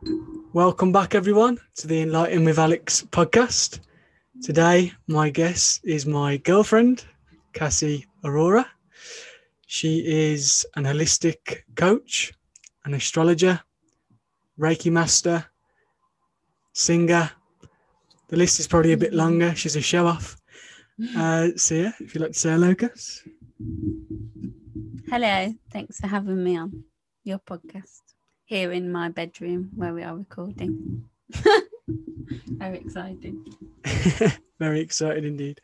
Welcome 0.00 0.92
back, 0.92 1.16
everyone, 1.16 1.58
to 1.76 1.88
the 1.88 2.02
Enlighten 2.02 2.44
with 2.44 2.58
Alex 2.58 3.02
podcast. 3.10 3.80
Today, 4.42 4.92
my 5.08 5.28
guest 5.28 5.80
is 5.82 6.06
my 6.06 6.36
girlfriend, 6.36 7.04
Cassie 7.52 8.06
Aurora. 8.22 8.64
She 9.66 9.98
is 10.06 10.64
an 10.76 10.84
holistic 10.84 11.62
coach, 11.74 12.32
an 12.84 12.94
astrologer, 12.94 13.60
Reiki 14.58 14.92
master, 14.92 15.44
singer. 16.72 17.30
The 18.28 18.36
list 18.36 18.60
is 18.60 18.68
probably 18.68 18.92
a 18.92 18.96
bit 18.96 19.12
longer. 19.12 19.52
She's 19.56 19.74
a 19.74 19.80
show 19.80 20.06
off. 20.06 20.36
Uh, 21.16 21.48
so, 21.56 21.74
yeah, 21.74 21.92
if 21.98 22.14
you'd 22.14 22.20
like 22.20 22.32
to 22.32 22.38
say 22.38 22.50
hello, 22.50 22.74
Cass. 22.74 23.26
Hello, 25.08 25.52
thanks 25.72 25.98
for 25.98 26.06
having 26.06 26.44
me 26.44 26.56
on 26.56 26.84
your 27.24 27.40
podcast 27.40 28.07
here 28.48 28.72
in 28.72 28.90
my 28.90 29.10
bedroom 29.10 29.68
where 29.76 29.92
we 29.92 30.02
are 30.02 30.16
recording. 30.16 31.04
Very 32.48 32.78
exciting. 32.78 33.44
Very 34.58 34.80
excited 34.80 35.26
indeed. 35.26 35.60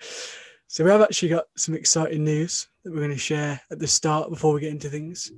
So 0.67 0.85
we 0.85 0.91
have 0.91 1.01
actually 1.01 1.31
got 1.31 1.47
some 1.57 1.75
exciting 1.75 2.25
news 2.25 2.69
that 2.85 2.93
we're 2.93 2.99
going 2.99 3.11
to 3.11 3.17
share 3.17 3.59
at 3.71 3.79
the 3.79 3.87
start 3.87 4.29
before 4.29 4.53
we 4.53 4.61
get 4.61 4.71
into 4.71 4.91
things. 4.91 5.33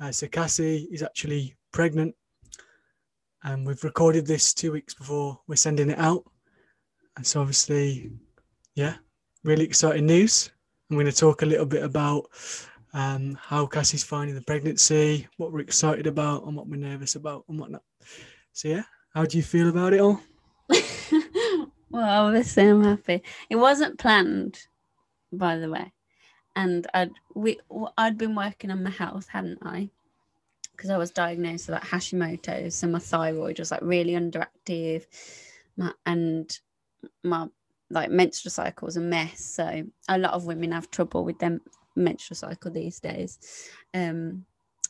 Uh, 0.00 0.10
so 0.10 0.26
Cassie 0.26 0.88
is 0.90 1.04
actually 1.04 1.54
pregnant, 1.72 2.12
and 3.44 3.64
we've 3.64 3.84
recorded 3.84 4.26
this 4.26 4.52
two 4.52 4.72
weeks 4.72 4.92
before 4.92 5.40
we're 5.46 5.54
sending 5.54 5.90
it 5.90 5.98
out. 5.98 6.24
And 7.16 7.24
so 7.24 7.40
obviously, 7.40 8.10
yeah, 8.74 8.96
really 9.44 9.64
exciting 9.64 10.06
news. 10.06 10.50
I'm 10.90 10.96
going 10.96 11.06
to 11.06 11.12
talk 11.12 11.42
a 11.42 11.46
little 11.46 11.66
bit 11.66 11.84
about 11.84 12.30
um, 12.92 13.38
how 13.40 13.66
Cassie's 13.66 14.04
finding 14.04 14.34
the 14.34 14.42
pregnancy, 14.42 15.26
what 15.36 15.52
we're 15.52 15.60
excited 15.60 16.06
about, 16.06 16.44
and 16.44 16.56
what 16.56 16.66
we're 16.66 16.76
nervous 16.76 17.14
about, 17.14 17.44
and 17.48 17.58
whatnot. 17.58 17.82
So 18.52 18.68
yeah, 18.68 18.82
how 19.14 19.24
do 19.24 19.36
you 19.36 19.42
feel 19.42 19.68
about 19.68 19.92
it 19.92 20.00
all? 20.00 20.20
well, 21.90 22.26
obviously, 22.26 22.68
I'm 22.68 22.84
happy. 22.84 23.22
It 23.48 23.56
wasn't 23.56 23.98
planned, 23.98 24.60
by 25.32 25.56
the 25.56 25.70
way, 25.70 25.92
and 26.56 26.86
I'd 26.94 27.12
we 27.34 27.58
I'd 27.96 28.18
been 28.18 28.34
working 28.34 28.70
on 28.70 28.82
my 28.82 28.90
health, 28.90 29.28
hadn't 29.28 29.58
I? 29.62 29.90
Because 30.72 30.90
I 30.90 30.98
was 30.98 31.10
diagnosed 31.10 31.68
with 31.68 31.74
like 31.74 31.88
Hashimoto's, 31.88 32.74
so 32.74 32.86
my 32.86 32.98
thyroid 32.98 33.58
was 33.58 33.70
like 33.70 33.82
really 33.82 34.12
underactive, 34.12 35.06
my, 35.76 35.92
and 36.06 36.58
my 37.22 37.48
like 37.90 38.10
menstrual 38.10 38.50
cycle 38.50 38.86
was 38.86 38.96
a 38.96 39.00
mess. 39.00 39.44
So 39.44 39.84
a 40.08 40.18
lot 40.18 40.32
of 40.32 40.46
women 40.46 40.72
have 40.72 40.90
trouble 40.90 41.24
with 41.24 41.38
them 41.38 41.60
menstrual 42.00 42.36
cycle 42.36 42.70
these 42.70 43.00
days. 43.00 43.38
Um, 43.94 44.44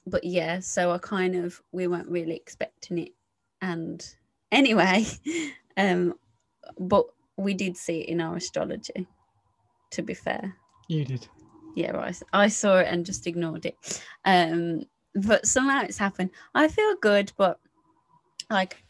but 0.07 0.25
yeah, 0.25 0.61
so 0.61 0.91
I 0.93 0.99
kind 0.99 1.37
of 1.37 1.63
we 1.73 1.87
weren't 1.87 2.09
really 2.09 2.37
expecting 2.37 2.99
it, 2.99 3.13
and 3.61 4.05
anyway, 4.51 5.07
um, 5.77 6.15
but 6.79 7.07
we 7.37 7.55
did 7.55 7.77
see 7.77 8.01
it 8.01 8.09
in 8.09 8.21
our 8.21 8.37
astrology. 8.37 9.07
To 9.93 10.03
be 10.03 10.15
fair, 10.15 10.55
you 10.89 11.05
did. 11.05 11.27
Yeah, 11.75 11.93
right. 11.93 12.21
I 12.33 12.49
saw 12.49 12.79
it 12.79 12.89
and 12.89 13.07
just 13.07 13.27
ignored 13.27 13.67
it. 13.67 14.03
Um, 14.25 14.83
but 15.15 15.47
somehow 15.47 15.83
it's 15.83 15.99
happened. 15.99 16.31
I 16.55 16.69
feel 16.69 16.95
good, 17.01 17.33
but 17.37 17.59
like 18.49 18.83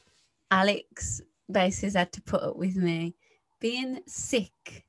Alex 0.51 1.21
basically 1.51 1.99
had 1.99 2.13
to 2.13 2.23
put 2.23 2.43
up 2.43 2.57
with 2.57 2.77
me 2.77 3.15
being 3.61 4.01
sick 4.07 4.85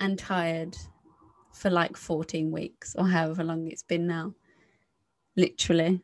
and 0.00 0.18
tired 0.18 0.76
for 1.58 1.70
like 1.70 1.96
14 1.96 2.50
weeks 2.50 2.94
or 2.96 3.06
however 3.06 3.44
long 3.44 3.66
it's 3.66 3.82
been 3.82 4.06
now. 4.06 4.34
Literally. 5.36 6.00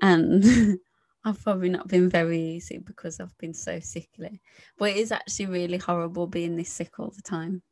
And 0.00 0.44
I've 1.24 1.42
probably 1.42 1.68
not 1.68 1.88
been 1.88 2.08
very 2.08 2.40
easy 2.40 2.78
because 2.78 3.20
I've 3.20 3.36
been 3.38 3.54
so 3.54 3.80
sickly. 3.80 4.40
But 4.78 4.90
it 4.90 4.96
is 4.96 5.12
actually 5.12 5.46
really 5.46 5.78
horrible 5.78 6.26
being 6.26 6.56
this 6.56 6.70
sick 6.70 6.98
all 6.98 7.12
the 7.14 7.22
time. 7.22 7.62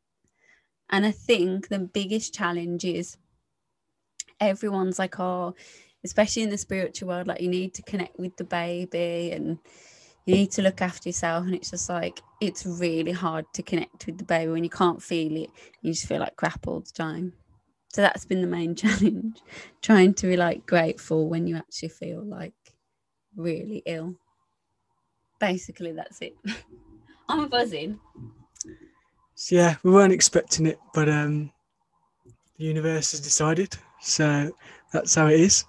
And 0.91 1.07
I 1.07 1.11
think 1.11 1.69
the 1.69 1.79
biggest 1.79 2.35
challenge 2.35 2.85
is 2.85 3.17
everyone's 4.41 4.99
like, 4.99 5.19
oh, 5.21 5.55
especially 6.05 6.43
in 6.43 6.51
the 6.51 6.59
spiritual 6.59 7.09
world, 7.09 7.27
like 7.27 7.41
you 7.41 7.49
need 7.49 7.75
to 7.75 7.83
connect 7.83 8.19
with 8.19 8.37
the 8.37 8.45
baby 8.45 9.33
and 9.33 9.59
you 10.29 10.35
need 10.35 10.51
to 10.51 10.61
look 10.61 10.83
after 10.83 11.09
yourself 11.09 11.47
and 11.47 11.55
it's 11.55 11.71
just 11.71 11.89
like 11.89 12.21
it's 12.39 12.67
really 12.67 13.13
hard 13.13 13.47
to 13.55 13.63
connect 13.63 14.05
with 14.05 14.19
the 14.19 14.25
baby 14.25 14.53
when 14.53 14.63
you 14.63 14.69
can't 14.69 15.03
feel 15.03 15.35
it. 15.35 15.49
You 15.81 15.95
just 15.95 16.07
feel 16.07 16.21
like 16.21 16.37
crap 16.37 16.69
all 16.69 16.81
the 16.81 16.93
time. 16.93 17.33
So 17.95 18.03
that's 18.03 18.27
been 18.27 18.43
the 18.43 18.47
main 18.47 18.75
challenge 18.77 19.41
trying 19.81 20.13
to 20.15 20.27
be 20.27 20.37
like 20.37 20.67
grateful 20.67 21.31
when 21.31 21.47
you 21.47 21.57
actually 21.57 21.89
feel 21.89 22.23
like 22.23 22.53
really 23.37 23.83
ill. 23.87 24.17
Basically 25.41 25.93
that's 25.93 26.21
it. 26.21 26.37
I'm 27.31 27.49
buzzing. 27.49 27.99
So 29.35 29.57
yeah 29.57 29.77
we 29.83 29.91
weren't 29.93 30.13
expecting 30.13 30.67
it 30.67 30.79
but 30.93 31.09
um 31.09 31.51
the 32.59 32.65
universe 32.65 33.13
has 33.13 33.21
decided. 33.21 33.79
So 34.03 34.53
that's 34.93 35.15
how 35.15 35.29
it 35.29 35.41
is. 35.41 35.65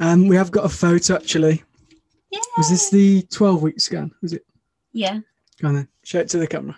Um 0.00 0.26
we 0.26 0.34
have 0.34 0.50
got 0.50 0.64
a 0.64 0.68
photo 0.68 1.14
actually 1.14 1.62
yeah. 2.36 2.58
Was 2.58 2.70
this 2.70 2.90
the 2.90 3.22
12 3.22 3.62
week 3.62 3.80
scan? 3.80 4.12
Was 4.22 4.32
it? 4.32 4.44
Yeah. 4.92 5.20
Go 5.60 5.68
on 5.68 5.74
then. 5.74 5.88
Show 6.04 6.20
it 6.20 6.28
to 6.30 6.38
the 6.38 6.46
camera. 6.46 6.76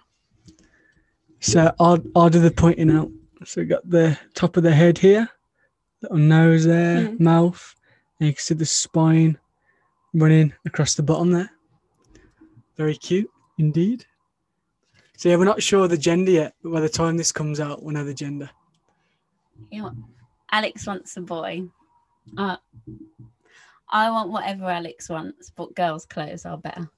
So 1.41 1.73
I'll, 1.79 1.99
I'll 2.17 2.31
do 2.31 2.41
the 2.41 2.51
pointing 2.51 2.91
out. 2.91 3.11
So 3.45 3.61
we 3.61 3.67
got 3.67 3.89
the 3.89 4.19
top 4.35 4.57
of 4.57 4.65
the 4.65 4.73
head 4.73 4.99
here, 4.99 5.29
little 6.03 6.19
nose 6.19 6.65
there, 6.65 7.09
mm. 7.09 7.21
mouth, 7.21 7.75
and 8.19 8.27
you 8.27 8.33
can 8.35 8.41
see 8.41 8.55
the 8.55 8.67
spine 8.67 9.39
running 10.13 10.53
across 10.67 10.95
the 10.95 11.03
bottom 11.03 11.31
there. 11.31 11.51
Very 12.77 12.97
cute 12.97 13.31
indeed. 13.59 14.05
So 15.17 15.29
yeah, 15.29 15.37
we're 15.37 15.45
not 15.45 15.63
sure 15.63 15.89
the 15.89 15.97
gender 15.97 16.31
yet, 16.31 16.55
but 16.63 16.73
by 16.73 16.81
the 16.81 16.89
time 16.89 17.17
this 17.17 17.33
comes 17.33 17.61
out, 17.61 17.83
we'll 17.83 17.95
know 17.95 18.05
the 18.05 18.15
gender. 18.15 18.51
You 19.71 19.83
know, 19.83 19.93
Alex 20.51 20.87
wants 20.87 21.17
a 21.17 21.21
boy. 21.21 21.65
Uh, 22.37 22.57
I 23.91 24.11
want 24.11 24.31
whatever 24.31 24.65
Alex 24.65 25.09
wants, 25.09 25.51
but 25.51 25.75
girls' 25.75 26.07
clothes 26.07 26.45
are 26.45 26.59
better. 26.59 26.91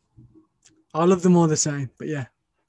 I 0.92 1.04
love 1.04 1.22
them 1.22 1.36
all 1.36 1.46
the 1.46 1.56
same, 1.56 1.90
but 1.98 2.08
yeah, 2.08 2.26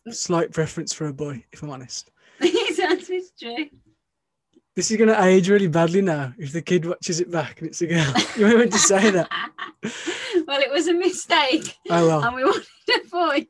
mm. 0.08 0.14
slight 0.14 0.52
preference 0.52 0.94
for 0.94 1.08
a 1.08 1.14
boy, 1.14 1.44
if 1.52 1.64
I'm 1.64 1.72
honest. 1.72 2.12
That's 2.40 3.32
true. 3.40 3.70
This 4.76 4.90
is 4.90 4.98
going 4.98 5.09
to 5.09 5.24
age 5.24 5.50
really 5.50 5.68
badly 5.68 6.02
now 6.02 6.34
if 6.38 6.54
the 6.54 6.62
kid 6.62 6.86
watches 6.86 7.20
it 7.20 7.30
back 7.30 7.59
and 7.59 7.68
it's 7.68 7.82
a 7.82 7.88
girl. 7.88 8.14
you 8.38 8.46
were 8.46 8.58
meant 8.58 8.72
to 8.72 8.80
say 8.80 9.09
that. 9.12 9.28
well, 10.48 10.62
it 10.62 10.72
was 10.72 10.88
a 10.88 10.94
mistake. 10.94 11.76
Oh, 11.90 12.08
well. 12.08 12.24
And 12.24 12.36
we 12.36 12.44
wanted 12.44 12.66
a 12.90 13.09
boy. 13.09 13.48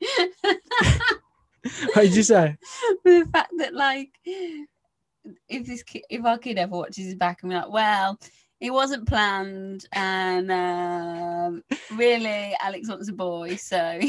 what 1.94 2.04
did 2.04 2.16
you 2.16 2.24
say? 2.24 2.58
the 3.04 3.30
fact 3.32 3.52
that, 3.58 3.76
like, 3.76 4.10
if 4.26 5.68
this 5.68 5.84
kid, 5.84 6.04
if 6.10 6.26
our 6.26 6.40
kid 6.40 6.58
ever 6.58 6.76
watches 6.76 7.08
it 7.08 7.20
back 7.20 7.44
and 7.44 7.52
we're 7.52 7.60
like, 7.60 7.72
well, 7.72 8.20
it 8.62 8.72
wasn't 8.72 9.08
planned 9.08 9.86
and 9.92 10.52
um, 10.52 11.64
really 11.98 12.56
alex 12.62 12.88
wants 12.88 13.10
a 13.10 13.14
boy 13.14 13.56
so 13.56 14.00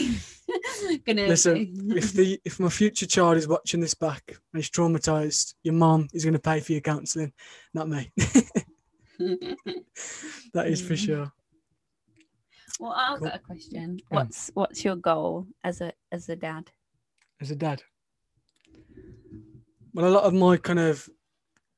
gonna 1.06 1.26
listen 1.26 1.74
if 1.96 2.12
the 2.12 2.38
if 2.44 2.60
my 2.60 2.68
future 2.68 3.06
child 3.06 3.36
is 3.38 3.48
watching 3.48 3.80
this 3.80 3.94
back 3.94 4.22
and 4.28 4.62
he's 4.62 4.70
traumatized 4.70 5.54
your 5.62 5.74
mom 5.74 6.06
is 6.12 6.24
going 6.24 6.34
to 6.34 6.38
pay 6.38 6.60
for 6.60 6.72
your 6.72 6.80
counseling 6.80 7.32
not 7.74 7.88
me. 7.88 8.12
That 10.52 10.66
is 10.66 10.82
for 10.82 10.96
sure. 10.96 11.30
Well 12.80 12.92
i've 12.92 13.18
cool. 13.18 13.28
got 13.28 13.36
a 13.36 13.38
question. 13.38 14.00
What's 14.08 14.50
what's 14.54 14.84
your 14.84 14.96
goal 14.96 15.46
as 15.62 15.80
a 15.80 15.92
as 16.10 16.28
a 16.28 16.34
dad? 16.34 16.70
As 17.40 17.50
a 17.52 17.56
dad? 17.56 17.82
Well 19.94 20.08
a 20.08 20.10
lot 20.10 20.24
of 20.24 20.34
my 20.34 20.56
kind 20.56 20.80
of 20.80 21.08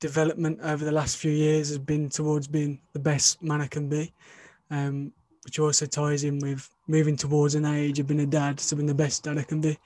development 0.04 0.60
over 0.62 0.84
the 0.84 0.92
last 0.92 1.16
few 1.16 1.30
years 1.30 1.70
has 1.70 1.78
been 1.78 2.10
towards 2.10 2.46
being 2.46 2.78
the 2.92 2.98
best 2.98 3.42
man 3.42 3.62
I 3.62 3.66
can 3.66 3.88
be, 3.88 4.12
um, 4.70 5.12
which 5.44 5.58
also 5.58 5.86
ties 5.86 6.24
in 6.24 6.38
with 6.40 6.68
moving 6.88 7.16
towards 7.16 7.54
an 7.54 7.64
age 7.64 7.98
of 7.98 8.06
being 8.06 8.20
a 8.20 8.26
dad, 8.26 8.60
so 8.60 8.76
being 8.76 8.86
the 8.86 8.94
best 8.94 9.24
dad 9.24 9.38
I 9.38 9.44
can 9.44 9.62
be, 9.62 9.78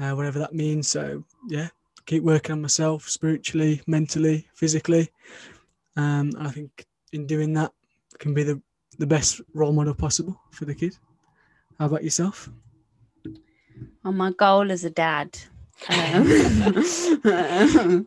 uh, 0.00 0.12
whatever 0.14 0.40
that 0.40 0.54
means. 0.54 0.88
So 0.88 1.22
yeah, 1.48 1.68
keep 2.04 2.24
working 2.24 2.52
on 2.54 2.62
myself 2.62 3.08
spiritually, 3.08 3.80
mentally, 3.86 4.48
physically, 4.54 5.08
um, 5.96 6.32
I 6.36 6.50
think 6.50 6.84
in 7.12 7.24
doing 7.24 7.52
that, 7.54 7.70
I 8.14 8.16
can 8.18 8.34
be 8.34 8.42
the 8.42 8.60
the 8.98 9.06
best 9.06 9.40
role 9.54 9.72
model 9.72 9.94
possible 9.94 10.40
for 10.50 10.64
the 10.64 10.74
kid. 10.74 10.96
How 11.78 11.86
about 11.86 12.02
yourself? 12.02 12.50
Well, 14.02 14.12
my 14.12 14.32
goal 14.32 14.72
as 14.72 14.84
a 14.84 14.90
dad 14.90 15.38
um, 15.88 16.24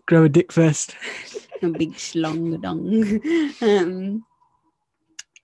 Grow 0.05 0.23
a 0.23 0.29
dick 0.29 0.51
first. 0.51 0.95
a 1.61 1.67
big 1.69 1.93
schlong 1.93 2.61
dong. 2.61 3.21
Um, 3.61 4.25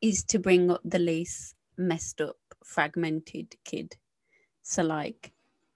is 0.02 0.24
to 0.26 0.40
bring 0.40 0.72
up 0.72 0.82
the 0.84 1.00
least 1.00 1.56
messed 1.78 2.22
up, 2.22 2.38
fragmented 2.64 3.56
kid. 3.64 3.96
So 4.62 4.84
like 4.84 5.32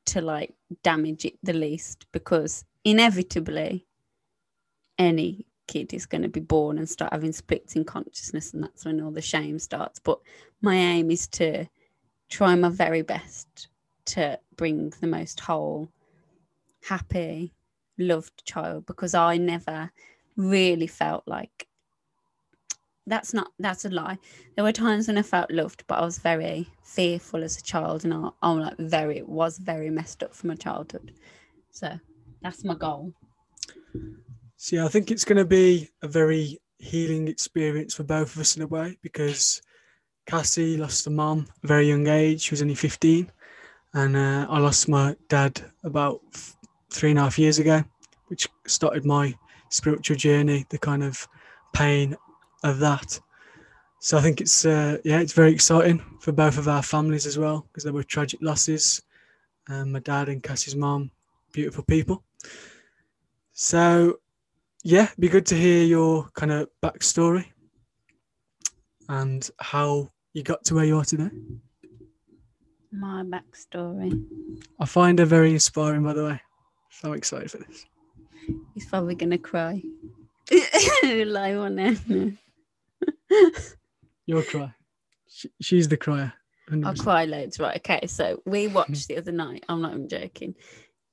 to 0.05 0.21
like 0.21 0.53
damage 0.83 1.25
it 1.25 1.37
the 1.43 1.53
least 1.53 2.05
because 2.11 2.63
inevitably 2.85 3.85
any 4.97 5.45
kid 5.67 5.93
is 5.93 6.05
going 6.05 6.21
to 6.21 6.29
be 6.29 6.39
born 6.39 6.77
and 6.77 6.89
start 6.89 7.11
having 7.11 7.33
splits 7.33 7.75
in 7.75 7.83
consciousness 7.83 8.53
and 8.53 8.63
that's 8.63 8.85
when 8.85 9.01
all 9.01 9.11
the 9.11 9.21
shame 9.21 9.59
starts 9.59 9.99
but 9.99 10.17
my 10.61 10.75
aim 10.75 11.11
is 11.11 11.27
to 11.27 11.67
try 12.29 12.55
my 12.55 12.69
very 12.69 13.01
best 13.01 13.67
to 14.05 14.39
bring 14.55 14.91
the 15.01 15.07
most 15.07 15.39
whole, 15.39 15.89
happy, 16.87 17.53
loved 17.97 18.45
child 18.45 18.85
because 18.85 19.13
I 19.13 19.37
never 19.37 19.91
really 20.35 20.87
felt 20.87 21.23
like 21.27 21.67
that's 23.07 23.33
not 23.33 23.51
that's 23.57 23.85
a 23.85 23.89
lie. 23.89 24.19
There 24.55 24.63
were 24.65 24.73
times 24.73 25.07
when 25.07 25.17
I 25.17 25.21
felt 25.21 25.49
loved, 25.49 25.85
but 25.87 25.99
I 25.99 26.05
was 26.05 26.19
very 26.19 26.67
fearful 26.83 27.43
as 27.43 27.57
a 27.57 27.63
child, 27.63 28.03
and 28.03 28.13
I, 28.13 28.29
I'm 28.41 28.59
like 28.59 28.77
very 28.77 29.21
was 29.23 29.57
very 29.57 29.89
messed 29.89 30.21
up 30.21 30.35
from 30.35 30.49
my 30.49 30.55
childhood. 30.55 31.13
So 31.71 31.99
that's 32.41 32.63
my 32.63 32.75
goal. 32.75 33.13
So 34.57 34.75
yeah, 34.75 34.85
I 34.85 34.89
think 34.89 35.09
it's 35.09 35.25
going 35.25 35.37
to 35.37 35.45
be 35.45 35.89
a 36.01 36.07
very 36.07 36.59
healing 36.79 37.27
experience 37.27 37.93
for 37.93 38.03
both 38.03 38.35
of 38.35 38.41
us 38.41 38.57
in 38.57 38.63
a 38.63 38.67
way 38.67 38.97
because 39.01 39.61
Cassie 40.25 40.77
lost 40.77 41.07
at 41.07 41.13
a 41.13 41.45
very 41.63 41.87
young 41.87 42.07
age. 42.07 42.41
She 42.41 42.51
was 42.51 42.61
only 42.61 42.75
15, 42.75 43.31
and 43.93 44.17
uh, 44.17 44.47
I 44.49 44.59
lost 44.59 44.89
my 44.89 45.15
dad 45.29 45.61
about 45.83 46.21
three 46.89 47.11
and 47.11 47.19
a 47.19 47.23
half 47.23 47.39
years 47.39 47.59
ago, 47.59 47.83
which 48.27 48.47
started 48.65 49.05
my 49.05 49.33
spiritual 49.69 50.17
journey. 50.17 50.65
The 50.69 50.77
kind 50.77 51.03
of 51.03 51.27
pain 51.73 52.15
of 52.63 52.79
that. 52.79 53.19
So 53.99 54.17
I 54.17 54.21
think 54.21 54.41
it's 54.41 54.65
uh, 54.65 54.97
yeah, 55.03 55.19
it's 55.19 55.33
very 55.33 55.51
exciting 55.51 56.03
for 56.19 56.31
both 56.31 56.57
of 56.57 56.67
our 56.67 56.83
families 56.83 57.25
as 57.25 57.37
well 57.37 57.65
because 57.67 57.83
there 57.83 57.93
were 57.93 58.03
tragic 58.03 58.39
losses. 58.41 59.01
Um, 59.69 59.91
my 59.91 59.99
dad 59.99 60.29
and 60.29 60.41
Cassie's 60.41 60.75
mom, 60.75 61.11
beautiful 61.51 61.83
people. 61.83 62.23
So 63.53 64.19
yeah, 64.83 65.09
be 65.19 65.27
good 65.27 65.45
to 65.47 65.55
hear 65.55 65.83
your 65.83 66.29
kind 66.35 66.51
of 66.51 66.69
backstory 66.81 67.45
and 69.09 69.49
how 69.59 70.11
you 70.33 70.43
got 70.43 70.63
to 70.65 70.75
where 70.75 70.85
you 70.85 70.97
are 70.97 71.05
today. 71.05 71.29
My 72.91 73.23
backstory. 73.23 74.23
I 74.79 74.85
find 74.85 75.19
her 75.19 75.25
very 75.25 75.51
inspiring, 75.51 76.03
by 76.03 76.13
the 76.13 76.23
way. 76.23 76.41
So 76.89 77.13
excited 77.13 77.51
for 77.51 77.57
this. 77.57 77.85
He's 78.73 78.85
probably 78.85 79.15
gonna 79.15 79.37
cry. 79.37 79.81
Live 81.03 81.59
on 81.59 81.75
there. 81.75 81.95
You'll 84.25 84.43
cry. 84.43 84.73
She, 85.27 85.49
she's 85.61 85.87
the 85.87 85.97
crier. 85.97 86.33
100%. 86.69 86.85
I'll 86.85 86.95
cry 86.95 87.25
loads. 87.25 87.59
Right. 87.59 87.77
Okay. 87.77 88.07
So 88.07 88.41
we 88.45 88.67
watched 88.79 89.07
the 89.07 89.17
other 89.17 89.31
night. 89.31 89.63
I'm 89.69 89.81
not 89.81 89.93
even 89.93 90.09
joking. 90.09 90.55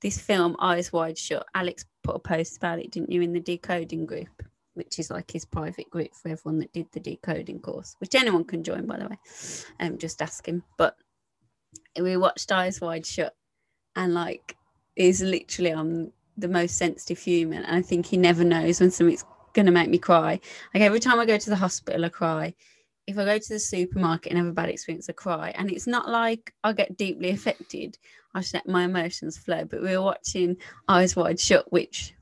This 0.01 0.19
film, 0.19 0.55
Eyes 0.59 0.91
Wide 0.91 1.17
Shut. 1.17 1.45
Alex 1.55 1.85
put 2.03 2.15
a 2.15 2.19
post 2.19 2.57
about 2.57 2.79
it, 2.79 2.91
didn't 2.91 3.11
you, 3.11 3.21
in 3.21 3.33
the 3.33 3.39
decoding 3.39 4.05
group, 4.05 4.43
which 4.73 4.99
is 4.99 5.09
like 5.09 5.31
his 5.31 5.45
private 5.45 5.89
group 5.89 6.13
for 6.13 6.29
everyone 6.29 6.59
that 6.59 6.73
did 6.73 6.87
the 6.91 6.99
decoding 6.99 7.59
course, 7.59 7.95
which 7.99 8.13
anyone 8.15 8.43
can 8.43 8.63
join, 8.63 8.85
by 8.85 8.97
the 8.97 9.07
way. 9.07 9.17
Um, 9.79 9.97
just 9.97 10.21
ask 10.21 10.45
him. 10.47 10.63
But 10.77 10.95
we 11.99 12.17
watched 12.17 12.51
Eyes 12.51 12.81
Wide 12.81 13.05
Shut, 13.05 13.35
and 13.95 14.13
like, 14.13 14.57
is 14.95 15.21
literally 15.21 15.71
on 15.71 16.11
the 16.37 16.47
most 16.47 16.77
sensitive 16.77 17.19
human. 17.19 17.63
And 17.63 17.75
I 17.75 17.81
think 17.81 18.05
he 18.05 18.17
never 18.17 18.43
knows 18.43 18.79
when 18.79 18.91
something's 18.91 19.25
gonna 19.53 19.71
make 19.71 19.89
me 19.89 19.97
cry. 19.97 20.39
Like 20.73 20.83
every 20.83 20.99
time 20.99 21.19
I 21.19 21.25
go 21.25 21.37
to 21.37 21.49
the 21.49 21.55
hospital, 21.55 22.05
I 22.05 22.09
cry. 22.09 22.53
If 23.07 23.17
I 23.17 23.25
go 23.25 23.37
to 23.37 23.49
the 23.49 23.59
supermarket 23.59 24.31
and 24.31 24.39
have 24.39 24.47
a 24.47 24.53
bad 24.53 24.69
experience, 24.69 25.09
I 25.09 25.13
cry. 25.13 25.53
And 25.55 25.71
it's 25.71 25.87
not 25.87 26.09
like 26.09 26.53
I 26.63 26.73
get 26.73 26.97
deeply 26.97 27.29
affected. 27.29 27.97
I 28.33 28.41
just 28.41 28.53
let 28.53 28.67
my 28.67 28.83
emotions 28.83 29.37
flow. 29.37 29.63
But 29.63 29.81
we 29.81 29.95
were 29.95 30.03
watching 30.03 30.57
Eyes 30.87 31.15
Wide 31.15 31.39
Shut, 31.39 31.71
which 31.71 32.13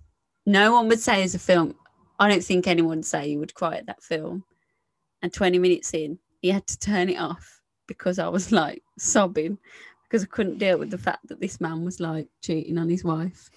no 0.46 0.74
one 0.74 0.88
would 0.90 1.00
say 1.00 1.24
is 1.24 1.36
a 1.36 1.40
film. 1.40 1.76
I 2.20 2.30
don't 2.30 2.44
think 2.44 2.68
anyone 2.68 2.98
would 2.98 3.06
say 3.06 3.28
you 3.28 3.40
would 3.40 3.54
cry 3.54 3.78
at 3.78 3.88
that 3.88 4.04
film. 4.04 4.44
And 5.22 5.34
20 5.34 5.58
minutes 5.58 5.94
in, 5.94 6.20
he 6.42 6.50
had 6.50 6.68
to 6.68 6.78
turn 6.78 7.10
it 7.10 7.18
off 7.18 7.62
because 7.88 8.20
I 8.20 8.28
was 8.28 8.52
like 8.52 8.84
sobbing 9.00 9.58
because 10.14 10.26
I 10.26 10.28
couldn't 10.28 10.60
deal 10.60 10.78
with 10.78 10.92
the 10.92 10.98
fact 11.00 11.28
that 11.30 11.42
this 11.42 11.60
man 11.60 11.84
was 11.84 12.00
like 12.00 12.28
cheating 12.40 12.78
on 12.78 12.88
his 12.88 13.04
wife 13.04 13.50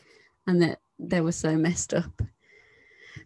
and 0.47 0.63
that 0.63 0.81
they 0.99 1.21
were 1.21 1.31
so 1.31 1.55
messed 1.55 1.93
up. 1.93 2.23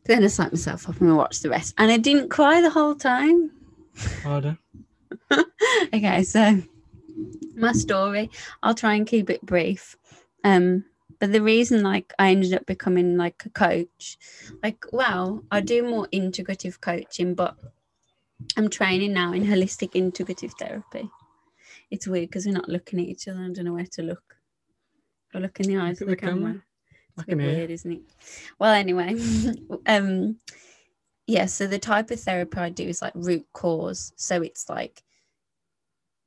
Then 0.04 0.24
I 0.24 0.26
psyched 0.26 0.50
myself 0.50 0.88
up 0.88 1.00
and 1.00 1.16
watched 1.16 1.44
the 1.44 1.50
rest. 1.50 1.74
And 1.78 1.92
I 1.92 1.96
didn't 1.96 2.30
cry 2.30 2.60
the 2.60 2.70
whole 2.70 2.96
time. 2.96 3.52
Pardon? 4.24 4.58
okay, 5.94 6.24
so 6.24 6.60
my 7.54 7.70
story, 7.70 8.32
I'll 8.64 8.74
try 8.74 8.94
and 8.94 9.06
keep 9.06 9.30
it 9.30 9.46
brief. 9.46 9.96
Um, 10.42 10.84
but 11.20 11.30
the 11.30 11.40
reason 11.40 11.84
like 11.84 12.12
I 12.18 12.32
ended 12.32 12.52
up 12.52 12.66
becoming 12.66 13.16
like 13.16 13.44
a 13.46 13.50
coach, 13.50 14.18
like 14.60 14.86
wow, 14.90 15.44
I 15.52 15.60
do 15.60 15.88
more 15.88 16.08
integrative 16.12 16.80
coaching, 16.80 17.34
but 17.34 17.56
I'm 18.56 18.68
training 18.70 19.12
now 19.12 19.32
in 19.32 19.44
holistic 19.44 19.92
integrative 19.92 20.54
therapy. 20.58 21.08
It's 21.90 22.06
weird 22.06 22.28
because 22.28 22.46
we're 22.46 22.52
not 22.52 22.68
looking 22.68 23.00
at 23.00 23.06
each 23.06 23.26
other. 23.28 23.40
I 23.40 23.50
don't 23.50 23.64
know 23.64 23.74
where 23.74 23.86
to 23.92 24.02
look. 24.02 24.36
I 25.34 25.38
look 25.38 25.58
in 25.60 25.66
the 25.66 25.76
eyes 25.78 26.00
of 26.00 26.08
the 26.08 26.14
the 26.14 26.20
camera. 26.20 26.34
camera. 26.36 26.62
It's 27.18 27.22
a 27.24 27.36
bit 27.36 27.38
weird, 27.38 27.70
isn't 27.70 27.92
it? 27.92 28.02
Well, 28.58 28.72
anyway, 28.72 29.16
um, 29.86 30.36
yeah. 31.26 31.46
So 31.46 31.66
the 31.66 31.78
type 31.78 32.10
of 32.10 32.20
therapy 32.20 32.58
I 32.58 32.70
do 32.70 32.84
is 32.84 33.02
like 33.02 33.12
root 33.14 33.46
cause. 33.52 34.12
So 34.16 34.42
it's 34.42 34.68
like 34.68 35.02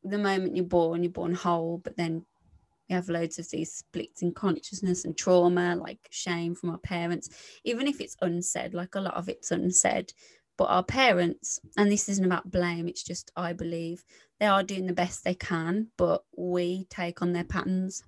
the 0.04 0.18
moment 0.18 0.56
you're 0.56 0.66
born, 0.66 1.04
you're 1.04 1.12
born 1.12 1.34
whole, 1.34 1.80
but 1.84 1.98
then 1.98 2.26
we 2.90 2.96
have 2.96 3.10
loads 3.10 3.40
of 3.40 3.50
these 3.50 3.74
splits 3.74 4.22
in 4.22 4.34
consciousness 4.34 5.06
and 5.06 5.18
trauma, 5.18 5.76
like 5.76 6.08
shame 6.12 6.56
from 6.56 6.72
our 6.72 6.78
parents, 6.80 7.30
even 7.64 7.88
if 7.88 8.02
it's 8.02 8.18
unsaid. 8.22 8.74
Like 8.74 8.96
a 8.96 9.02
lot 9.02 9.16
of 9.16 9.30
it's 9.30 9.52
unsaid, 9.52 10.14
but 10.58 10.66
our 10.66 10.84
parents, 10.84 11.60
and 11.78 11.92
this 11.92 12.10
isn't 12.10 12.26
about 12.26 12.52
blame. 12.52 12.88
It's 12.88 13.04
just 13.04 13.32
I 13.36 13.54
believe 13.54 14.04
they 14.44 14.48
are 14.48 14.62
doing 14.62 14.88
the 14.88 14.94
best 14.94 15.24
they 15.24 15.36
can, 15.36 15.88
but 15.96 16.26
we 16.38 16.86
take 16.90 17.22
on 17.22 17.32
their 17.32 17.46
patterns. 17.46 18.04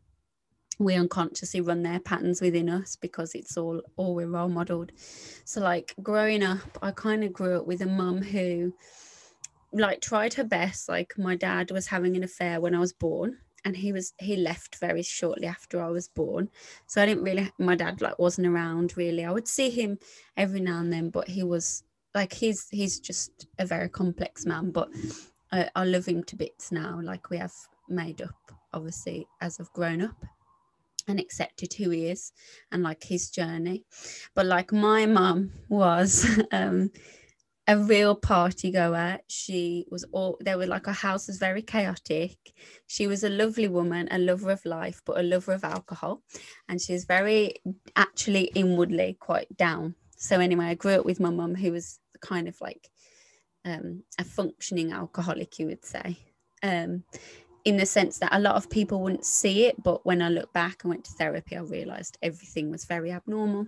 We 0.78 0.96
unconsciously 0.96 1.62
run 1.62 1.82
their 1.82 2.02
patterns 2.02 2.42
within 2.42 2.70
us 2.70 2.98
because 2.98 3.36
it's 3.36 3.56
all 3.56 3.82
all 3.96 4.16
we're 4.16 4.28
role 4.28 4.50
modeled 4.50 4.92
so 5.46 5.62
like 5.62 5.96
growing 6.04 6.44
up 6.44 6.78
i 6.82 6.92
kind 6.92 7.24
of 7.24 7.32
grew 7.32 7.58
up 7.60 7.66
with 7.66 7.80
a 7.80 7.86
mum 7.86 8.22
who 8.22 8.74
like 9.72 10.02
tried 10.02 10.34
her 10.34 10.44
best. 10.44 10.90
Like 10.90 11.14
my 11.18 11.38
dad 11.38 11.72
was 11.72 11.88
having 11.88 12.18
an 12.18 12.24
affair 12.26 12.60
when 12.60 12.76
i 12.76 12.80
was 12.80 12.92
born 12.92 13.38
and 13.64 13.78
he 13.78 13.94
was 13.94 14.12
he 14.20 14.36
left 14.36 14.76
very 14.82 15.04
shortly 15.04 15.48
after 15.48 15.82
i 15.82 15.88
was 15.88 16.10
born. 16.10 16.50
So 16.88 17.02
i 17.02 17.06
didn't 17.06 17.24
really 17.24 17.50
my 17.58 17.76
dad 17.76 18.02
like 18.02 18.20
wasn't 18.20 18.48
around 18.48 18.98
really. 18.98 19.24
I 19.24 19.32
would 19.32 19.48
see 19.48 19.70
him 19.70 20.00
every 20.36 20.60
now 20.60 20.80
and 20.80 20.92
then 20.92 21.12
but 21.12 21.30
he 21.30 21.44
was 21.44 21.84
like 22.14 22.34
he's 22.34 22.68
he's 22.72 23.00
just 23.00 23.48
a 23.58 23.66
very 23.66 23.88
complex 23.88 24.46
man 24.46 24.72
but 24.72 24.90
I, 25.52 25.84
love 25.84 26.06
him 26.06 26.24
to 26.26 26.36
bits 26.36 26.72
now 26.72 27.00
like 27.02 27.30
we 27.30 27.38
have 27.38 27.54
made 27.88 28.22
up 28.22 28.36
obviously 28.74 29.28
as 29.40 29.60
i've 29.60 29.72
grown 29.72 30.02
up 30.02 30.26
and 31.08 31.20
accepted 31.20 31.74
who 31.74 31.90
he 31.90 32.08
is 32.08 32.32
and 32.72 32.84
like 32.84 33.04
his 33.04 33.30
journey. 33.30 33.84
But 34.34 34.46
like 34.46 34.72
my 34.72 35.06
mum 35.06 35.52
was 35.70 36.26
um 36.52 36.92
a 37.68 37.78
real 37.78 38.16
party 38.16 38.70
goer. 38.72 39.20
She 39.28 39.86
was 39.90 40.04
all 40.12 40.38
there 40.40 40.58
were 40.58 40.68
like 40.68 40.86
her 40.86 40.92
house 40.92 41.28
was 41.28 41.38
very 41.38 41.62
chaotic. 41.62 42.38
She 42.88 43.08
was 43.08 43.24
a 43.24 43.30
lovely 43.30 43.68
woman, 43.68 44.08
a 44.12 44.20
lover 44.20 44.52
of 44.52 44.66
life, 44.66 45.02
but 45.06 45.20
a 45.20 45.24
lover 45.24 45.54
of 45.54 45.64
alcohol. 45.64 46.22
And 46.70 46.80
she 46.82 46.94
was 46.94 47.06
very 47.06 47.56
actually 47.96 48.46
inwardly 48.56 49.18
quite 49.20 49.56
down. 49.58 49.96
So 50.18 50.40
anyway, 50.40 50.66
I 50.66 50.76
grew 50.76 50.94
up 50.94 51.06
with 51.06 51.20
my 51.20 51.32
mum 51.32 51.56
who 51.56 51.72
was 51.72 52.00
kind 52.22 52.48
of 52.48 52.60
like 52.62 52.90
um 53.66 54.04
a 54.20 54.24
functioning 54.24 54.92
alcoholic, 54.92 55.60
you 55.60 55.68
would 55.68 55.84
say. 55.86 56.18
Um 56.64 57.04
in 57.66 57.78
the 57.78 57.86
sense 57.86 58.20
that 58.20 58.30
a 58.32 58.40
lot 58.40 58.56
of 58.56 58.70
people 58.70 59.02
wouldn't 59.02 59.26
see 59.26 59.66
it 59.66 59.82
but 59.84 60.06
when 60.06 60.22
i 60.22 60.30
look 60.30 60.54
back 60.54 60.84
and 60.84 60.92
went 60.92 61.04
to 61.04 61.12
therapy 61.14 61.58
i 61.58 61.60
realized 61.60 62.18
everything 62.22 62.72
was 62.72 62.86
very 62.86 63.12
abnormal. 63.12 63.68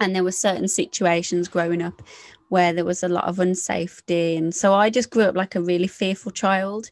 And 0.00 0.16
there 0.16 0.24
were 0.24 0.32
certain 0.32 0.66
situations 0.66 1.46
growing 1.46 1.80
up 1.80 2.02
where 2.48 2.72
there 2.72 2.84
was 2.84 3.04
a 3.04 3.08
lot 3.08 3.28
of 3.28 3.36
unsafety. 3.36 4.36
And 4.36 4.52
so 4.52 4.74
i 4.74 4.90
just 4.90 5.10
grew 5.10 5.22
up 5.22 5.36
like 5.36 5.54
a 5.54 5.62
really 5.62 5.86
fearful 5.86 6.32
child. 6.32 6.90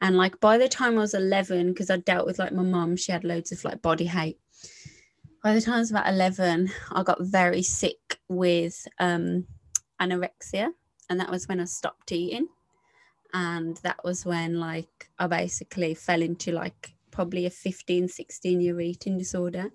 And 0.00 0.16
like 0.16 0.40
by 0.40 0.58
the 0.58 0.68
time 0.68 0.94
i 0.98 1.00
was 1.00 1.14
11 1.14 1.68
because 1.68 1.90
i 1.90 1.98
dealt 1.98 2.26
with 2.26 2.40
like 2.40 2.52
my 2.52 2.64
mum 2.64 2.96
she 2.96 3.12
had 3.12 3.22
loads 3.22 3.52
of 3.52 3.64
like 3.64 3.80
body 3.80 4.06
hate. 4.06 4.38
By 5.44 5.54
the 5.54 5.60
time 5.60 5.74
i 5.74 5.78
was 5.78 5.92
about 5.92 6.08
11 6.08 6.70
i 6.90 7.02
got 7.04 7.18
very 7.20 7.62
sick 7.62 8.18
with 8.28 8.88
um 8.98 9.46
anorexia 10.00 10.70
and 11.08 11.20
that 11.20 11.30
was 11.30 11.48
when 11.48 11.60
i 11.60 11.64
stopped 11.64 12.12
eating. 12.12 12.48
And 13.34 13.76
that 13.78 14.02
was 14.04 14.24
when 14.24 14.58
like 14.58 15.10
i 15.18 15.26
basically 15.26 15.94
fell 15.94 16.22
into 16.22 16.52
like 16.52 16.94
probably 17.10 17.46
a 17.46 17.50
15 17.50 18.08
16 18.08 18.60
year 18.60 18.80
eating 18.80 19.18
disorder. 19.18 19.70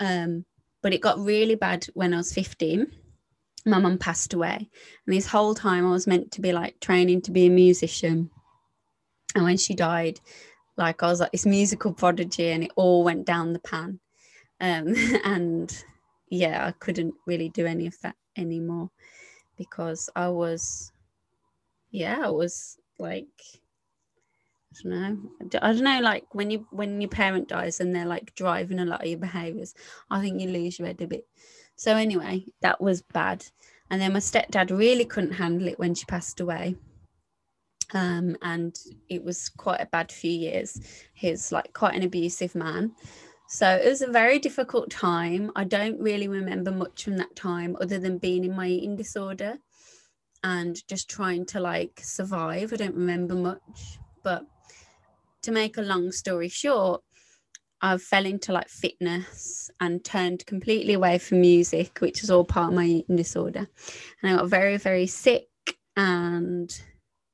Um 0.00 0.44
but 0.82 0.92
it 0.92 1.00
got 1.00 1.18
really 1.18 1.54
bad 1.54 1.86
when 1.94 2.14
i 2.14 2.18
was 2.18 2.32
15 2.32 2.86
my 3.66 3.78
mum 3.78 3.96
passed 3.96 4.34
away. 4.34 4.68
And 5.06 5.16
this 5.16 5.26
whole 5.26 5.54
time 5.54 5.86
i 5.86 5.90
was 5.90 6.06
meant 6.06 6.32
to 6.32 6.40
be 6.40 6.52
like 6.52 6.80
training 6.80 7.22
to 7.22 7.30
be 7.30 7.46
a 7.46 7.50
musician. 7.50 8.30
And 9.34 9.44
when 9.44 9.56
she 9.56 9.74
died 9.74 10.20
like 10.76 11.02
i 11.02 11.06
was 11.06 11.20
like 11.20 11.32
this 11.32 11.46
musical 11.46 11.92
prodigy 11.92 12.50
and 12.50 12.64
it 12.64 12.72
all 12.76 13.04
went 13.04 13.26
down 13.26 13.52
the 13.52 13.60
pan. 13.60 14.00
Um 14.60 14.94
and 15.24 15.84
yeah 16.30 16.66
i 16.66 16.72
couldn't 16.72 17.14
really 17.26 17.48
do 17.50 17.66
any 17.66 17.86
of 17.86 17.94
that 18.02 18.16
anymore 18.36 18.90
because 19.56 20.10
i 20.16 20.28
was 20.28 20.92
yeah, 21.94 22.22
I 22.24 22.30
was 22.30 22.76
like 22.98 23.28
I 24.72 24.82
don't 24.82 24.92
know. 24.92 25.58
I 25.62 25.72
don't 25.72 25.84
know. 25.84 26.00
Like 26.00 26.34
when 26.34 26.50
you 26.50 26.66
when 26.72 27.00
your 27.00 27.08
parent 27.08 27.48
dies 27.48 27.78
and 27.78 27.94
they're 27.94 28.04
like 28.04 28.34
driving 28.34 28.80
a 28.80 28.84
lot 28.84 29.02
of 29.02 29.06
your 29.06 29.20
behaviors, 29.20 29.74
I 30.10 30.20
think 30.20 30.40
you 30.40 30.48
lose 30.48 30.76
your 30.76 30.88
head 30.88 31.00
a 31.00 31.06
bit. 31.06 31.28
So 31.76 31.94
anyway, 31.96 32.46
that 32.62 32.80
was 32.80 33.02
bad. 33.02 33.46
And 33.90 34.00
then 34.00 34.12
my 34.12 34.18
stepdad 34.18 34.76
really 34.76 35.04
couldn't 35.04 35.34
handle 35.34 35.68
it 35.68 35.78
when 35.78 35.94
she 35.94 36.04
passed 36.06 36.40
away. 36.40 36.74
Um, 37.92 38.36
and 38.42 38.76
it 39.08 39.22
was 39.22 39.48
quite 39.48 39.80
a 39.80 39.86
bad 39.86 40.10
few 40.10 40.32
years. 40.32 40.80
He's 41.12 41.52
like 41.52 41.72
quite 41.74 41.94
an 41.94 42.02
abusive 42.02 42.56
man. 42.56 42.90
So 43.46 43.68
it 43.68 43.88
was 43.88 44.02
a 44.02 44.10
very 44.10 44.38
difficult 44.38 44.90
time. 44.90 45.52
I 45.54 45.64
don't 45.64 46.00
really 46.00 46.28
remember 46.28 46.70
much 46.70 47.04
from 47.04 47.16
that 47.18 47.36
time 47.36 47.76
other 47.80 47.98
than 47.98 48.18
being 48.18 48.44
in 48.44 48.56
my 48.56 48.68
eating 48.68 48.96
disorder 48.96 49.58
and 50.42 50.86
just 50.88 51.08
trying 51.08 51.46
to 51.46 51.60
like 51.60 52.00
survive. 52.02 52.72
I 52.72 52.76
don't 52.76 52.94
remember 52.94 53.34
much. 53.34 53.98
But 54.22 54.46
to 55.42 55.52
make 55.52 55.76
a 55.76 55.82
long 55.82 56.10
story 56.10 56.48
short, 56.48 57.02
I 57.80 57.98
fell 57.98 58.24
into 58.24 58.52
like 58.52 58.68
fitness 58.68 59.70
and 59.78 60.02
turned 60.02 60.46
completely 60.46 60.94
away 60.94 61.18
from 61.18 61.42
music, 61.42 61.98
which 62.00 62.24
is 62.24 62.30
all 62.30 62.44
part 62.44 62.68
of 62.68 62.74
my 62.74 62.86
eating 62.86 63.16
disorder. 63.16 63.68
And 64.22 64.32
I 64.32 64.36
got 64.38 64.48
very, 64.48 64.78
very 64.78 65.06
sick 65.06 65.48
and 65.96 66.74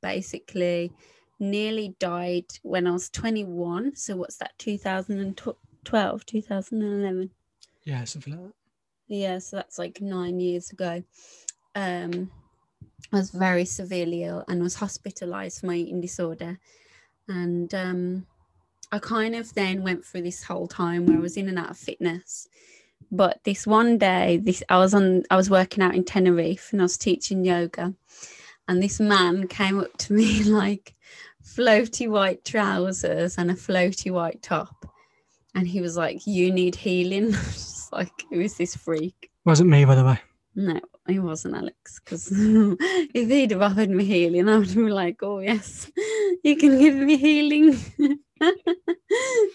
basically 0.03 0.93
nearly 1.39 1.95
died 2.01 2.47
when 2.63 2.89
I 2.89 2.91
was 2.91 3.11
21. 3.11 3.95
So 3.95 4.17
what's 4.17 4.39
that, 4.39 4.59
2012, 5.85 6.27
2011? 6.27 7.31
Yeah, 7.85 8.05
something 8.05 8.33
like 8.33 8.43
that. 8.43 8.55
Yeah, 9.09 9.39
so 9.39 9.57
that's 9.57 9.79
like 9.79 10.01
nine 10.01 10.41
years 10.41 10.71
ago. 10.71 11.03
Um, 11.75 12.31
I 13.13 13.17
was 13.17 13.31
very 13.31 13.65
severely 13.65 14.25
ill 14.25 14.45
and 14.49 14.63
was 14.63 14.77
hospitalized 14.77 15.61
for 15.61 15.67
my 15.67 15.75
eating 15.75 16.01
disorder. 16.01 16.59
And 17.29 17.75
um, 17.75 18.27
I 18.93 18.99
kind 18.99 19.35
of 19.35 19.55
then 19.55 19.83
went 19.83 20.05
through 20.05 20.23
this 20.23 20.45
whole 20.45 20.69
time 20.69 21.07
where 21.07 21.17
I 21.17 21.21
was 21.21 21.37
in 21.37 21.49
and 21.49 21.59
out 21.59 21.71
of 21.71 21.77
fitness. 21.77 22.49
But 23.11 23.41
this 23.45 23.67
one 23.67 23.99
day, 23.99 24.41
this 24.43 24.63
I 24.69 24.79
was 24.79 24.95
on 24.95 25.25
I 25.31 25.37
was 25.37 25.51
working 25.51 25.83
out 25.83 25.95
in 25.95 26.05
Tenerife 26.05 26.73
and 26.73 26.81
I 26.81 26.85
was 26.85 26.99
teaching 26.99 27.45
yoga. 27.45 27.95
And 28.69 28.81
this 28.81 29.01
man 29.01 29.49
came 29.49 29.81
up 29.81 29.97
to 29.99 30.13
me 30.13 30.43
like 30.45 30.95
floaty 31.45 32.09
white 32.09 32.45
trousers 32.45 33.39
and 33.39 33.51
a 33.51 33.55
floaty 33.55 34.13
white 34.13 34.43
top. 34.43 34.87
And 35.55 35.67
he 35.67 35.81
was 35.81 35.97
like, 35.97 36.27
You 36.27 36.53
need 36.53 36.77
healing. 36.77 37.33
Just 37.33 37.93
like, 37.93 38.13
who 38.31 38.41
is 38.41 38.57
this 38.57 38.77
freak? 38.77 39.31
Wasn't 39.45 39.71
me, 39.71 39.85
by 39.85 39.95
the 39.95 40.05
way. 40.05 40.19
No, 40.55 40.81
he 41.07 41.19
wasn't 41.19 41.57
Alex. 41.57 42.01
Because 42.01 42.29
if 42.33 43.29
he'd 43.29 43.53
have 43.53 43.63
offered 43.63 43.91
me 43.91 44.05
healing, 44.05 44.49
I 44.49 44.59
would 44.59 44.75
be 44.75 44.91
like, 44.91 45.23
"Oh 45.23 45.39
yes, 45.39 45.91
you 46.45 46.57
can 46.57 46.79
give 46.79 46.95
me 46.95 47.17
healing." 47.17 47.79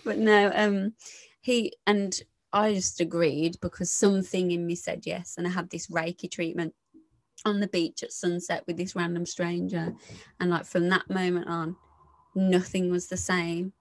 but 0.05 0.17
no, 0.17 0.51
um, 0.55 0.93
he 1.41 1.73
and 1.85 2.17
I 2.53 2.73
just 2.73 3.01
agreed 3.01 3.57
because 3.61 3.91
something 3.91 4.51
in 4.51 4.65
me 4.65 4.75
said 4.75 5.05
yes, 5.05 5.35
and 5.37 5.45
I 5.45 5.49
had 5.49 5.69
this 5.69 5.87
Reiki 5.87 6.31
treatment 6.31 6.73
on 7.43 7.59
the 7.59 7.67
beach 7.67 8.01
at 8.01 8.11
sunset 8.11 8.63
with 8.65 8.77
this 8.77 8.95
random 8.95 9.25
stranger, 9.25 9.93
and 10.39 10.49
like 10.49 10.65
from 10.65 10.89
that 10.89 11.09
moment 11.09 11.47
on, 11.49 11.75
nothing 12.35 12.89
was 12.89 13.07
the 13.07 13.17
same. 13.17 13.73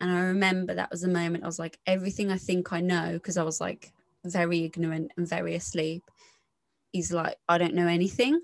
And 0.00 0.10
I 0.10 0.20
remember 0.20 0.74
that 0.74 0.90
was 0.90 1.02
the 1.02 1.08
moment 1.08 1.44
I 1.44 1.46
was 1.46 1.58
like, 1.58 1.78
everything 1.86 2.30
I 2.30 2.38
think 2.38 2.72
I 2.72 2.80
know, 2.80 3.12
because 3.12 3.36
I 3.36 3.42
was 3.42 3.60
like 3.60 3.92
very 4.24 4.64
ignorant 4.64 5.12
and 5.16 5.28
very 5.28 5.54
asleep 5.54 6.02
is 6.92 7.12
like 7.12 7.36
I 7.48 7.58
don't 7.58 7.74
know 7.74 7.86
anything. 7.86 8.40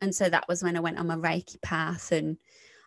And 0.00 0.14
so 0.14 0.28
that 0.28 0.46
was 0.48 0.62
when 0.62 0.76
I 0.76 0.80
went 0.80 0.98
on 0.98 1.06
my 1.06 1.16
Reiki 1.16 1.60
path 1.62 2.12
and 2.12 2.36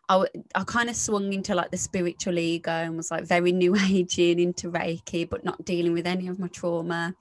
I, 0.07 0.25
I 0.55 0.63
kind 0.63 0.89
of 0.89 0.95
swung 0.95 1.33
into 1.33 1.55
like 1.55 1.71
the 1.71 1.77
spiritual 1.77 2.37
ego 2.37 2.71
and 2.71 2.97
was 2.97 3.11
like 3.11 3.25
very 3.25 3.51
new 3.51 3.73
agey 3.75 4.31
and 4.31 4.39
into 4.39 4.71
Reiki, 4.71 5.29
but 5.29 5.43
not 5.43 5.65
dealing 5.65 5.93
with 5.93 6.07
any 6.07 6.27
of 6.27 6.39
my 6.39 6.47
trauma. 6.47 7.15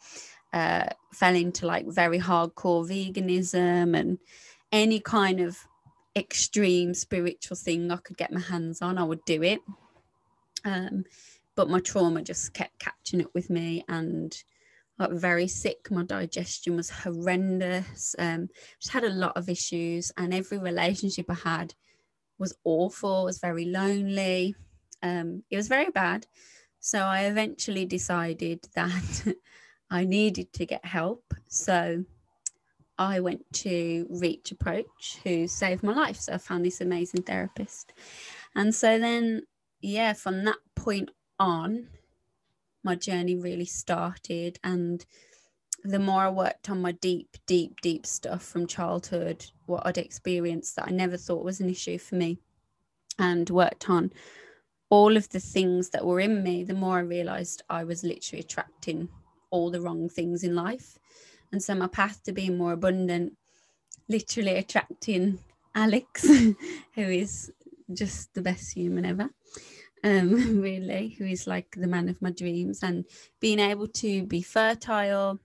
Uh, 0.50 0.86
fell 1.12 1.34
into 1.34 1.66
like 1.66 1.86
very 1.86 2.18
hardcore 2.18 2.88
veganism 2.88 3.94
and 3.94 4.18
any 4.72 4.98
kind 4.98 5.40
of 5.40 5.58
extreme 6.16 6.94
spiritual 6.94 7.56
thing 7.56 7.90
I 7.90 7.96
could 7.96 8.16
get 8.16 8.32
my 8.32 8.40
hands 8.40 8.80
on, 8.80 8.96
I 8.96 9.04
would 9.04 9.24
do 9.26 9.42
it. 9.42 9.60
Um, 10.64 11.04
but 11.54 11.68
my 11.68 11.80
trauma 11.80 12.22
just 12.22 12.54
kept 12.54 12.78
catching 12.78 13.22
up 13.22 13.30
with 13.34 13.50
me 13.50 13.84
and 13.88 14.36
I 14.98 15.06
got 15.06 15.12
very 15.14 15.48
sick. 15.48 15.90
My 15.90 16.02
digestion 16.02 16.76
was 16.76 16.90
horrendous. 16.90 18.16
Um, 18.18 18.48
just 18.80 18.92
had 18.92 19.04
a 19.04 19.10
lot 19.10 19.36
of 19.36 19.48
issues, 19.48 20.10
and 20.16 20.34
every 20.34 20.58
relationship 20.58 21.26
I 21.28 21.34
had 21.34 21.74
was 22.38 22.56
awful. 22.64 23.24
was 23.24 23.38
very 23.38 23.66
lonely. 23.66 24.56
Um, 25.02 25.44
it 25.50 25.56
was 25.56 25.68
very 25.68 25.90
bad. 25.90 26.26
So 26.80 27.00
I 27.00 27.22
eventually 27.22 27.86
decided 27.86 28.66
that 28.74 29.34
I 29.90 30.04
needed 30.04 30.52
to 30.54 30.66
get 30.66 30.84
help. 30.84 31.34
So 31.48 32.04
I 32.98 33.20
went 33.20 33.44
to 33.54 34.06
Reach 34.10 34.50
Approach, 34.50 35.18
who 35.22 35.46
saved 35.46 35.84
my 35.84 35.94
life. 35.94 36.16
So 36.16 36.32
I 36.34 36.38
found 36.38 36.64
this 36.64 36.80
amazing 36.80 37.22
therapist. 37.22 37.92
And 38.56 38.74
so 38.74 38.98
then, 38.98 39.42
yeah, 39.80 40.12
from 40.12 40.44
that 40.44 40.58
point 40.74 41.10
on, 41.38 41.88
my 42.82 42.94
journey 42.94 43.36
really 43.36 43.64
started. 43.64 44.58
And 44.64 45.04
the 45.84 45.98
more 45.98 46.22
I 46.22 46.30
worked 46.30 46.70
on 46.70 46.82
my 46.82 46.92
deep, 46.92 47.36
deep, 47.46 47.80
deep 47.80 48.06
stuff 48.06 48.42
from 48.42 48.66
childhood, 48.66 49.46
what 49.66 49.86
I'd 49.86 49.98
experienced 49.98 50.76
that 50.76 50.88
I 50.88 50.90
never 50.90 51.16
thought 51.16 51.44
was 51.44 51.60
an 51.60 51.70
issue 51.70 51.98
for 51.98 52.16
me, 52.16 52.38
and 53.18 53.48
worked 53.50 53.88
on 53.90 54.12
all 54.90 55.16
of 55.16 55.28
the 55.30 55.40
things 55.40 55.90
that 55.90 56.04
were 56.04 56.20
in 56.20 56.42
me, 56.42 56.64
the 56.64 56.74
more 56.74 56.98
I 56.98 57.02
realized 57.02 57.62
I 57.68 57.84
was 57.84 58.04
literally 58.04 58.40
attracting 58.40 59.08
all 59.50 59.70
the 59.70 59.80
wrong 59.80 60.08
things 60.08 60.42
in 60.44 60.54
life. 60.54 60.98
And 61.52 61.62
so 61.62 61.74
my 61.74 61.88
path 61.88 62.22
to 62.24 62.32
being 62.32 62.56
more 62.56 62.72
abundant, 62.72 63.34
literally 64.08 64.56
attracting 64.56 65.40
Alex, 65.74 66.26
who 66.94 67.02
is 67.02 67.52
just 67.92 68.34
the 68.34 68.42
best 68.42 68.72
human 68.74 69.04
ever 69.04 69.30
um, 70.04 70.60
really, 70.60 71.16
who 71.18 71.24
is 71.26 71.46
like 71.46 71.74
the 71.76 71.86
man 71.86 72.08
of 72.08 72.20
my 72.22 72.30
dreams, 72.30 72.82
and 72.82 73.04
being 73.40 73.58
able 73.58 73.88
to 73.88 74.24
be 74.24 74.42
fertile, 74.42 75.38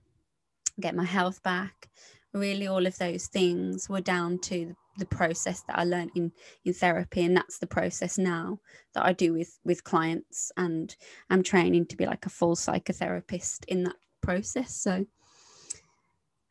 get 0.80 0.94
my 0.94 1.04
health 1.04 1.42
back, 1.42 1.88
really, 2.32 2.66
all 2.66 2.86
of 2.86 2.98
those 2.98 3.26
things 3.26 3.88
were 3.88 4.00
down 4.00 4.38
to 4.38 4.74
the 4.98 5.06
process 5.06 5.62
that 5.62 5.78
I 5.78 5.84
learned 5.84 6.12
in 6.14 6.32
in 6.64 6.74
therapy, 6.74 7.24
and 7.24 7.36
that's 7.36 7.58
the 7.58 7.66
process 7.66 8.18
now 8.18 8.60
that 8.94 9.04
I 9.04 9.12
do 9.12 9.32
with 9.32 9.58
with 9.64 9.84
clients, 9.84 10.52
and 10.56 10.94
I'm 11.30 11.42
training 11.42 11.86
to 11.86 11.96
be 11.96 12.06
like 12.06 12.26
a 12.26 12.30
full 12.30 12.56
psychotherapist 12.56 13.64
in 13.68 13.84
that 13.84 13.96
process. 14.20 14.74
So 14.74 15.04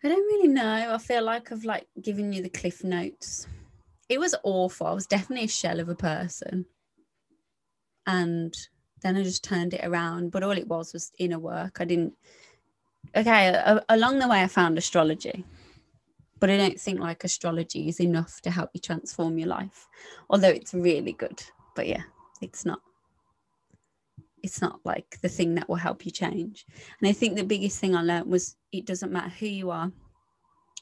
I 0.05 0.09
don't 0.09 0.25
really 0.33 0.49
know. 0.49 0.93
I 0.93 0.97
feel 0.97 1.23
like 1.23 1.51
I've 1.51 1.63
like 1.63 1.87
given 2.01 2.33
you 2.33 2.41
the 2.41 2.49
cliff 2.49 2.83
notes. 2.83 3.47
It 4.09 4.19
was 4.19 4.35
awful. 4.43 4.87
I 4.87 4.93
was 4.93 5.07
definitely 5.07 5.45
a 5.45 5.49
shell 5.49 5.79
of 5.79 5.89
a 5.89 5.95
person 5.95 6.65
and 8.05 8.55
then 9.01 9.17
I 9.17 9.23
just 9.23 9.43
turned 9.43 9.73
it 9.73 9.85
around. 9.85 10.31
But 10.31 10.43
all 10.43 10.51
it 10.51 10.67
was 10.67 10.93
was 10.93 11.11
inner 11.19 11.39
work. 11.39 11.77
I 11.79 11.85
didn't. 11.85 12.13
Okay, 13.15 13.47
a, 13.47 13.83
along 13.89 14.19
the 14.19 14.27
way, 14.27 14.41
I 14.41 14.47
found 14.47 14.77
astrology, 14.77 15.45
but 16.39 16.49
I 16.49 16.57
don't 16.57 16.79
think 16.79 16.99
like 16.99 17.23
astrology 17.23 17.89
is 17.89 17.99
enough 17.99 18.41
to 18.41 18.51
help 18.51 18.71
you 18.73 18.79
transform 18.79 19.37
your 19.37 19.49
life. 19.49 19.87
Although 20.29 20.49
it's 20.49 20.73
really 20.73 21.13
good, 21.13 21.43
but 21.75 21.87
yeah, 21.87 22.03
it's 22.41 22.65
not. 22.65 22.81
It's 24.41 24.61
not 24.61 24.79
like 24.83 25.19
the 25.21 25.29
thing 25.29 25.55
that 25.55 25.69
will 25.69 25.77
help 25.77 26.05
you 26.05 26.11
change. 26.11 26.65
And 26.99 27.07
I 27.07 27.13
think 27.13 27.35
the 27.35 27.45
biggest 27.45 27.79
thing 27.79 27.95
I 27.95 28.01
learned 28.01 28.25
was 28.25 28.57
it 28.73 28.85
doesn't 28.85 29.11
matter 29.11 29.29
who 29.29 29.45
you 29.45 29.71
are 29.71 29.89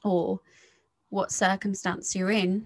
or 0.04 0.40
what 1.10 1.32
circumstance 1.32 2.16
you're 2.16 2.32
in, 2.32 2.66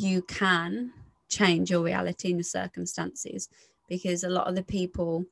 you 0.00 0.22
can 0.22 0.92
change 1.28 1.70
your 1.70 1.82
reality 1.82 2.28
and 2.28 2.38
your 2.38 2.44
circumstances 2.44 3.48
because 3.88 4.24
a 4.24 4.28
lot 4.28 4.48
of 4.48 4.54
the 4.54 4.62
people 4.62 5.24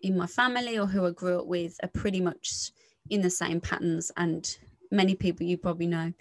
in 0.00 0.16
my 0.16 0.26
family 0.26 0.78
or 0.78 0.86
who 0.86 1.06
I 1.06 1.10
grew 1.10 1.40
up 1.40 1.46
with 1.46 1.78
are 1.82 1.88
pretty 1.88 2.20
much 2.20 2.72
in 3.10 3.22
the 3.22 3.30
same 3.30 3.60
patterns. 3.60 4.10
And 4.16 4.56
many 4.90 5.14
people 5.14 5.46
you 5.46 5.56
probably 5.56 5.86
know 5.86 6.12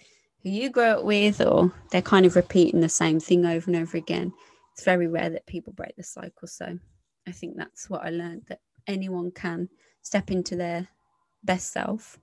who 0.44 0.50
you 0.50 0.70
grew 0.70 0.84
up 0.84 1.04
with 1.04 1.42
or 1.42 1.72
they're 1.92 2.02
kind 2.02 2.26
of 2.26 2.36
repeating 2.36 2.82
the 2.82 2.90
same 2.90 3.20
thing 3.20 3.46
over 3.46 3.70
and 3.70 3.82
over 3.82 3.98
again. 3.98 4.34
It's 4.74 4.84
very 4.84 5.08
rare 5.08 5.30
that 5.30 5.46
people 5.46 5.74
break 5.74 5.96
the 5.96 6.04
cycle. 6.04 6.48
So 6.48 6.80
i 7.28 7.32
think 7.32 7.56
that's 7.56 7.90
what 7.90 8.04
i 8.04 8.10
learned 8.10 8.42
that 8.50 8.60
anyone 8.86 9.32
can 9.32 9.70
step 10.02 10.30
into 10.30 10.58
their 10.58 10.90
best 11.44 11.72
self. 11.72 12.20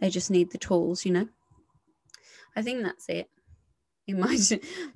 They 0.00 0.08
just 0.08 0.30
need 0.30 0.50
the 0.50 0.58
tools 0.58 1.04
you 1.04 1.12
know? 1.12 1.28
I 2.54 2.62
think 2.62 2.82
that's 2.82 3.08
it 3.08 3.28
in 4.06 4.20
my 4.20 4.38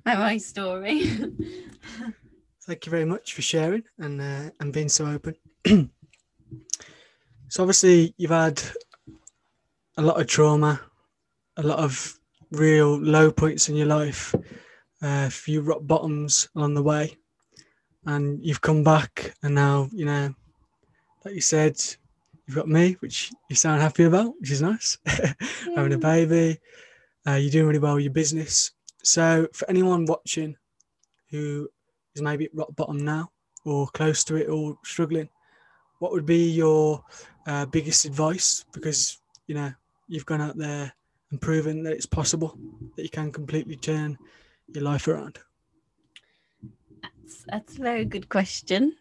my 0.05 0.37
story. 0.37 1.05
Thank 2.65 2.85
you 2.85 2.89
very 2.89 3.05
much 3.05 3.33
for 3.33 3.41
sharing 3.41 3.83
and 3.97 4.21
uh, 4.21 4.51
and 4.59 4.73
being 4.73 4.89
so 4.89 5.05
open. 5.07 5.35
so 7.47 7.63
obviously 7.63 8.13
you've 8.17 8.31
had 8.31 8.61
a 9.97 10.01
lot 10.01 10.19
of 10.19 10.27
trauma, 10.27 10.79
a 11.57 11.63
lot 11.63 11.79
of 11.79 12.19
real 12.51 12.99
low 12.99 13.31
points 13.31 13.69
in 13.69 13.75
your 13.75 13.87
life. 13.87 14.33
a 15.01 15.29
few 15.29 15.61
rock 15.61 15.81
bottoms 15.81 16.47
along 16.55 16.75
the 16.75 16.83
way, 16.83 17.17
and 18.05 18.39
you've 18.45 18.61
come 18.61 18.83
back, 18.83 19.33
and 19.43 19.55
now 19.55 19.89
you 19.91 20.05
know, 20.05 20.33
like 21.25 21.35
you 21.35 21.41
said, 21.41 21.75
you've 22.45 22.55
got 22.55 22.67
me, 22.67 22.93
which 22.99 23.31
you 23.49 23.55
sound 23.55 23.81
happy 23.81 24.03
about, 24.03 24.33
which 24.39 24.51
is 24.51 24.61
nice. 24.61 24.97
Having 25.75 25.93
a 25.93 25.97
baby, 25.97 26.59
uh, 27.27 27.33
you're 27.33 27.51
doing 27.51 27.67
really 27.67 27.79
well 27.79 27.95
with 27.95 28.03
your 28.03 28.13
business. 28.13 28.71
So, 29.03 29.47
for 29.53 29.69
anyone 29.69 30.05
watching 30.05 30.55
who 31.29 31.69
is 32.15 32.21
maybe 32.21 32.45
at 32.45 32.55
rock 32.55 32.75
bottom 32.75 33.03
now, 33.03 33.31
or 33.65 33.87
close 33.87 34.23
to 34.25 34.35
it, 34.35 34.49
or 34.49 34.77
struggling, 34.83 35.29
what 35.99 36.11
would 36.11 36.25
be 36.25 36.49
your 36.51 37.03
uh, 37.47 37.65
biggest 37.65 38.05
advice? 38.05 38.65
Because 38.71 39.19
you 39.47 39.55
know 39.55 39.73
you've 40.07 40.25
gone 40.25 40.41
out 40.41 40.57
there 40.57 40.93
and 41.31 41.41
proven 41.41 41.83
that 41.83 41.93
it's 41.93 42.05
possible 42.05 42.57
that 42.95 43.03
you 43.03 43.09
can 43.09 43.31
completely 43.31 43.75
turn 43.75 44.17
your 44.73 44.83
life 44.83 45.07
around. 45.07 45.39
That's, 47.01 47.45
that's 47.47 47.77
a 47.77 47.81
very 47.81 48.05
good 48.05 48.29
question. 48.29 48.95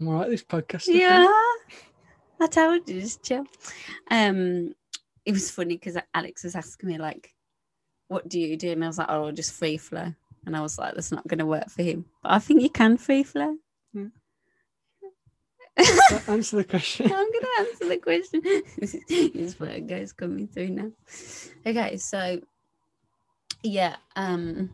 I'm 0.00 0.08
all 0.08 0.14
right. 0.14 0.28
This 0.28 0.42
podcast. 0.42 0.88
Yeah, 0.88 1.26
I 2.40 2.46
told 2.50 2.88
you, 2.88 3.00
just 3.00 3.22
chill. 3.22 3.46
Um, 4.10 4.74
it 5.24 5.32
was 5.32 5.50
funny 5.50 5.76
because 5.76 5.96
Alex 6.12 6.42
was 6.42 6.56
asking 6.56 6.88
me 6.88 6.98
like, 6.98 7.31
"What 8.12 8.28
do 8.28 8.38
you 8.38 8.56
do?" 8.56 8.70
And 8.72 8.84
I 8.84 8.86
was 8.86 8.98
like, 8.98 9.10
"Oh, 9.10 9.32
just 9.32 9.52
free 9.52 9.76
flow." 9.76 10.14
And 10.46 10.56
I 10.56 10.60
was 10.60 10.78
like, 10.78 10.94
"That's 10.94 11.12
not 11.12 11.26
going 11.26 11.38
to 11.38 11.46
work 11.46 11.70
for 11.70 11.82
him." 11.82 12.04
But 12.22 12.32
I 12.32 12.38
think 12.38 12.62
you 12.62 12.70
can 12.70 12.96
free 12.96 13.22
flow. 13.22 13.56
Yeah. 13.94 14.08
answer 16.28 16.56
the 16.56 16.64
question. 16.64 17.06
I'm 17.06 17.32
gonna 17.32 17.68
answer 17.68 17.88
the 17.88 17.96
question. 17.96 18.42
Is 18.78 18.96
His 19.08 19.54
Virgo's 19.54 20.12
coming 20.12 20.46
through 20.46 20.70
now. 20.70 20.90
Okay, 21.66 21.96
so 21.96 22.40
yeah, 23.62 23.96
um, 24.16 24.70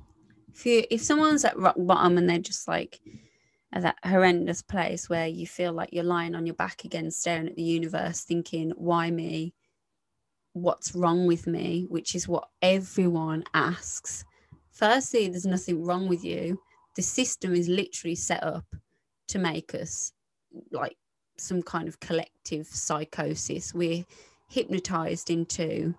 if 0.52 0.66
you 0.66 0.84
if 0.90 1.00
someone's 1.02 1.44
at 1.44 1.58
rock 1.58 1.76
bottom 1.78 2.18
and 2.18 2.28
they're 2.28 2.38
just 2.38 2.66
like 2.66 3.00
at 3.72 3.82
that 3.82 3.96
horrendous 4.02 4.62
place 4.62 5.08
where 5.08 5.26
you 5.26 5.46
feel 5.46 5.72
like 5.72 5.90
you're 5.92 6.02
lying 6.02 6.34
on 6.34 6.46
your 6.46 6.56
back 6.56 6.84
again, 6.84 7.10
staring 7.10 7.48
at 7.48 7.56
the 7.56 7.62
universe, 7.62 8.22
thinking, 8.22 8.72
"Why 8.76 9.10
me? 9.10 9.54
What's 10.62 10.94
wrong 10.94 11.26
with 11.26 11.46
me?" 11.46 11.86
Which 11.88 12.14
is 12.14 12.28
what 12.28 12.48
everyone 12.62 13.44
asks. 13.54 14.24
Firstly, 14.70 15.28
there's 15.28 15.46
nothing 15.46 15.84
wrong 15.84 16.08
with 16.08 16.24
you. 16.24 16.60
The 16.96 17.02
system 17.02 17.54
is 17.54 17.68
literally 17.68 18.14
set 18.14 18.42
up 18.42 18.64
to 19.28 19.38
make 19.38 19.74
us 19.74 20.12
like 20.70 20.96
some 21.36 21.62
kind 21.62 21.88
of 21.88 22.00
collective 22.00 22.66
psychosis. 22.66 23.74
We're 23.74 24.04
hypnotized 24.48 25.30
into, 25.30 25.94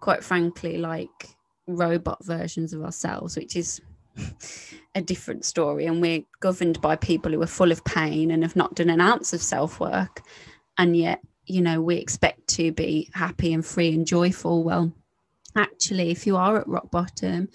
quite 0.00 0.24
frankly, 0.24 0.78
like 0.78 1.28
robot 1.66 2.24
versions 2.24 2.72
of 2.72 2.82
ourselves, 2.82 3.36
which 3.36 3.56
is 3.56 3.80
a 4.94 5.02
different 5.02 5.44
story. 5.44 5.86
And 5.86 6.00
we're 6.00 6.22
governed 6.40 6.80
by 6.80 6.96
people 6.96 7.32
who 7.32 7.42
are 7.42 7.46
full 7.46 7.72
of 7.72 7.84
pain 7.84 8.30
and 8.30 8.42
have 8.42 8.56
not 8.56 8.74
done 8.74 8.90
an 8.90 9.00
ounce 9.00 9.32
of 9.32 9.42
self 9.42 9.80
work. 9.80 10.22
And 10.78 10.96
yet, 10.96 11.20
you 11.46 11.60
know, 11.60 11.80
we 11.80 11.96
expect 11.96 12.46
to 12.48 12.72
be 12.72 13.10
happy 13.14 13.52
and 13.52 13.64
free 13.64 13.92
and 13.92 14.06
joyful. 14.06 14.62
Well, 14.62 14.92
actually, 15.56 16.10
if 16.10 16.26
you 16.26 16.36
are 16.36 16.58
at 16.58 16.68
rock 16.68 16.90
bottom, 16.90 17.48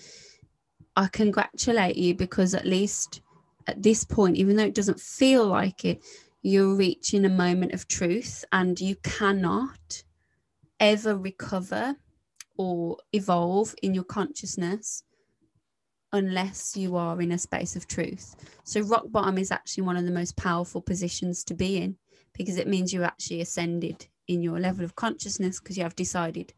I 0.96 1.08
congratulate 1.08 1.96
you 1.96 2.16
because 2.16 2.54
at 2.54 2.66
least 2.66 3.22
at 3.68 3.84
this 3.84 4.04
point, 4.04 4.38
even 4.38 4.56
though 4.56 4.66
it 4.66 4.76
doesn't 4.76 5.00
feel 5.00 5.46
like 5.46 5.86
it, 5.86 6.04
you're 6.42 6.76
reaching 6.76 7.26
a 7.26 7.30
moment 7.30 7.74
of 7.74 7.88
truth 7.88 8.46
and 8.52 8.80
you 8.80 8.96
cannot 9.04 10.04
ever 10.80 11.18
recover 11.18 11.96
or 12.58 12.98
evolve 13.14 13.76
in 13.82 13.94
your 13.94 14.04
consciousness 14.04 15.04
unless 16.14 16.78
you 16.78 16.96
are 16.96 17.22
in 17.22 17.32
a 17.34 17.38
space 17.38 17.76
of 17.76 17.88
truth. 17.88 18.36
So, 18.64 18.82
rock 18.82 19.06
bottom 19.10 19.38
is 19.38 19.52
actually 19.52 19.84
one 19.84 19.98
of 19.98 20.06
the 20.06 20.12
most 20.12 20.38
powerful 20.38 20.82
positions 20.82 21.44
to 21.46 21.54
be 21.54 21.78
in 21.78 21.98
because 22.38 22.58
it 22.58 22.68
means 22.68 22.94
you 22.94 23.04
actually 23.04 23.42
ascended 23.42 24.08
in 24.28 24.42
your 24.42 24.60
level 24.60 24.86
of 24.86 24.96
consciousness 24.96 25.60
because 25.60 25.78
you 25.78 25.84
have 25.84 25.96
decided, 25.96 26.54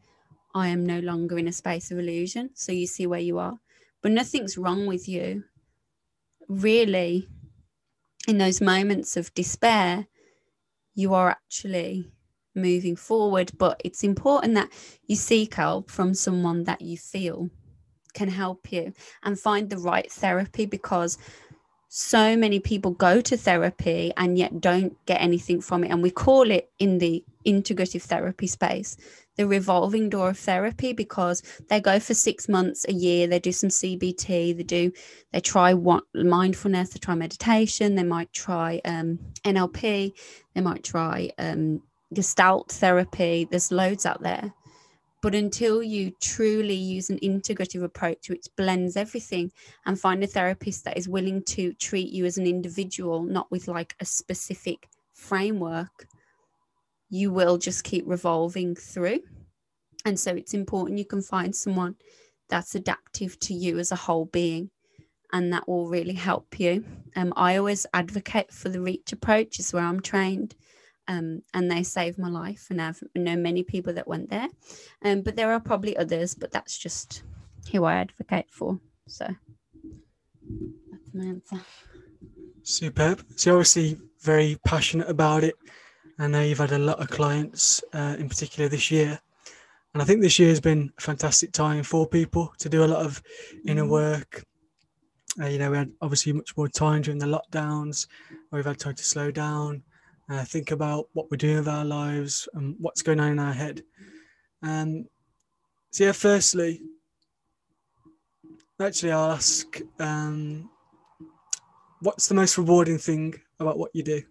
I 0.54 0.68
am 0.68 0.84
no 0.84 0.98
longer 1.00 1.38
in 1.38 1.48
a 1.48 1.52
space 1.52 1.90
of 1.90 1.98
illusion. 1.98 2.50
So, 2.54 2.72
you 2.72 2.86
see 2.86 3.06
where 3.06 3.20
you 3.20 3.38
are, 3.38 3.58
but 4.02 4.12
nothing's 4.12 4.58
wrong 4.58 4.86
with 4.86 5.08
you. 5.08 5.44
Really, 6.48 7.28
in 8.26 8.38
those 8.38 8.60
moments 8.60 9.16
of 9.16 9.32
despair, 9.34 10.06
you 10.94 11.14
are 11.14 11.30
actually 11.30 12.12
moving 12.54 12.96
forward. 12.96 13.52
But 13.58 13.80
it's 13.84 14.04
important 14.04 14.54
that 14.54 14.70
you 15.06 15.16
seek 15.16 15.54
help 15.54 15.90
from 15.90 16.14
someone 16.14 16.64
that 16.64 16.80
you 16.82 16.98
feel 16.98 17.50
can 18.12 18.28
help 18.28 18.72
you 18.72 18.92
and 19.22 19.38
find 19.38 19.70
the 19.70 19.78
right 19.78 20.10
therapy 20.10 20.66
because 20.66 21.16
so 21.92 22.36
many 22.36 22.60
people 22.60 22.92
go 22.92 23.20
to 23.20 23.36
therapy 23.36 24.12
and 24.16 24.38
yet 24.38 24.60
don't 24.60 24.96
get 25.06 25.20
anything 25.20 25.60
from 25.60 25.82
it. 25.82 25.88
And 25.88 26.02
we 26.02 26.10
call 26.12 26.48
it 26.50 26.70
in 26.78 26.98
the 26.98 27.24
integrative 27.44 28.02
therapy 28.02 28.46
space 28.46 28.96
the 29.36 29.46
revolving 29.46 30.10
door 30.10 30.28
of 30.28 30.38
therapy 30.38 30.92
because 30.92 31.42
they 31.70 31.80
go 31.80 31.98
for 31.98 32.12
six 32.12 32.46
months, 32.46 32.84
a 32.86 32.92
year, 32.92 33.26
they 33.26 33.38
do 33.38 33.52
some 33.52 33.70
CBT, 33.70 34.54
they 34.54 34.62
do, 34.62 34.92
they 35.32 35.40
try 35.40 35.72
what 35.72 36.04
mindfulness, 36.14 36.90
they 36.90 36.98
try 36.98 37.14
meditation, 37.14 37.94
they 37.94 38.02
might 38.02 38.30
try 38.34 38.82
um, 38.84 39.18
NLP, 39.44 40.12
they 40.54 40.60
might 40.60 40.84
try 40.84 41.30
um, 41.38 41.80
Gestalt 42.12 42.70
therapy. 42.70 43.48
There's 43.50 43.72
loads 43.72 44.04
out 44.04 44.22
there. 44.22 44.52
But 45.22 45.34
until 45.34 45.82
you 45.82 46.12
truly 46.20 46.74
use 46.74 47.10
an 47.10 47.18
integrative 47.18 47.82
approach 47.82 48.30
which 48.30 48.46
blends 48.56 48.96
everything 48.96 49.52
and 49.84 50.00
find 50.00 50.24
a 50.24 50.26
therapist 50.26 50.84
that 50.84 50.96
is 50.96 51.08
willing 51.08 51.42
to 51.44 51.74
treat 51.74 52.10
you 52.10 52.24
as 52.24 52.38
an 52.38 52.46
individual, 52.46 53.22
not 53.22 53.50
with 53.50 53.68
like 53.68 53.94
a 54.00 54.04
specific 54.04 54.88
framework, 55.12 56.06
you 57.10 57.30
will 57.30 57.58
just 57.58 57.84
keep 57.84 58.04
revolving 58.06 58.74
through. 58.74 59.20
And 60.06 60.18
so 60.18 60.34
it's 60.34 60.54
important 60.54 60.98
you 60.98 61.04
can 61.04 61.22
find 61.22 61.54
someone 61.54 61.96
that's 62.48 62.74
adaptive 62.74 63.38
to 63.40 63.54
you 63.54 63.78
as 63.78 63.92
a 63.92 63.96
whole 63.96 64.24
being 64.26 64.70
and 65.32 65.52
that 65.52 65.68
will 65.68 65.88
really 65.88 66.14
help 66.14 66.58
you. 66.58 66.84
Um, 67.16 67.32
I 67.36 67.56
always 67.56 67.86
advocate 67.94 68.52
for 68.52 68.68
the 68.68 68.80
reach 68.80 69.12
approach, 69.12 69.58
is 69.58 69.72
where 69.72 69.84
I'm 69.84 70.00
trained. 70.00 70.54
Um, 71.10 71.42
and 71.54 71.68
they 71.68 71.82
saved 71.82 72.18
my 72.18 72.28
life, 72.28 72.68
and 72.70 72.80
I've 72.80 73.02
known 73.16 73.42
many 73.42 73.64
people 73.64 73.92
that 73.94 74.06
went 74.06 74.30
there. 74.30 74.46
Um, 75.04 75.22
but 75.22 75.34
there 75.34 75.50
are 75.50 75.58
probably 75.58 75.96
others, 75.96 76.36
but 76.36 76.52
that's 76.52 76.78
just 76.78 77.24
who 77.72 77.82
I 77.84 77.94
advocate 77.94 78.46
for. 78.48 78.78
So 79.08 79.26
that's 80.92 81.12
my 81.12 81.24
answer. 81.24 81.60
Superb. 82.62 83.24
So 83.34 83.54
obviously 83.54 83.98
very 84.20 84.56
passionate 84.64 85.08
about 85.10 85.42
it. 85.42 85.56
I 86.20 86.28
know 86.28 86.42
you've 86.42 86.58
had 86.58 86.70
a 86.70 86.78
lot 86.78 87.00
of 87.00 87.08
clients, 87.08 87.82
uh, 87.92 88.14
in 88.16 88.28
particular 88.28 88.68
this 88.68 88.92
year, 88.92 89.18
and 89.92 90.00
I 90.00 90.06
think 90.06 90.20
this 90.22 90.38
year 90.38 90.50
has 90.50 90.60
been 90.60 90.92
a 90.96 91.00
fantastic 91.00 91.50
time 91.50 91.82
for 91.82 92.06
people 92.06 92.52
to 92.58 92.68
do 92.68 92.84
a 92.84 92.92
lot 92.94 93.04
of 93.04 93.20
inner 93.66 93.88
work. 93.88 94.44
Uh, 95.40 95.46
you 95.46 95.58
know, 95.58 95.72
we 95.72 95.76
had 95.76 95.90
obviously 96.00 96.32
much 96.32 96.56
more 96.56 96.68
time 96.68 97.02
during 97.02 97.18
the 97.18 97.26
lockdowns, 97.26 98.06
where 98.50 98.60
we've 98.60 98.66
had 98.66 98.78
time 98.78 98.94
to 98.94 99.04
slow 99.04 99.32
down, 99.32 99.82
uh, 100.30 100.44
think 100.44 100.70
about 100.70 101.08
what 101.12 101.30
we're 101.30 101.36
doing 101.36 101.56
with 101.56 101.68
our 101.68 101.84
lives 101.84 102.48
and 102.54 102.76
what's 102.78 103.02
going 103.02 103.18
on 103.18 103.32
in 103.32 103.38
our 103.38 103.52
head. 103.52 103.82
Um, 104.62 105.06
so 105.90 106.04
yeah, 106.04 106.12
firstly, 106.12 106.82
actually, 108.80 109.12
I'll 109.12 109.32
ask, 109.32 109.80
um, 109.98 110.70
what's 112.00 112.28
the 112.28 112.34
most 112.34 112.56
rewarding 112.58 112.98
thing 112.98 113.34
about 113.58 113.78
what 113.78 113.90
you 113.92 114.04
do? 114.04 114.22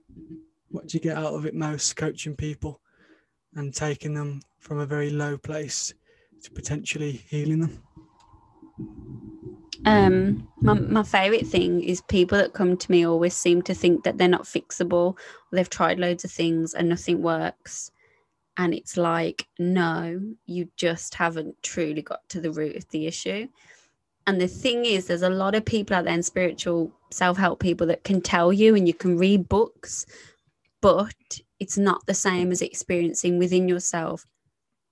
What 0.69 0.87
do 0.87 0.97
you 0.97 1.01
get 1.01 1.17
out 1.17 1.33
of 1.33 1.45
it 1.45 1.53
most, 1.53 1.95
coaching 1.95 2.35
people 2.35 2.79
and 3.55 3.73
taking 3.73 4.13
them 4.13 4.41
from 4.59 4.79
a 4.79 4.85
very 4.85 5.09
low 5.09 5.37
place 5.37 5.93
to 6.43 6.51
potentially 6.51 7.11
healing 7.11 7.59
them? 7.59 9.28
Um, 9.85 10.47
my, 10.61 10.73
my 10.73 11.03
favorite 11.03 11.47
thing 11.47 11.81
is 11.81 12.01
people 12.01 12.37
that 12.37 12.53
come 12.53 12.77
to 12.77 12.91
me 12.91 13.05
always 13.05 13.33
seem 13.33 13.61
to 13.63 13.73
think 13.73 14.03
that 14.03 14.17
they're 14.17 14.27
not 14.27 14.43
fixable. 14.43 15.17
They've 15.51 15.69
tried 15.69 15.99
loads 15.99 16.25
of 16.25 16.31
things 16.31 16.73
and 16.73 16.89
nothing 16.89 17.21
works. 17.21 17.91
And 18.57 18.73
it's 18.73 18.97
like, 18.97 19.47
no, 19.57 20.19
you 20.45 20.69
just 20.75 21.15
haven't 21.15 21.55
truly 21.63 22.01
got 22.01 22.27
to 22.29 22.41
the 22.41 22.51
root 22.51 22.75
of 22.75 22.89
the 22.89 23.07
issue. 23.07 23.47
And 24.27 24.39
the 24.39 24.47
thing 24.47 24.85
is, 24.85 25.07
there's 25.07 25.21
a 25.21 25.29
lot 25.29 25.55
of 25.55 25.65
people 25.65 25.95
out 25.95 26.05
there 26.05 26.13
in 26.13 26.23
spiritual 26.23 26.91
self 27.09 27.37
help 27.37 27.59
people 27.59 27.87
that 27.87 28.03
can 28.03 28.21
tell 28.21 28.51
you, 28.51 28.75
and 28.75 28.85
you 28.85 28.93
can 28.93 29.17
read 29.17 29.47
books, 29.47 30.05
but 30.81 31.39
it's 31.59 31.77
not 31.77 32.05
the 32.05 32.13
same 32.13 32.51
as 32.51 32.61
experiencing 32.61 33.39
within 33.39 33.67
yourself, 33.67 34.25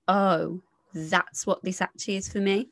oh, 0.08 0.62
that's 0.94 1.46
what 1.46 1.62
this 1.64 1.82
actually 1.82 2.16
is 2.16 2.30
for 2.32 2.40
me. 2.40 2.70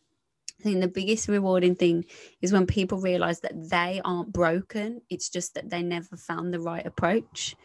I 0.60 0.64
think 0.64 0.82
the 0.82 0.88
biggest 0.88 1.28
rewarding 1.28 1.76
thing 1.76 2.06
is 2.42 2.52
when 2.52 2.66
people 2.66 3.00
realize 3.00 3.42
that 3.42 3.70
they 3.70 4.02
aren't 4.04 4.32
broken. 4.32 5.02
It's 5.10 5.30
just 5.30 5.54
that 5.56 5.70
they 5.70 5.84
never 5.84 6.16
found 6.16 6.54
the 6.54 6.60
right 6.60 6.86
approach. 6.86 7.56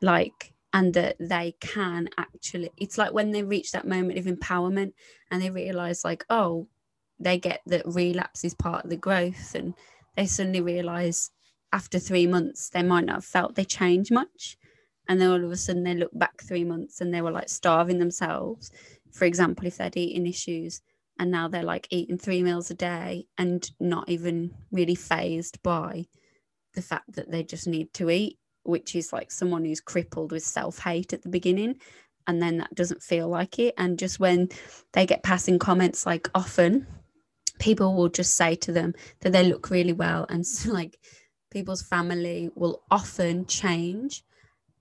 Like, 0.00 0.52
and 0.72 0.94
that 0.94 1.16
they 1.20 1.54
can 1.60 2.08
actually, 2.18 2.70
it's 2.76 2.98
like 2.98 3.12
when 3.12 3.30
they 3.30 3.42
reach 3.42 3.72
that 3.72 3.86
moment 3.86 4.18
of 4.18 4.26
empowerment 4.26 4.92
and 5.30 5.42
they 5.42 5.50
realize, 5.50 6.04
like, 6.04 6.24
oh, 6.30 6.68
they 7.18 7.38
get 7.38 7.60
that 7.66 7.82
relapse 7.86 8.44
is 8.44 8.54
part 8.54 8.84
of 8.84 8.90
the 8.90 8.96
growth 8.96 9.54
and 9.54 9.74
they 10.16 10.26
suddenly 10.26 10.60
realize 10.60 11.30
after 11.72 11.98
three 11.98 12.26
months 12.26 12.68
they 12.70 12.82
might 12.82 13.04
not 13.04 13.16
have 13.16 13.24
felt 13.24 13.54
they 13.54 13.64
change 13.64 14.10
much 14.10 14.56
and 15.08 15.20
then 15.20 15.30
all 15.30 15.44
of 15.44 15.50
a 15.50 15.56
sudden 15.56 15.84
they 15.84 15.94
look 15.94 16.10
back 16.14 16.42
three 16.42 16.64
months 16.64 17.00
and 17.00 17.12
they 17.12 17.20
were 17.20 17.30
like 17.30 17.48
starving 17.48 17.98
themselves 17.98 18.70
for 19.12 19.24
example 19.24 19.66
if 19.66 19.76
they'd 19.76 19.96
eating 19.96 20.26
issues 20.26 20.80
and 21.18 21.30
now 21.30 21.48
they're 21.48 21.62
like 21.62 21.86
eating 21.90 22.18
three 22.18 22.42
meals 22.42 22.70
a 22.70 22.74
day 22.74 23.26
and 23.38 23.70
not 23.78 24.08
even 24.08 24.52
really 24.72 24.94
phased 24.94 25.62
by 25.62 26.04
the 26.74 26.82
fact 26.82 27.12
that 27.14 27.30
they 27.30 27.42
just 27.42 27.66
need 27.66 27.92
to 27.94 28.10
eat 28.10 28.38
which 28.64 28.94
is 28.96 29.12
like 29.12 29.30
someone 29.30 29.64
who's 29.64 29.80
crippled 29.80 30.32
with 30.32 30.42
self-hate 30.42 31.12
at 31.12 31.22
the 31.22 31.28
beginning 31.28 31.76
and 32.26 32.42
then 32.42 32.58
that 32.58 32.74
doesn't 32.74 33.02
feel 33.02 33.28
like 33.28 33.58
it. 33.58 33.74
And 33.76 33.98
just 33.98 34.18
when 34.18 34.48
they 34.92 35.06
get 35.06 35.22
passing 35.22 35.58
comments 35.58 36.06
like 36.06 36.28
often 36.34 36.86
people 37.58 37.94
will 37.94 38.08
just 38.08 38.34
say 38.34 38.54
to 38.56 38.72
them 38.72 38.94
that 39.20 39.30
they 39.30 39.44
look 39.44 39.70
really 39.70 39.92
well 39.92 40.26
and 40.28 40.46
so 40.46 40.72
like 40.72 40.98
people's 41.50 41.82
family 41.82 42.50
will 42.54 42.82
often 42.90 43.46
change 43.46 44.24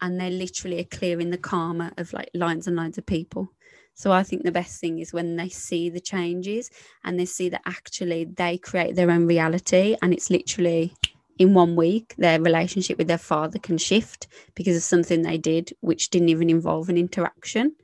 and 0.01 0.19
they're 0.19 0.31
literally 0.31 0.83
clearing 0.85 1.29
the 1.29 1.37
karma 1.37 1.93
of 1.97 2.11
like 2.13 2.29
lines 2.33 2.67
and 2.67 2.75
lines 2.75 2.97
of 2.97 3.05
people 3.05 3.51
so 3.93 4.11
i 4.11 4.23
think 4.23 4.43
the 4.43 4.51
best 4.51 4.79
thing 4.79 4.99
is 4.99 5.13
when 5.13 5.35
they 5.35 5.49
see 5.49 5.89
the 5.89 5.99
changes 5.99 6.69
and 7.03 7.19
they 7.19 7.25
see 7.25 7.49
that 7.49 7.61
actually 7.65 8.25
they 8.25 8.57
create 8.57 8.95
their 8.95 9.11
own 9.11 9.25
reality 9.27 9.95
and 10.01 10.13
it's 10.13 10.29
literally 10.29 10.93
in 11.39 11.53
one 11.53 11.75
week 11.75 12.15
their 12.17 12.39
relationship 12.41 12.97
with 12.97 13.07
their 13.07 13.17
father 13.17 13.59
can 13.59 13.77
shift 13.77 14.27
because 14.55 14.75
of 14.77 14.83
something 14.83 15.21
they 15.21 15.37
did 15.37 15.73
which 15.81 16.09
didn't 16.09 16.29
even 16.29 16.49
involve 16.49 16.89
an 16.89 16.97
interaction. 16.97 17.75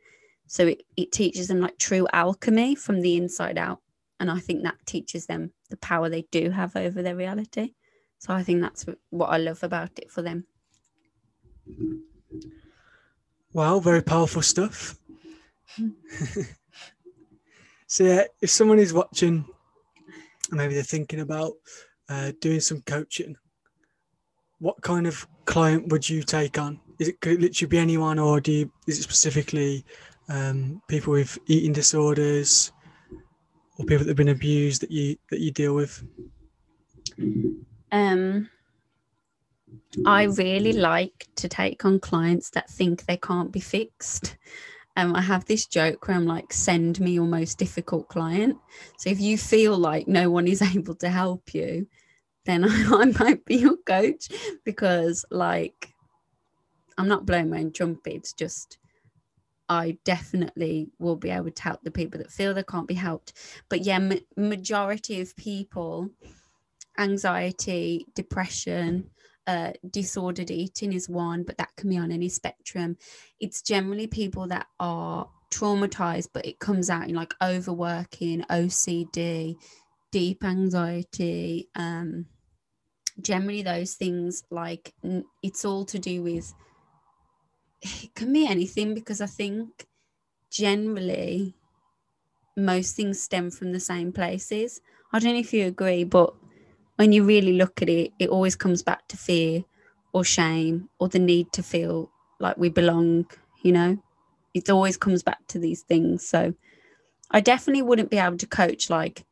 So 0.48 0.68
it, 0.68 0.84
it 0.98 1.12
teaches 1.12 1.48
them 1.48 1.60
like 1.62 1.78
true 1.78 2.08
alchemy 2.14 2.76
from 2.76 3.02
the 3.02 3.16
inside 3.18 3.58
out 3.58 3.82
and 4.20 4.30
i 4.32 4.40
think 4.40 4.64
that 4.64 4.86
teaches 4.86 5.26
them 5.28 5.54
the 5.70 5.78
power 5.78 6.10
they 6.10 6.24
do 6.32 6.52
have 6.52 6.76
over 6.76 7.02
their 7.02 7.16
reality. 7.16 7.74
So 8.20 8.34
i 8.34 8.44
think 8.44 8.62
that's 8.62 8.86
what 9.10 9.28
i 9.28 9.38
love 9.38 9.64
about 9.64 9.98
it 10.00 10.12
for 10.12 10.22
them. 10.22 10.46
Wow 13.54 13.80
very 13.80 14.02
powerful 14.02 14.42
stuff 14.42 14.99
so 17.88 18.04
yeah 18.04 18.24
if 18.42 18.50
someone 18.50 18.80
is 18.80 18.94
watching 18.94 19.46
maybe 20.52 20.74
they're 20.74 20.84
thinking 20.84 21.20
about 21.20 21.54
uh, 22.10 22.32
doing 22.42 22.60
some 22.60 22.82
coaching, 22.82 23.36
what 24.60 24.82
kind 24.82 25.08
of 25.08 25.28
client 25.46 25.88
would 25.90 26.08
you 26.10 26.24
take 26.24 26.58
on? 26.58 26.80
Is 27.00 27.08
it 27.08 27.22
could 27.22 27.34
it 27.34 27.42
literally 27.42 27.70
be 27.70 27.78
anyone, 27.78 28.20
or 28.20 28.42
do 28.42 28.52
you, 28.52 28.72
is 28.88 29.00
it 29.00 29.04
specifically 29.04 29.86
um, 30.28 30.82
people 30.88 31.12
with 31.12 31.38
eating 31.48 31.74
disorders 31.74 32.72
or 33.78 33.86
people 33.86 34.00
that 34.00 34.10
have 34.10 34.18
been 34.18 34.30
abused 34.30 34.82
that 34.82 34.92
you 34.92 35.16
that 35.30 35.40
you 35.40 35.52
deal 35.52 35.76
with? 35.76 36.04
Um, 37.92 38.50
I 40.06 40.24
really 40.24 40.74
like 40.74 41.28
to 41.38 41.48
take 41.48 41.86
on 41.86 42.00
clients 42.00 42.50
that 42.52 42.70
think 42.70 43.06
they 43.06 43.18
can't 43.18 43.52
be 43.52 43.60
fixed. 43.60 44.36
Um, 45.00 45.16
I 45.16 45.22
have 45.22 45.46
this 45.46 45.66
joke 45.66 46.08
where 46.08 46.18
I'm 46.18 46.26
like, 46.26 46.52
send 46.52 47.00
me 47.00 47.12
your 47.12 47.26
most 47.26 47.58
difficult 47.58 48.10
client. 48.10 48.58
So 48.98 49.10
if 49.10 49.22
you 49.22 49.38
feel 49.38 49.78
like 49.78 50.10
no 50.10 50.30
one 50.30 50.46
is 50.46 50.62
able 50.76 50.96
to 50.96 51.10
help 51.10 51.54
you, 51.54 51.88
then 52.46 52.66
I, 52.66 52.68
I 52.92 53.06
might 53.06 53.46
be 53.46 53.56
your 53.56 53.78
coach 53.78 54.28
because, 54.66 55.24
like, 55.32 55.94
I'm 56.98 57.08
not 57.08 57.26
blowing 57.26 57.50
my 57.50 57.60
own 57.60 57.72
trumpet. 57.72 58.14
It's 58.14 58.34
just 58.34 58.78
I 59.70 59.98
definitely 60.04 60.90
will 61.00 61.16
be 61.16 61.30
able 61.30 61.52
to 61.52 61.64
help 61.64 61.82
the 61.84 61.92
people 61.92 62.20
that 62.20 62.32
feel 62.32 62.54
they 62.54 62.64
can't 62.64 62.88
be 62.88 62.96
helped. 62.96 63.32
But 63.70 63.86
yeah, 63.86 64.00
ma- 64.00 64.16
majority 64.36 65.22
of 65.22 65.34
people, 65.38 66.10
anxiety, 66.98 68.06
depression, 68.16 69.12
uh, 69.50 69.74
disordered 69.90 70.52
eating 70.52 70.94
is 70.94 71.10
one, 71.10 71.44
but 71.44 71.58
that 71.58 71.76
can 71.76 71.90
be 71.90 71.98
on 71.98 72.12
any 72.12 72.30
spectrum. 72.30 72.98
It's 73.40 73.64
generally 73.64 74.06
people 74.08 74.48
that 74.48 74.68
are 74.80 75.32
traumatized, 75.52 76.30
but 76.34 76.46
it 76.46 76.60
comes 76.60 76.90
out 76.90 77.10
in 77.10 77.16
like 77.16 77.34
overworking, 77.42 78.44
OCD, 78.52 79.58
deep 80.12 80.44
anxiety, 80.44 81.70
um, 81.76 82.28
generally 83.22 83.64
those 83.64 83.96
things 83.96 84.44
like 84.52 84.94
it's 85.44 85.66
all 85.66 85.86
to 85.86 86.00
do 86.00 86.24
with 86.24 86.54
it 87.82 88.14
can 88.16 88.34
be 88.34 88.48
anything 88.48 88.94
because 88.94 89.22
I 89.22 89.26
think 89.26 89.88
generally 90.52 91.56
most 92.56 92.96
things 92.96 93.22
stem 93.22 93.52
from 93.52 93.72
the 93.72 93.80
same 93.80 94.12
places. 94.12 94.82
I 95.12 95.20
don't 95.20 95.34
know 95.34 95.40
if 95.40 95.54
you 95.54 95.66
agree, 95.66 96.04
but 96.04 96.36
when 97.00 97.14
you 97.14 97.24
really 97.24 97.54
look 97.54 97.82
at 97.82 97.88
it, 97.88 98.12
it 98.20 98.28
always 98.28 98.58
comes 98.58 98.84
back 98.84 99.08
to 99.08 99.16
fear 99.16 99.64
or 100.12 100.26
shame 100.26 100.90
or 101.00 101.08
the 101.08 101.18
need 101.18 101.50
to 101.54 101.64
feel 101.64 102.12
like 102.42 102.58
we 102.58 102.68
belong, 102.68 103.26
you 103.64 103.72
know? 103.72 103.98
It 104.54 104.70
always 104.70 104.98
comes 104.98 105.24
back 105.24 105.40
to 105.48 105.60
these 105.60 105.82
things. 105.82 106.28
So 106.28 106.54
I 107.32 107.40
definitely 107.40 107.84
wouldn't 107.84 108.12
be 108.12 108.18
able 108.18 108.36
to 108.36 108.46
coach 108.48 108.90
like 108.90 109.24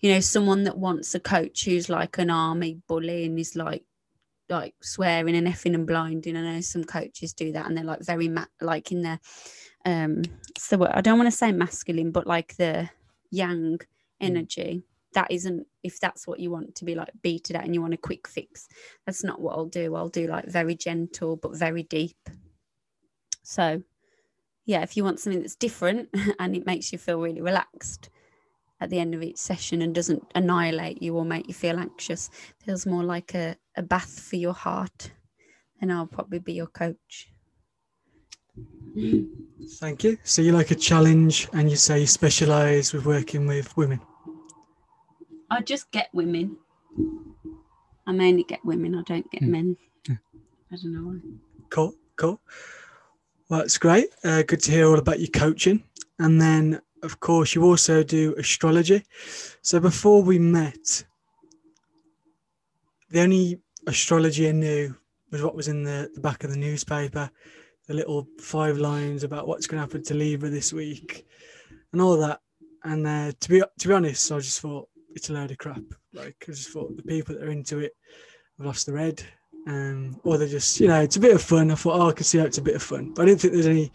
you 0.00 0.12
know, 0.12 0.20
someone 0.20 0.64
that 0.64 0.76
wants 0.76 1.14
a 1.14 1.20
coach 1.20 1.64
who's 1.64 1.88
like 1.88 2.18
an 2.18 2.28
army 2.28 2.78
bully 2.86 3.24
and 3.24 3.38
is 3.38 3.56
like 3.56 3.82
like 4.50 4.74
swearing 4.82 5.34
and 5.34 5.48
effing 5.48 5.74
and 5.74 5.86
blinding. 5.86 6.36
I 6.36 6.42
know 6.42 6.60
some 6.60 6.84
coaches 6.84 7.32
do 7.32 7.52
that 7.52 7.64
and 7.64 7.74
they're 7.74 7.84
like 7.84 8.04
very 8.04 8.28
ma- 8.28 8.44
like 8.60 8.92
in 8.92 9.00
their 9.00 9.18
um 9.86 10.24
so 10.58 10.86
I 10.86 11.00
don't 11.00 11.18
want 11.18 11.30
to 11.30 11.36
say 11.36 11.52
masculine, 11.52 12.10
but 12.10 12.26
like 12.26 12.56
the 12.56 12.90
yang 13.30 13.78
mm. 13.78 13.86
energy. 14.20 14.84
That 15.16 15.30
isn't 15.30 15.66
if 15.82 15.98
that's 15.98 16.26
what 16.26 16.40
you 16.40 16.52
want 16.52 16.76
to 16.76 16.84
be 16.84 16.94
like 16.94 17.10
beat 17.22 17.50
it 17.50 17.56
at 17.56 17.64
and 17.64 17.74
you 17.74 17.82
want 17.82 17.94
a 17.94 17.98
quick 17.98 18.28
fix. 18.28 18.68
That's 19.04 19.24
not 19.24 19.40
what 19.40 19.56
I'll 19.56 19.66
do. 19.66 19.96
I'll 19.96 20.08
do 20.08 20.28
like 20.28 20.46
very 20.46 20.76
gentle 20.76 21.36
but 21.36 21.56
very 21.56 21.82
deep. 21.82 22.28
So 23.42 23.82
yeah, 24.66 24.82
if 24.82 24.96
you 24.96 25.04
want 25.04 25.20
something 25.20 25.40
that's 25.40 25.56
different 25.56 26.10
and 26.38 26.54
it 26.54 26.66
makes 26.66 26.92
you 26.92 26.98
feel 26.98 27.20
really 27.20 27.40
relaxed, 27.40 28.10
at 28.80 28.90
the 28.90 28.98
end 28.98 29.14
of 29.14 29.22
each 29.22 29.38
session 29.38 29.80
and 29.80 29.94
doesn't 29.94 30.22
annihilate 30.34 31.02
you 31.02 31.16
or 31.16 31.24
make 31.24 31.48
you 31.48 31.54
feel 31.54 31.78
anxious, 31.78 32.28
feels 32.58 32.84
more 32.86 33.02
like 33.02 33.34
a, 33.34 33.56
a 33.76 33.82
bath 33.82 34.20
for 34.20 34.36
your 34.36 34.52
heart, 34.52 35.12
then 35.80 35.90
I'll 35.90 36.06
probably 36.06 36.40
be 36.40 36.52
your 36.52 36.66
coach. 36.66 37.28
Thank 39.80 40.04
you. 40.04 40.18
So 40.24 40.42
you 40.42 40.52
like 40.52 40.70
a 40.70 40.74
challenge 40.74 41.48
and 41.52 41.70
you 41.70 41.76
say 41.76 42.00
you 42.00 42.06
specialise 42.06 42.92
with 42.92 43.06
working 43.06 43.46
with 43.46 43.76
women? 43.76 44.00
I 45.50 45.60
just 45.62 45.90
get 45.90 46.08
women. 46.12 46.56
I 48.06 48.12
mainly 48.12 48.44
get 48.44 48.64
women, 48.64 48.94
I 48.94 49.02
don't 49.02 49.30
get 49.30 49.42
mm. 49.42 49.48
men. 49.48 49.76
Yeah. 50.08 50.16
I 50.72 50.76
don't 50.76 50.92
know 50.92 51.10
why. 51.10 51.18
Cool, 51.70 51.94
cool. 52.16 52.40
Well, 53.48 53.60
that's 53.60 53.78
great. 53.78 54.08
Uh, 54.24 54.42
good 54.42 54.60
to 54.62 54.70
hear 54.70 54.86
all 54.86 54.98
about 54.98 55.20
your 55.20 55.28
coaching. 55.28 55.84
And 56.18 56.40
then 56.40 56.80
of 57.02 57.20
course, 57.20 57.54
you 57.54 57.62
also 57.62 58.02
do 58.02 58.34
astrology. 58.36 59.04
So 59.62 59.80
before 59.80 60.22
we 60.22 60.38
met, 60.38 61.04
the 63.10 63.20
only 63.20 63.60
astrology 63.86 64.48
I 64.48 64.52
knew 64.52 64.94
was 65.30 65.42
what 65.42 65.54
was 65.54 65.68
in 65.68 65.84
the, 65.84 66.10
the 66.14 66.20
back 66.20 66.44
of 66.44 66.50
the 66.50 66.56
newspaper, 66.56 67.30
the 67.86 67.94
little 67.94 68.26
five 68.40 68.78
lines 68.78 69.24
about 69.24 69.46
what's 69.46 69.66
going 69.66 69.78
to 69.78 69.86
happen 69.86 70.02
to 70.04 70.14
Libra 70.14 70.50
this 70.50 70.72
week, 70.72 71.26
and 71.92 72.02
all 72.02 72.16
that. 72.18 72.40
And 72.84 73.06
uh, 73.06 73.32
to 73.40 73.48
be 73.48 73.62
to 73.78 73.88
be 73.88 73.94
honest, 73.94 74.30
I 74.30 74.38
just 74.38 74.60
thought 74.60 74.88
it's 75.16 75.30
a 75.30 75.32
load 75.32 75.50
of 75.50 75.58
crap. 75.58 75.82
Like 76.12 76.36
I 76.42 76.52
just 76.52 76.70
thought 76.70 76.96
the 76.96 77.02
people 77.02 77.34
that 77.34 77.44
are 77.44 77.50
into 77.50 77.78
it 77.78 77.96
have 78.58 78.66
lost 78.66 78.86
their 78.86 78.98
head, 78.98 79.22
um, 79.66 80.20
or 80.22 80.38
they're 80.38 80.46
just 80.46 80.78
you 80.78 80.88
know 80.88 81.00
it's 81.00 81.16
a 81.16 81.20
bit 81.20 81.34
of 81.34 81.42
fun. 81.42 81.70
I 81.70 81.74
thought 81.74 82.00
oh 82.00 82.10
I 82.10 82.12
can 82.12 82.24
see 82.24 82.38
how 82.38 82.44
it's 82.44 82.58
a 82.58 82.62
bit 82.62 82.76
of 82.76 82.82
fun, 82.82 83.12
but 83.14 83.22
I 83.22 83.24
didn't 83.26 83.40
think 83.40 83.52
there's 83.54 83.66
any 83.66 83.90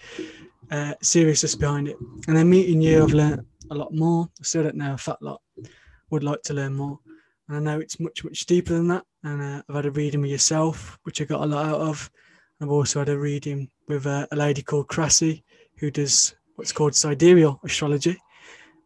uh, 0.71 0.95
seriousness 1.01 1.55
behind 1.55 1.87
it. 1.87 1.97
And 2.27 2.35
then 2.35 2.49
meeting 2.49 2.81
you, 2.81 3.03
I've 3.03 3.13
learned 3.13 3.45
a 3.69 3.75
lot 3.75 3.93
more. 3.93 4.29
I 4.39 4.43
still 4.43 4.63
don't 4.63 4.75
know 4.75 4.93
a 4.93 4.97
fat 4.97 5.21
lot. 5.21 5.41
Would 6.09 6.23
like 6.23 6.41
to 6.43 6.53
learn 6.53 6.73
more. 6.73 6.99
And 7.47 7.57
I 7.57 7.59
know 7.59 7.79
it's 7.79 7.99
much, 7.99 8.23
much 8.23 8.45
deeper 8.45 8.73
than 8.73 8.87
that. 8.89 9.03
And 9.23 9.41
uh, 9.41 9.63
I've 9.67 9.75
had 9.75 9.85
a 9.85 9.91
reading 9.91 10.21
with 10.21 10.31
yourself, 10.31 10.97
which 11.03 11.21
I 11.21 11.25
got 11.25 11.41
a 11.41 11.45
lot 11.45 11.65
out 11.65 11.81
of. 11.81 12.11
I've 12.61 12.69
also 12.69 12.99
had 12.99 13.09
a 13.09 13.17
reading 13.17 13.69
with 13.87 14.05
uh, 14.05 14.27
a 14.31 14.35
lady 14.35 14.61
called 14.61 14.87
Krassi, 14.87 15.43
who 15.77 15.91
does 15.91 16.35
what's 16.55 16.71
called 16.71 16.95
sidereal 16.95 17.59
astrology, 17.63 18.17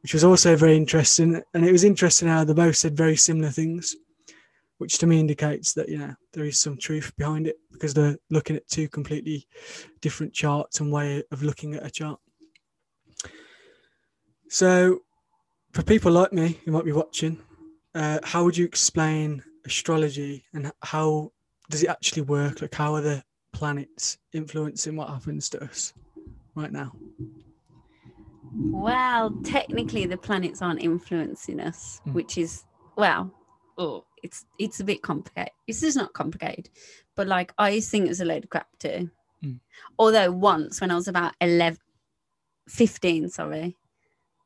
which 0.06 0.14
was 0.14 0.24
also 0.24 0.56
very 0.56 0.78
interesting. 0.78 1.42
And 1.56 1.66
it 1.66 1.72
was 1.72 1.84
interesting 1.84 2.28
how 2.28 2.44
they 2.44 2.54
both 2.54 2.76
said 2.76 2.96
very 2.96 3.16
similar 3.16 3.50
things 3.50 3.96
which 4.78 5.00
to 5.00 5.08
me 5.08 5.20
indicates 5.20 5.74
that 5.74 5.90
you 5.90 5.98
know 5.98 6.14
there 6.34 6.46
is 6.46 6.60
some 6.60 6.78
truth 6.78 7.12
behind 7.18 7.48
it 7.48 7.56
because 7.72 7.96
they're 7.96 8.16
looking 8.30 8.56
at 8.56 8.68
two 8.68 8.88
completely 8.88 9.48
different 10.02 10.32
charts 10.32 10.80
and 10.80 10.92
way 10.92 11.24
of 11.32 11.42
looking 11.42 11.74
at 11.74 11.84
a 11.84 11.90
chart. 11.90 12.20
So, 14.48 15.00
for 15.72 15.82
people 15.82 16.12
like 16.12 16.32
me 16.32 16.60
who 16.66 16.72
might 16.72 16.86
be 16.86 16.92
watching, 16.92 17.42
uh, 17.96 18.20
how 18.24 18.44
would 18.44 18.56
you 18.56 18.66
explain 18.66 19.44
astrology 19.66 20.46
and 20.54 20.72
how 20.84 21.32
does 21.72 21.82
it 21.82 21.90
actually 21.90 22.22
work? 22.22 22.62
Like, 22.62 22.76
how 22.76 22.94
are 22.94 23.02
the 23.02 23.24
planets 23.54 24.20
influencing 24.34 24.96
what 24.98 25.10
happens 25.10 25.50
to 25.50 25.64
us 25.64 25.94
right 26.54 26.72
now? 26.72 26.92
Well, 28.58 29.32
technically, 29.44 30.06
the 30.06 30.18
planets 30.18 30.62
aren't 30.62 30.82
influencing 30.82 31.60
us, 31.60 32.02
Mm. 32.06 32.14
which 32.14 32.38
is 32.38 32.64
well, 32.96 33.34
oh, 33.78 34.06
it's 34.24 34.46
it's 34.58 34.80
a 34.80 34.84
bit 34.84 35.02
complicated. 35.02 35.52
This 35.68 35.84
is 35.84 35.96
not 35.96 36.14
complicated, 36.14 36.70
but 37.16 37.28
like 37.28 37.54
I 37.58 37.70
used 37.72 37.88
to 37.88 37.92
think 37.92 38.06
it 38.06 38.10
was 38.10 38.22
a 38.22 38.26
load 38.26 38.46
of 38.46 38.50
crap 38.50 38.68
too. 38.80 39.10
Mm. 39.44 39.60
Although 40.00 40.32
once, 40.32 40.80
when 40.80 40.92
I 40.92 40.96
was 40.96 41.08
about 41.10 41.34
11, 41.42 41.78
15, 42.70 43.30
sorry, 43.30 43.76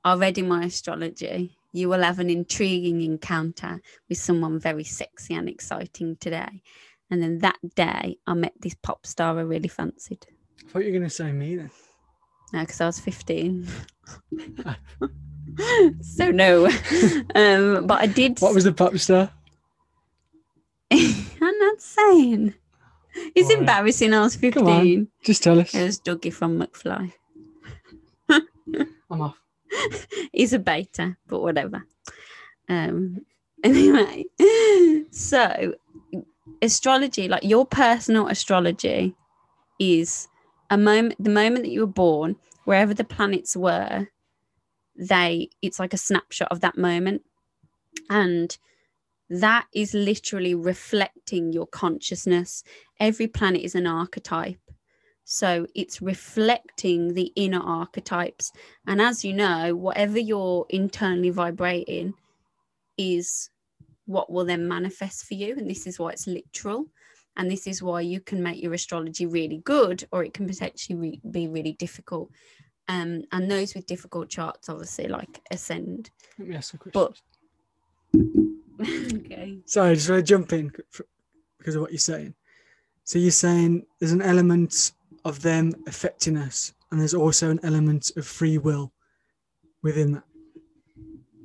I 0.03 0.15
read 0.15 0.37
in 0.37 0.47
my 0.47 0.63
astrology, 0.65 1.55
you 1.71 1.89
will 1.89 2.01
have 2.01 2.19
an 2.19 2.29
intriguing 2.31 3.01
encounter 3.01 3.81
with 4.07 4.17
someone 4.17 4.59
very 4.59 4.83
sexy 4.83 5.35
and 5.35 5.47
exciting 5.47 6.17
today. 6.17 6.63
And 7.11 7.21
then 7.21 7.39
that 7.39 7.59
day, 7.75 8.17
I 8.25 8.33
met 8.33 8.53
this 8.59 8.75
pop 8.75 9.05
star 9.05 9.37
I 9.37 9.41
really 9.41 9.67
fancied. 9.67 10.25
I 10.65 10.69
thought 10.69 10.79
you 10.79 10.85
were 10.85 10.99
going 10.99 11.03
to 11.03 11.09
say 11.09 11.31
me 11.31 11.55
then. 11.55 11.71
No, 12.53 12.61
because 12.61 12.81
I 12.81 12.85
was 12.87 12.99
15. 12.99 13.67
so 16.01 16.31
no. 16.31 16.67
um, 17.35 17.87
but 17.87 18.01
I 18.01 18.07
did. 18.07 18.39
What 18.39 18.53
was 18.53 18.63
the 18.63 18.73
pop 18.73 18.97
star? 18.97 19.31
I'm 20.91 21.59
not 21.59 21.81
saying. 21.81 22.53
It's 23.35 23.49
embarrassing. 23.49 24.13
I 24.13 24.21
was 24.21 24.35
Come 24.35 24.67
on. 24.67 24.81
15. 24.81 25.07
Just 25.23 25.43
tell 25.43 25.59
us. 25.59 25.73
It 25.73 25.83
was 25.83 25.99
Dougie 25.99 26.33
from 26.33 26.59
McFly. 26.59 27.11
I'm 28.29 29.21
off. 29.21 29.41
He's 30.33 30.53
a 30.53 30.59
beta, 30.59 31.17
but 31.27 31.41
whatever. 31.41 31.83
Um, 32.67 33.25
anyway, 33.63 34.25
so 35.11 35.73
astrology, 36.61 37.27
like 37.27 37.43
your 37.43 37.65
personal 37.65 38.27
astrology, 38.27 39.15
is 39.79 40.27
a 40.69 40.77
moment. 40.77 41.23
The 41.23 41.29
moment 41.29 41.63
that 41.63 41.71
you 41.71 41.81
were 41.81 41.87
born, 41.87 42.35
wherever 42.65 42.93
the 42.93 43.03
planets 43.03 43.55
were, 43.55 44.07
they 44.95 45.49
it's 45.61 45.79
like 45.79 45.93
a 45.93 45.97
snapshot 45.97 46.49
of 46.51 46.61
that 46.61 46.77
moment, 46.77 47.23
and 48.09 48.57
that 49.29 49.67
is 49.73 49.93
literally 49.93 50.55
reflecting 50.55 51.53
your 51.53 51.67
consciousness. 51.67 52.63
Every 52.99 53.27
planet 53.27 53.61
is 53.61 53.75
an 53.75 53.87
archetype. 53.87 54.59
So 55.23 55.67
it's 55.75 56.01
reflecting 56.01 57.13
the 57.13 57.31
inner 57.35 57.61
archetypes. 57.61 58.51
And 58.87 58.99
as 58.99 59.23
you 59.23 59.31
know, 59.31 59.75
whatever 59.75 60.17
you're 60.17 60.65
internally 60.69 61.29
vibrating 61.29 62.15
is 62.97 63.51
what 64.07 64.31
will 64.31 64.45
then 64.45 64.67
manifest 64.67 65.25
for 65.25 65.35
you. 65.35 65.55
And 65.55 65.69
this 65.69 65.85
is 65.85 65.99
why 65.99 66.09
it's 66.09 66.25
literal. 66.25 66.87
And 67.39 67.49
this 67.49 67.67
is 67.67 67.81
why 67.81 68.01
you 68.01 68.19
can 68.19 68.43
make 68.43 68.61
your 68.61 68.73
astrology 68.73 69.25
really 69.25 69.61
good, 69.63 70.05
or 70.11 70.25
it 70.25 70.33
can 70.33 70.45
potentially 70.45 70.99
re- 70.99 71.21
be 71.31 71.47
really 71.47 71.71
difficult. 71.71 72.29
Um, 72.89 73.23
and 73.31 73.49
those 73.49 73.73
with 73.73 73.85
difficult 73.87 74.29
charts, 74.29 74.67
obviously, 74.67 75.07
like 75.07 75.39
ascend. 75.49 76.11
Let 76.37 76.47
me 76.49 76.55
ask 76.57 76.73
a 76.73 76.77
question. 76.77 77.13
But- 78.11 78.27
okay. 79.15 79.59
Sorry, 79.65 79.91
I 79.91 79.93
just 79.95 80.09
want 80.09 80.19
to 80.19 80.23
jump 80.23 80.51
in 80.51 80.69
f- 80.93 81.01
because 81.57 81.75
of 81.75 81.81
what 81.81 81.91
you're 81.91 81.99
saying. 81.99 82.33
So 83.05 83.19
you're 83.19 83.31
saying 83.31 83.85
there's 83.99 84.11
an 84.11 84.21
element 84.21 84.91
of 85.23 85.41
them 85.41 85.73
affecting 85.87 86.35
us, 86.35 86.73
and 86.91 86.99
there's 86.99 87.13
also 87.13 87.49
an 87.51 87.61
element 87.63 88.11
of 88.17 88.27
free 88.27 88.57
will 88.57 88.91
within 89.81 90.11
that. 90.11 90.23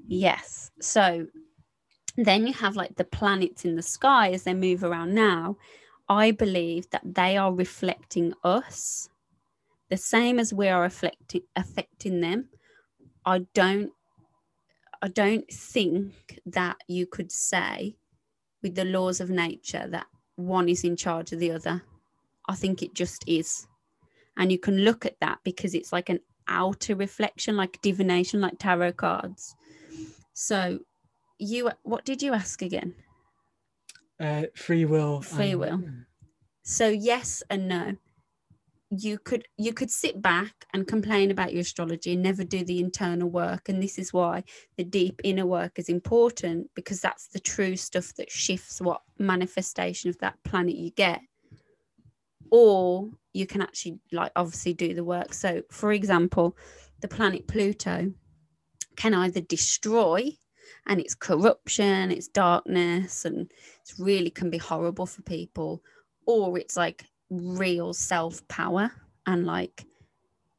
Yes. 0.08 0.72
So 0.80 1.28
then 2.16 2.46
you 2.46 2.52
have 2.54 2.74
like 2.74 2.96
the 2.96 3.04
planets 3.04 3.64
in 3.64 3.76
the 3.76 3.82
sky 3.82 4.30
as 4.32 4.42
they 4.42 4.54
move 4.54 4.82
around 4.82 5.14
now. 5.14 5.56
I 6.08 6.30
believe 6.32 6.90
that 6.90 7.02
they 7.04 7.36
are 7.36 7.52
reflecting 7.52 8.34
us 8.44 9.08
the 9.90 9.96
same 9.96 10.38
as 10.38 10.52
we 10.52 10.68
are 10.68 10.84
affecting 10.84 11.42
affecting 11.56 12.20
them. 12.20 12.48
I 13.24 13.46
don't 13.54 13.92
I 15.02 15.08
don't 15.08 15.48
think 15.52 16.40
that 16.46 16.76
you 16.88 17.06
could 17.06 17.30
say 17.30 17.96
with 18.62 18.74
the 18.74 18.84
laws 18.84 19.20
of 19.20 19.30
nature 19.30 19.86
that 19.88 20.06
one 20.36 20.68
is 20.68 20.84
in 20.84 20.96
charge 20.96 21.32
of 21.32 21.38
the 21.38 21.52
other. 21.52 21.82
I 22.48 22.54
think 22.54 22.82
it 22.82 22.94
just 22.94 23.24
is. 23.28 23.66
And 24.36 24.50
you 24.50 24.58
can 24.58 24.78
look 24.78 25.06
at 25.06 25.20
that 25.20 25.40
because 25.44 25.74
it's 25.74 25.92
like 25.92 26.08
an 26.08 26.20
outer 26.48 26.96
reflection, 26.96 27.56
like 27.56 27.80
divination, 27.82 28.40
like 28.40 28.58
tarot 28.58 28.92
cards. 28.92 29.54
So 30.34 30.80
you 31.38 31.70
what 31.82 32.04
did 32.04 32.22
you 32.22 32.32
ask 32.34 32.62
again? 32.62 32.94
Uh, 34.20 34.44
free 34.54 34.84
will. 34.84 35.20
Free 35.20 35.52
and- 35.52 35.60
will. 35.60 35.82
So 36.62 36.88
yes 36.88 37.42
and 37.50 37.68
no. 37.68 37.96
You 38.90 39.18
could 39.18 39.48
you 39.58 39.72
could 39.72 39.90
sit 39.90 40.22
back 40.22 40.66
and 40.72 40.86
complain 40.86 41.32
about 41.32 41.52
your 41.52 41.62
astrology 41.62 42.12
and 42.12 42.22
never 42.22 42.44
do 42.44 42.64
the 42.64 42.78
internal 42.78 43.28
work. 43.28 43.68
And 43.68 43.82
this 43.82 43.98
is 43.98 44.12
why 44.12 44.44
the 44.76 44.84
deep 44.84 45.20
inner 45.24 45.46
work 45.46 45.78
is 45.78 45.88
important 45.88 46.70
because 46.74 47.00
that's 47.00 47.26
the 47.28 47.40
true 47.40 47.76
stuff 47.76 48.14
that 48.14 48.30
shifts 48.30 48.80
what 48.80 49.02
manifestation 49.18 50.10
of 50.10 50.18
that 50.18 50.36
planet 50.44 50.76
you 50.76 50.90
get. 50.90 51.20
Or 52.52 53.10
you 53.32 53.46
can 53.46 53.62
actually 53.62 53.98
like 54.12 54.30
obviously 54.36 54.74
do 54.74 54.94
the 54.94 55.02
work. 55.02 55.34
So 55.34 55.62
for 55.70 55.92
example, 55.92 56.56
the 57.00 57.08
planet 57.08 57.48
Pluto 57.48 58.12
can 58.96 59.12
either 59.12 59.40
destroy 59.40 60.30
and 60.86 61.00
it's 61.00 61.14
corruption, 61.14 62.10
it's 62.10 62.28
darkness, 62.28 63.24
and 63.24 63.50
it's 63.80 63.98
really 63.98 64.30
can 64.30 64.50
be 64.50 64.58
horrible 64.58 65.06
for 65.06 65.22
people, 65.22 65.82
or 66.26 66.58
it's 66.58 66.76
like 66.76 67.06
real 67.30 67.92
self 67.92 68.46
power 68.48 68.92
and 69.26 69.46
like 69.46 69.86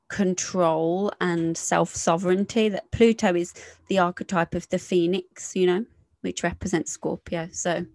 control 0.09 1.11
and 1.21 1.57
self 1.57 1.95
sovereignty. 1.95 2.69
That 2.69 2.91
Pluto 2.91 3.35
is 3.35 3.53
the 3.87 3.99
archetype 3.99 4.55
of 4.55 4.67
the 4.69 4.79
phoenix, 4.79 5.55
you 5.55 5.67
know, 5.67 5.85
which 6.21 6.43
represents 6.43 6.91
Scorpio. 6.91 7.49
So 7.51 7.85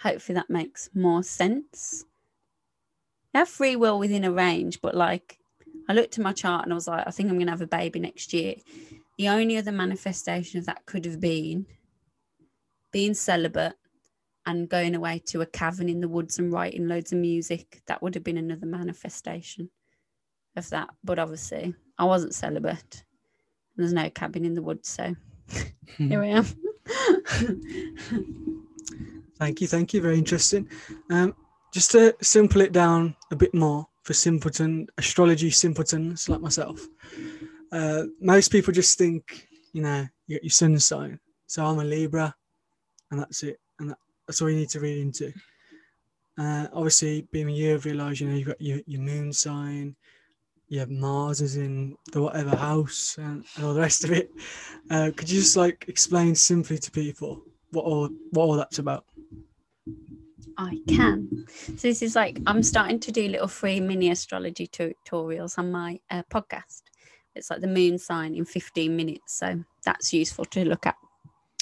hopefully 0.00 0.34
that 0.34 0.50
makes 0.50 0.88
more 0.94 1.22
sense. 1.22 2.04
You 3.34 3.40
have 3.40 3.48
free 3.48 3.76
will 3.76 3.98
within 3.98 4.24
a 4.24 4.32
range, 4.32 4.80
but 4.80 4.94
like 4.94 5.38
I 5.88 5.92
looked 5.92 6.18
at 6.18 6.24
my 6.24 6.32
chart 6.32 6.64
and 6.64 6.72
I 6.72 6.74
was 6.74 6.88
like, 6.88 7.06
I 7.06 7.10
think 7.10 7.30
I'm 7.30 7.38
gonna 7.38 7.50
have 7.50 7.60
a 7.60 7.66
baby 7.66 8.00
next 8.00 8.32
year. 8.32 8.56
The 9.18 9.28
only 9.28 9.56
other 9.56 9.72
manifestation 9.72 10.58
of 10.58 10.66
that 10.66 10.86
could 10.86 11.04
have 11.04 11.20
been 11.20 11.66
being 12.92 13.14
celibate 13.14 13.74
and 14.46 14.68
going 14.68 14.94
away 14.94 15.20
to 15.26 15.42
a 15.42 15.46
cavern 15.46 15.88
in 15.88 16.00
the 16.00 16.08
woods 16.08 16.38
and 16.38 16.52
writing 16.52 16.88
loads 16.88 17.12
of 17.12 17.18
music. 17.18 17.82
That 17.86 18.00
would 18.00 18.14
have 18.14 18.24
been 18.24 18.38
another 18.38 18.66
manifestation 18.66 19.70
of 20.56 20.70
that. 20.70 20.88
But 21.04 21.18
obviously, 21.18 21.74
I 21.98 22.04
wasn't 22.04 22.34
celibate. 22.34 23.04
There's 23.76 23.92
no 23.92 24.08
cabin 24.08 24.44
in 24.44 24.54
the 24.54 24.62
woods, 24.62 24.88
so 24.88 25.14
here 25.98 26.22
I 26.22 26.28
am. 26.28 26.46
Thank 29.38 29.60
you, 29.60 29.66
thank 29.66 29.94
you. 29.94 30.00
Very 30.00 30.18
interesting. 30.18 30.68
Um, 31.10 31.34
just 31.72 31.90
to 31.92 32.16
simple 32.22 32.60
it 32.60 32.72
down 32.72 33.14
a 33.30 33.36
bit 33.36 33.54
more 33.54 33.86
for 34.02 34.14
simpleton 34.14 34.88
astrology 34.96 35.50
simpletons 35.50 36.28
like 36.28 36.40
myself. 36.40 36.80
Uh, 37.72 38.04
most 38.20 38.50
people 38.50 38.72
just 38.72 38.98
think, 38.98 39.48
you 39.72 39.82
know, 39.82 40.06
you 40.26 40.36
got 40.36 40.44
your 40.44 40.50
sun 40.50 40.78
sign. 40.78 41.20
So 41.46 41.64
I'm 41.64 41.78
a 41.78 41.84
Libra, 41.84 42.34
and 43.10 43.20
that's 43.20 43.42
it, 43.42 43.58
and 43.78 43.90
that, 43.90 43.98
that's 44.26 44.42
all 44.42 44.50
you 44.50 44.56
need 44.56 44.70
to 44.70 44.80
read 44.80 44.98
into. 44.98 45.32
Uh, 46.38 46.68
obviously, 46.72 47.26
being 47.32 47.48
a 47.48 47.52
year, 47.52 47.74
I've 47.74 47.84
realised, 47.84 48.20
you 48.20 48.28
know, 48.28 48.36
you've 48.36 48.48
got 48.48 48.60
your, 48.60 48.80
your 48.86 49.00
moon 49.00 49.32
sign, 49.32 49.96
you 50.68 50.78
have 50.80 50.90
Mars 50.90 51.40
is 51.40 51.56
in 51.56 51.96
the 52.12 52.22
whatever 52.22 52.54
house, 52.54 53.16
and, 53.18 53.44
and 53.56 53.64
all 53.64 53.74
the 53.74 53.80
rest 53.80 54.04
of 54.04 54.12
it. 54.12 54.30
Uh, 54.90 55.10
could 55.16 55.30
you 55.30 55.40
just 55.40 55.56
like 55.56 55.86
explain 55.88 56.34
simply 56.34 56.78
to 56.78 56.90
people 56.90 57.42
what 57.72 57.84
all 57.84 58.08
what 58.30 58.44
all 58.44 58.56
that's 58.56 58.78
about? 58.78 59.04
I 60.58 60.78
can. 60.88 61.46
So 61.48 61.88
this 61.88 62.02
is 62.02 62.14
like 62.14 62.40
I'm 62.46 62.62
starting 62.62 63.00
to 63.00 63.12
do 63.12 63.28
little 63.28 63.48
free 63.48 63.80
mini 63.80 64.10
astrology 64.10 64.66
tutorials 64.66 65.58
on 65.58 65.72
my 65.72 66.00
uh, 66.10 66.22
podcast. 66.30 66.82
It's 67.38 67.50
like 67.50 67.60
the 67.60 67.66
moon 67.66 67.98
sign 67.98 68.34
in 68.34 68.44
15 68.44 68.94
minutes, 68.94 69.34
so 69.38 69.64
that's 69.84 70.12
useful 70.12 70.44
to 70.46 70.64
look 70.64 70.86
at. 70.86 70.96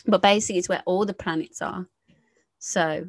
But 0.06 0.22
basically, 0.22 0.58
it's 0.58 0.68
where 0.68 0.82
all 0.86 1.04
the 1.04 1.14
planets 1.14 1.60
are. 1.62 1.86
So 2.58 3.08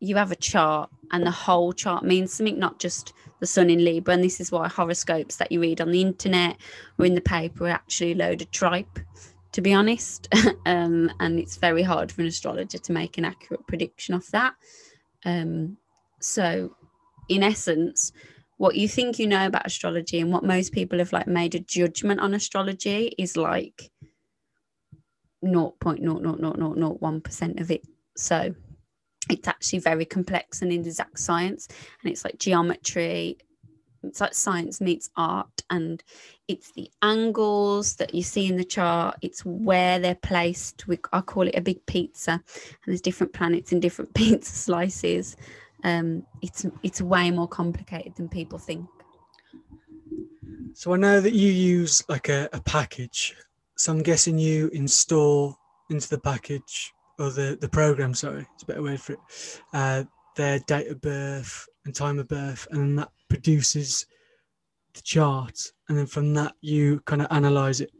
you 0.00 0.16
have 0.16 0.30
a 0.30 0.36
chart, 0.36 0.90
and 1.10 1.26
the 1.26 1.30
whole 1.30 1.72
chart 1.72 2.04
means 2.04 2.32
something, 2.32 2.58
not 2.58 2.78
just 2.78 3.12
the 3.40 3.46
sun 3.46 3.70
in 3.70 3.84
Libra. 3.84 4.14
And 4.14 4.22
this 4.22 4.40
is 4.40 4.52
why 4.52 4.68
horoscopes 4.68 5.36
that 5.36 5.50
you 5.50 5.60
read 5.60 5.80
on 5.80 5.90
the 5.90 6.02
internet 6.02 6.56
or 6.98 7.06
in 7.06 7.14
the 7.14 7.20
paper 7.20 7.64
are 7.64 7.70
actually 7.70 8.12
a 8.12 8.16
load 8.16 8.42
of 8.42 8.50
tripe, 8.50 8.98
to 9.52 9.60
be 9.60 9.72
honest. 9.72 10.28
um, 10.66 11.10
and 11.20 11.38
it's 11.38 11.56
very 11.56 11.82
hard 11.82 12.12
for 12.12 12.20
an 12.20 12.28
astrologer 12.28 12.78
to 12.78 12.92
make 12.92 13.18
an 13.18 13.24
accurate 13.24 13.66
prediction 13.66 14.14
of 14.14 14.30
that. 14.30 14.54
Um, 15.24 15.76
so, 16.20 16.76
in 17.28 17.42
essence, 17.42 18.12
what 18.58 18.76
you 18.76 18.88
think 18.88 19.18
you 19.18 19.26
know 19.26 19.46
about 19.46 19.66
astrology 19.66 20.20
and 20.20 20.32
what 20.32 20.44
most 20.44 20.72
people 20.72 20.98
have 20.98 21.12
like 21.12 21.26
made 21.26 21.54
a 21.54 21.60
judgment 21.60 22.20
on 22.20 22.34
astrology 22.34 23.14
is 23.16 23.36
like 23.36 23.90
0.00001% 25.44 27.60
of 27.60 27.70
it. 27.70 27.82
So, 28.16 28.54
it's 29.30 29.48
actually 29.48 29.80
very 29.80 30.04
complex 30.04 30.62
and 30.62 30.72
in 30.72 30.80
exact 30.80 31.18
science, 31.18 31.68
and 32.02 32.10
it's 32.10 32.24
like 32.24 32.38
geometry, 32.38 33.36
it's 34.02 34.20
like 34.20 34.34
science 34.34 34.80
meets 34.80 35.10
art 35.16 35.62
and 35.70 36.02
it's 36.46 36.72
the 36.72 36.90
angles 37.02 37.96
that 37.96 38.14
you 38.14 38.22
see 38.22 38.46
in 38.46 38.56
the 38.56 38.64
chart 38.64 39.16
it's 39.22 39.44
where 39.44 39.98
they're 39.98 40.14
placed 40.14 40.86
we, 40.86 40.98
i 41.12 41.20
call 41.20 41.48
it 41.48 41.56
a 41.56 41.60
big 41.60 41.84
pizza 41.86 42.32
and 42.32 42.42
there's 42.86 43.00
different 43.00 43.32
planets 43.32 43.72
in 43.72 43.80
different 43.80 44.12
pizza 44.14 44.52
slices 44.52 45.36
um, 45.84 46.24
it's 46.42 46.66
it's 46.82 47.00
way 47.00 47.30
more 47.30 47.48
complicated 47.48 48.14
than 48.16 48.28
people 48.28 48.58
think 48.58 48.86
So 50.74 50.92
I 50.94 50.96
know 50.96 51.20
that 51.20 51.32
you 51.34 51.50
use 51.50 52.04
like 52.08 52.28
a, 52.28 52.48
a 52.52 52.60
package. 52.60 53.34
So 53.76 53.92
I'm 53.92 54.02
guessing 54.02 54.38
you 54.38 54.68
install 54.72 55.58
into 55.90 56.08
the 56.08 56.18
package 56.18 56.92
or 57.18 57.30
the, 57.30 57.58
the 57.60 57.68
program, 57.68 58.14
sorry, 58.14 58.46
it's 58.54 58.62
a 58.62 58.66
better 58.66 58.82
word 58.82 59.00
for 59.00 59.14
it, 59.14 59.18
uh, 59.72 60.04
their 60.36 60.60
date 60.60 60.88
of 60.88 61.00
birth 61.00 61.66
and 61.84 61.94
time 61.94 62.18
of 62.20 62.28
birth, 62.28 62.68
and 62.70 62.80
then 62.80 62.96
that 62.96 63.10
produces 63.28 64.06
the 64.94 65.02
chart. 65.02 65.72
And 65.88 65.98
then 65.98 66.06
from 66.06 66.34
that, 66.34 66.54
you 66.60 67.00
kind 67.06 67.22
of 67.22 67.28
analyze 67.30 67.80
it. 67.80 67.90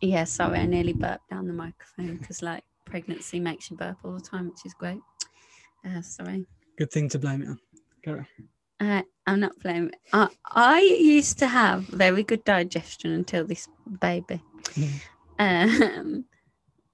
yeah 0.00 0.24
sorry 0.24 0.58
i 0.58 0.66
nearly 0.66 0.92
burped 0.92 1.28
down 1.30 1.46
the 1.46 1.52
microphone 1.52 2.16
because 2.16 2.42
like 2.42 2.64
pregnancy 2.86 3.38
makes 3.38 3.70
you 3.70 3.76
burp 3.76 3.96
all 4.04 4.12
the 4.12 4.20
time 4.20 4.48
which 4.48 4.64
is 4.64 4.74
great 4.74 5.00
uh, 5.86 6.02
sorry 6.02 6.46
Good 6.80 6.90
thing 6.90 7.10
to 7.10 7.18
blame 7.18 7.42
it 7.42 7.48
on. 7.48 7.58
Carry 8.02 8.26
on. 8.80 8.88
Uh, 8.88 9.02
I'm 9.26 9.40
not 9.40 9.58
blaming. 9.60 9.92
I, 10.14 10.28
I 10.46 10.80
used 10.80 11.38
to 11.40 11.46
have 11.46 11.82
very 11.82 12.22
good 12.22 12.42
digestion 12.44 13.12
until 13.12 13.46
this 13.46 13.68
baby. 14.00 14.42
Um, 15.38 16.24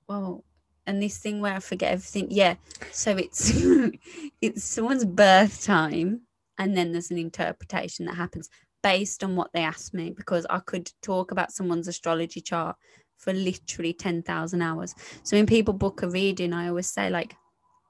well, 0.08 0.42
and 0.88 1.00
this 1.00 1.18
thing 1.18 1.40
where 1.40 1.54
I 1.54 1.60
forget 1.60 1.92
everything. 1.92 2.26
Yeah, 2.30 2.56
so 2.90 3.16
it's 3.16 3.52
it's 4.40 4.64
someone's 4.64 5.04
birth 5.04 5.64
time, 5.64 6.22
and 6.58 6.76
then 6.76 6.90
there's 6.90 7.12
an 7.12 7.18
interpretation 7.18 8.06
that 8.06 8.16
happens 8.16 8.48
based 8.82 9.22
on 9.22 9.36
what 9.36 9.52
they 9.54 9.62
ask 9.62 9.94
me 9.94 10.10
because 10.10 10.46
I 10.50 10.58
could 10.58 10.90
talk 11.00 11.30
about 11.30 11.52
someone's 11.52 11.86
astrology 11.86 12.40
chart 12.40 12.74
for 13.18 13.32
literally 13.32 13.92
ten 13.92 14.24
thousand 14.24 14.62
hours. 14.62 14.96
So 15.22 15.36
when 15.36 15.46
people 15.46 15.74
book 15.74 16.02
a 16.02 16.08
reading, 16.08 16.52
I 16.52 16.66
always 16.66 16.88
say 16.88 17.08
like, 17.08 17.36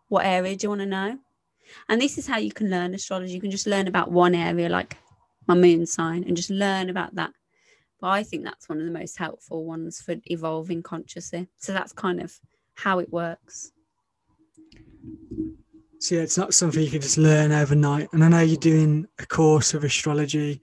"What 0.08 0.26
area 0.26 0.56
do 0.56 0.64
you 0.64 0.68
want 0.70 0.82
to 0.82 0.86
know?" 0.86 1.18
And 1.88 2.00
this 2.00 2.18
is 2.18 2.26
how 2.26 2.38
you 2.38 2.52
can 2.52 2.70
learn 2.70 2.94
astrology. 2.94 3.32
You 3.32 3.40
can 3.40 3.50
just 3.50 3.66
learn 3.66 3.88
about 3.88 4.10
one 4.10 4.34
area, 4.34 4.68
like 4.68 4.96
my 5.46 5.54
moon 5.54 5.86
sign, 5.86 6.24
and 6.24 6.36
just 6.36 6.50
learn 6.50 6.90
about 6.90 7.14
that. 7.16 7.32
But 8.00 8.08
I 8.08 8.22
think 8.22 8.44
that's 8.44 8.68
one 8.68 8.78
of 8.78 8.86
the 8.86 8.92
most 8.92 9.18
helpful 9.18 9.64
ones 9.64 10.00
for 10.00 10.16
evolving 10.26 10.82
consciously. 10.82 11.48
So 11.58 11.72
that's 11.72 11.92
kind 11.92 12.20
of 12.20 12.38
how 12.74 12.98
it 12.98 13.10
works. 13.10 13.72
So 15.98 16.14
yeah, 16.14 16.20
it's 16.22 16.36
not 16.36 16.54
something 16.54 16.82
you 16.82 16.90
can 16.90 17.00
just 17.00 17.18
learn 17.18 17.52
overnight. 17.52 18.08
And 18.12 18.22
I 18.22 18.28
know 18.28 18.40
you're 18.40 18.58
doing 18.58 19.06
a 19.18 19.26
course 19.26 19.72
of 19.72 19.82
astrology 19.82 20.60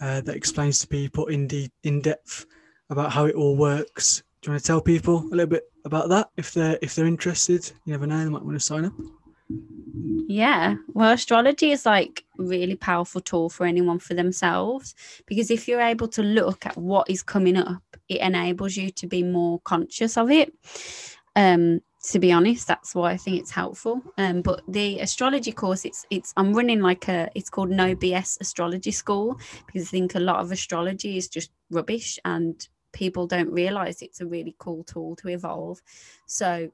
uh, 0.00 0.20
that 0.20 0.36
explains 0.36 0.78
to 0.78 0.86
people 0.86 1.26
in 1.26 1.48
de- 1.48 1.70
in 1.82 2.00
depth 2.00 2.46
about 2.88 3.12
how 3.12 3.26
it 3.26 3.34
all 3.34 3.56
works. 3.56 4.22
Do 4.40 4.48
you 4.48 4.52
want 4.52 4.62
to 4.62 4.66
tell 4.66 4.80
people 4.80 5.24
a 5.32 5.34
little 5.34 5.46
bit 5.46 5.64
about 5.88 6.08
that 6.10 6.30
if 6.36 6.54
they're 6.54 6.78
if 6.80 6.94
they're 6.94 7.06
interested? 7.06 7.70
You 7.84 7.92
never 7.92 8.06
know, 8.06 8.22
they 8.22 8.30
might 8.30 8.44
want 8.44 8.56
to 8.56 8.64
sign 8.64 8.84
up. 8.84 8.92
Yeah. 10.28 10.76
Well, 10.88 11.12
astrology 11.12 11.72
is 11.72 11.86
like 11.86 12.24
really 12.36 12.76
powerful 12.76 13.20
tool 13.20 13.48
for 13.48 13.66
anyone 13.66 13.98
for 13.98 14.14
themselves 14.14 14.94
because 15.26 15.50
if 15.50 15.66
you're 15.66 15.80
able 15.80 16.08
to 16.08 16.22
look 16.22 16.66
at 16.66 16.76
what 16.76 17.08
is 17.08 17.22
coming 17.22 17.56
up, 17.56 17.82
it 18.08 18.20
enables 18.20 18.76
you 18.76 18.90
to 18.90 19.06
be 19.06 19.22
more 19.22 19.58
conscious 19.60 20.16
of 20.16 20.30
it. 20.30 20.52
Um, 21.34 21.80
to 22.04 22.18
be 22.18 22.30
honest, 22.30 22.66
that's 22.68 22.94
why 22.94 23.12
I 23.12 23.16
think 23.16 23.38
it's 23.38 23.50
helpful. 23.50 24.02
Um, 24.18 24.42
but 24.42 24.62
the 24.68 25.00
astrology 25.00 25.52
course, 25.52 25.84
it's 25.84 26.06
it's 26.10 26.32
I'm 26.36 26.52
running 26.52 26.80
like 26.80 27.08
a 27.08 27.28
it's 27.34 27.50
called 27.50 27.70
No 27.70 27.94
BS 27.94 28.40
Astrology 28.40 28.92
School 28.92 29.38
because 29.66 29.88
I 29.88 29.90
think 29.90 30.14
a 30.14 30.20
lot 30.20 30.40
of 30.40 30.52
astrology 30.52 31.16
is 31.16 31.28
just 31.28 31.50
rubbish 31.70 32.18
and 32.24 32.68
people 32.92 33.26
don't 33.26 33.50
realize 33.50 34.02
it's 34.02 34.20
a 34.20 34.26
really 34.26 34.54
cool 34.58 34.84
tool 34.84 35.16
to 35.16 35.28
evolve. 35.28 35.80
So 36.26 36.70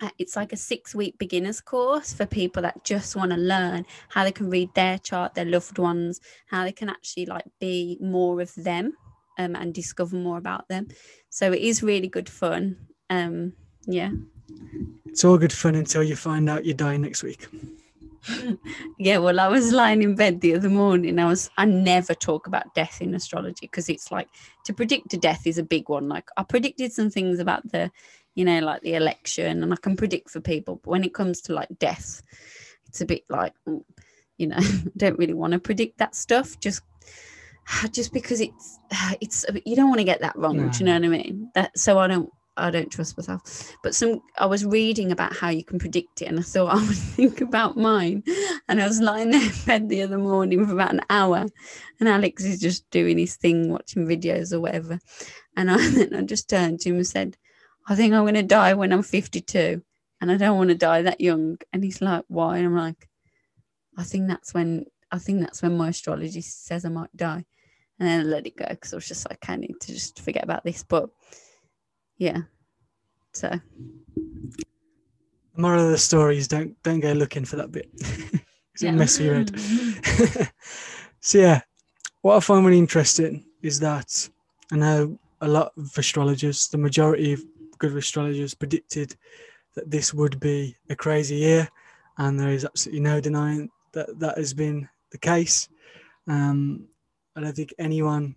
uh, 0.00 0.10
it's 0.18 0.36
like 0.36 0.52
a 0.52 0.56
six 0.56 0.94
week 0.94 1.16
beginners 1.18 1.60
course 1.60 2.12
for 2.12 2.26
people 2.26 2.62
that 2.62 2.84
just 2.84 3.16
want 3.16 3.30
to 3.30 3.36
learn 3.36 3.86
how 4.08 4.24
they 4.24 4.32
can 4.32 4.50
read 4.50 4.68
their 4.74 4.98
chart 4.98 5.34
their 5.34 5.46
loved 5.46 5.78
ones 5.78 6.20
how 6.46 6.62
they 6.62 6.72
can 6.72 6.90
actually 6.90 7.24
like 7.24 7.46
be 7.58 7.96
more 8.00 8.40
of 8.40 8.54
them 8.54 8.92
um, 9.38 9.56
and 9.56 9.72
discover 9.72 10.16
more 10.16 10.36
about 10.36 10.68
them 10.68 10.86
so 11.30 11.52
it 11.52 11.62
is 11.62 11.82
really 11.82 12.08
good 12.08 12.28
fun 12.28 12.76
um 13.08 13.52
yeah 13.86 14.10
It's 15.06 15.24
all 15.24 15.38
good 15.38 15.52
fun 15.52 15.74
until 15.74 16.02
you 16.02 16.16
find 16.16 16.48
out 16.48 16.64
you're 16.64 16.74
dying 16.74 17.02
next 17.02 17.22
week. 17.22 17.48
yeah 18.98 19.18
well 19.18 19.40
i 19.40 19.48
was 19.48 19.72
lying 19.72 20.02
in 20.02 20.14
bed 20.14 20.40
the 20.40 20.54
other 20.54 20.68
morning. 20.68 21.18
I 21.18 21.26
was 21.26 21.50
i 21.56 21.64
never 21.64 22.14
talk 22.14 22.46
about 22.46 22.74
death 22.74 23.00
in 23.00 23.14
astrology 23.14 23.66
because 23.66 23.88
it's 23.88 24.10
like 24.10 24.28
to 24.64 24.72
predict 24.72 25.14
a 25.14 25.16
death 25.16 25.46
is 25.46 25.58
a 25.58 25.62
big 25.62 25.88
one. 25.88 26.08
Like 26.08 26.28
i 26.36 26.42
predicted 26.42 26.92
some 26.92 27.10
things 27.10 27.38
about 27.38 27.70
the 27.70 27.90
you 28.34 28.44
know 28.44 28.60
like 28.60 28.82
the 28.82 28.94
election 28.94 29.62
and 29.62 29.72
i 29.72 29.76
can 29.76 29.96
predict 29.96 30.30
for 30.30 30.40
people 30.40 30.80
but 30.82 30.90
when 30.90 31.04
it 31.04 31.14
comes 31.14 31.40
to 31.42 31.52
like 31.52 31.68
death 31.78 32.22
it's 32.86 33.00
a 33.00 33.06
bit 33.06 33.24
like 33.28 33.52
you 34.36 34.46
know 34.46 34.56
I 34.56 34.82
don't 34.96 35.18
really 35.18 35.34
want 35.34 35.52
to 35.52 35.58
predict 35.58 35.98
that 35.98 36.14
stuff 36.14 36.58
just 36.60 36.82
just 37.92 38.12
because 38.12 38.40
it's 38.40 38.78
it's 39.20 39.44
you 39.64 39.76
don't 39.76 39.88
want 39.88 39.98
to 39.98 40.04
get 40.04 40.20
that 40.20 40.36
wrong 40.36 40.70
do 40.70 40.78
you 40.78 40.86
know 40.86 40.94
what 40.94 41.04
i 41.04 41.08
mean? 41.08 41.50
That 41.54 41.78
so 41.78 41.98
i 41.98 42.06
don't 42.06 42.30
I 42.58 42.70
don't 42.70 42.90
trust 42.90 43.16
myself. 43.16 43.72
But 43.82 43.94
some 43.94 44.20
I 44.38 44.46
was 44.46 44.64
reading 44.64 45.12
about 45.12 45.36
how 45.36 45.48
you 45.48 45.64
can 45.64 45.78
predict 45.78 46.22
it 46.22 46.26
and 46.26 46.38
I 46.38 46.42
thought 46.42 46.74
I 46.74 46.86
would 46.86 46.96
think 46.96 47.40
about 47.40 47.76
mine. 47.76 48.22
And 48.68 48.80
I 48.80 48.86
was 48.86 49.00
lying 49.00 49.30
there 49.30 49.42
in 49.42 49.52
bed 49.66 49.88
the 49.88 50.02
other 50.02 50.18
morning 50.18 50.66
for 50.66 50.72
about 50.72 50.94
an 50.94 51.02
hour 51.10 51.46
and 52.00 52.08
Alex 52.08 52.44
is 52.44 52.60
just 52.60 52.88
doing 52.90 53.18
his 53.18 53.36
thing, 53.36 53.70
watching 53.70 54.06
videos 54.06 54.52
or 54.52 54.60
whatever. 54.60 54.98
And 55.56 55.70
I 55.70 55.76
I 56.16 56.22
just 56.22 56.48
turned 56.48 56.80
to 56.80 56.90
him 56.90 56.96
and 56.96 57.06
said, 57.06 57.36
I 57.88 57.94
think 57.94 58.12
I'm 58.12 58.24
gonna 58.24 58.42
die 58.42 58.74
when 58.74 58.92
I'm 58.92 59.02
52 59.02 59.82
and 60.20 60.32
I 60.32 60.36
don't 60.36 60.56
want 60.56 60.70
to 60.70 60.74
die 60.74 61.02
that 61.02 61.20
young. 61.20 61.58
And 61.72 61.84
he's 61.84 62.02
like, 62.02 62.24
Why? 62.28 62.58
And 62.58 62.66
I'm 62.66 62.76
like, 62.76 63.08
I 63.96 64.04
think 64.04 64.28
that's 64.28 64.54
when 64.54 64.86
I 65.10 65.18
think 65.18 65.40
that's 65.40 65.62
when 65.62 65.76
my 65.76 65.88
astrology 65.88 66.40
says 66.40 66.84
I 66.84 66.90
might 66.90 67.14
die. 67.16 67.44
And 67.98 68.08
then 68.08 68.20
I 68.20 68.22
let 68.24 68.46
it 68.46 68.56
go 68.56 68.66
because 68.68 68.92
I 68.92 68.96
was 68.96 69.08
just 69.08 69.28
like, 69.28 69.48
I 69.48 69.56
need 69.56 69.80
to 69.80 69.92
just 69.92 70.20
forget 70.20 70.44
about 70.44 70.64
this. 70.64 70.84
But 70.84 71.10
yeah. 72.18 72.42
So 73.32 73.48
The 74.16 74.64
moral 75.56 75.84
of 75.84 75.90
the 75.90 75.98
story 75.98 76.38
is 76.38 76.48
don't 76.48 76.80
don't 76.82 77.00
go 77.00 77.12
looking 77.12 77.44
for 77.44 77.56
that 77.56 77.72
bit. 77.72 77.88
it's 78.74 78.82
yeah. 78.82 78.90
a 78.90 78.92
messy 78.92 79.26
head. 79.26 79.58
so 81.20 81.38
yeah, 81.38 81.60
what 82.22 82.36
I 82.36 82.40
find 82.40 82.66
really 82.66 82.78
interesting 82.78 83.44
is 83.62 83.80
that 83.80 84.28
I 84.72 84.76
know 84.76 85.18
a 85.40 85.48
lot 85.48 85.72
of 85.76 85.96
astrologers, 85.96 86.68
the 86.68 86.78
majority 86.78 87.32
of 87.32 87.44
good 87.78 87.96
astrologers 87.96 88.54
predicted 88.54 89.16
that 89.74 89.90
this 89.90 90.12
would 90.12 90.40
be 90.40 90.76
a 90.90 90.96
crazy 90.96 91.36
year, 91.36 91.68
and 92.18 92.38
there 92.38 92.50
is 92.50 92.64
absolutely 92.64 93.00
no 93.00 93.20
denying 93.20 93.70
that 93.92 94.18
that 94.18 94.36
has 94.36 94.52
been 94.52 94.88
the 95.10 95.18
case. 95.18 95.68
Um, 96.26 96.88
I 97.36 97.40
don't 97.40 97.54
think 97.54 97.72
anyone 97.78 98.34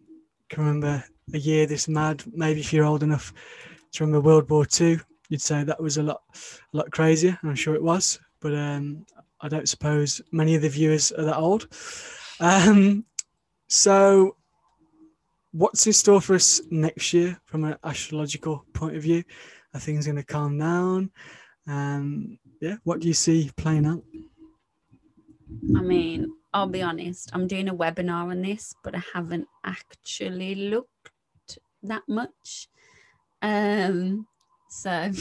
can 0.49 0.63
remember 0.63 1.03
a 1.33 1.37
year 1.37 1.65
this 1.65 1.87
mad. 1.87 2.23
Maybe 2.31 2.59
if 2.59 2.71
you're 2.71 2.85
old 2.85 3.03
enough 3.03 3.33
to 3.93 4.03
remember 4.03 4.21
World 4.21 4.49
War 4.49 4.65
Two, 4.65 4.99
you'd 5.29 5.41
say 5.41 5.63
that 5.63 5.81
was 5.81 5.97
a 5.97 6.03
lot, 6.03 6.21
a 6.73 6.77
lot 6.77 6.91
crazier. 6.91 7.37
I'm 7.43 7.55
sure 7.55 7.75
it 7.75 7.83
was, 7.83 8.19
but 8.39 8.53
um, 8.53 9.05
I 9.41 9.47
don't 9.47 9.69
suppose 9.69 10.21
many 10.31 10.55
of 10.55 10.61
the 10.61 10.69
viewers 10.69 11.11
are 11.11 11.23
that 11.23 11.37
old. 11.37 11.67
Um, 12.39 13.05
so, 13.67 14.35
what's 15.51 15.87
in 15.87 15.93
store 15.93 16.21
for 16.21 16.35
us 16.35 16.61
next 16.69 17.13
year 17.13 17.39
from 17.45 17.63
an 17.63 17.77
astrological 17.83 18.65
point 18.73 18.95
of 18.95 19.03
view? 19.03 19.23
Are 19.73 19.79
things 19.79 20.05
going 20.05 20.17
to 20.17 20.23
calm 20.23 20.57
down? 20.57 21.11
Um, 21.67 22.37
yeah, 22.59 22.75
what 22.83 22.99
do 22.99 23.07
you 23.07 23.13
see 23.13 23.51
playing 23.55 23.85
out? 23.85 24.03
I 25.77 25.81
mean, 25.81 26.27
I'll 26.53 26.67
be 26.67 26.81
honest, 26.81 27.29
I'm 27.33 27.47
doing 27.47 27.69
a 27.69 27.75
webinar 27.75 28.29
on 28.29 28.41
this, 28.41 28.73
but 28.83 28.95
I 28.95 29.03
haven't 29.13 29.47
actually 29.63 30.55
looked 30.55 30.89
that 31.83 32.03
much. 32.07 32.67
Um, 33.41 34.27
so 34.69 35.11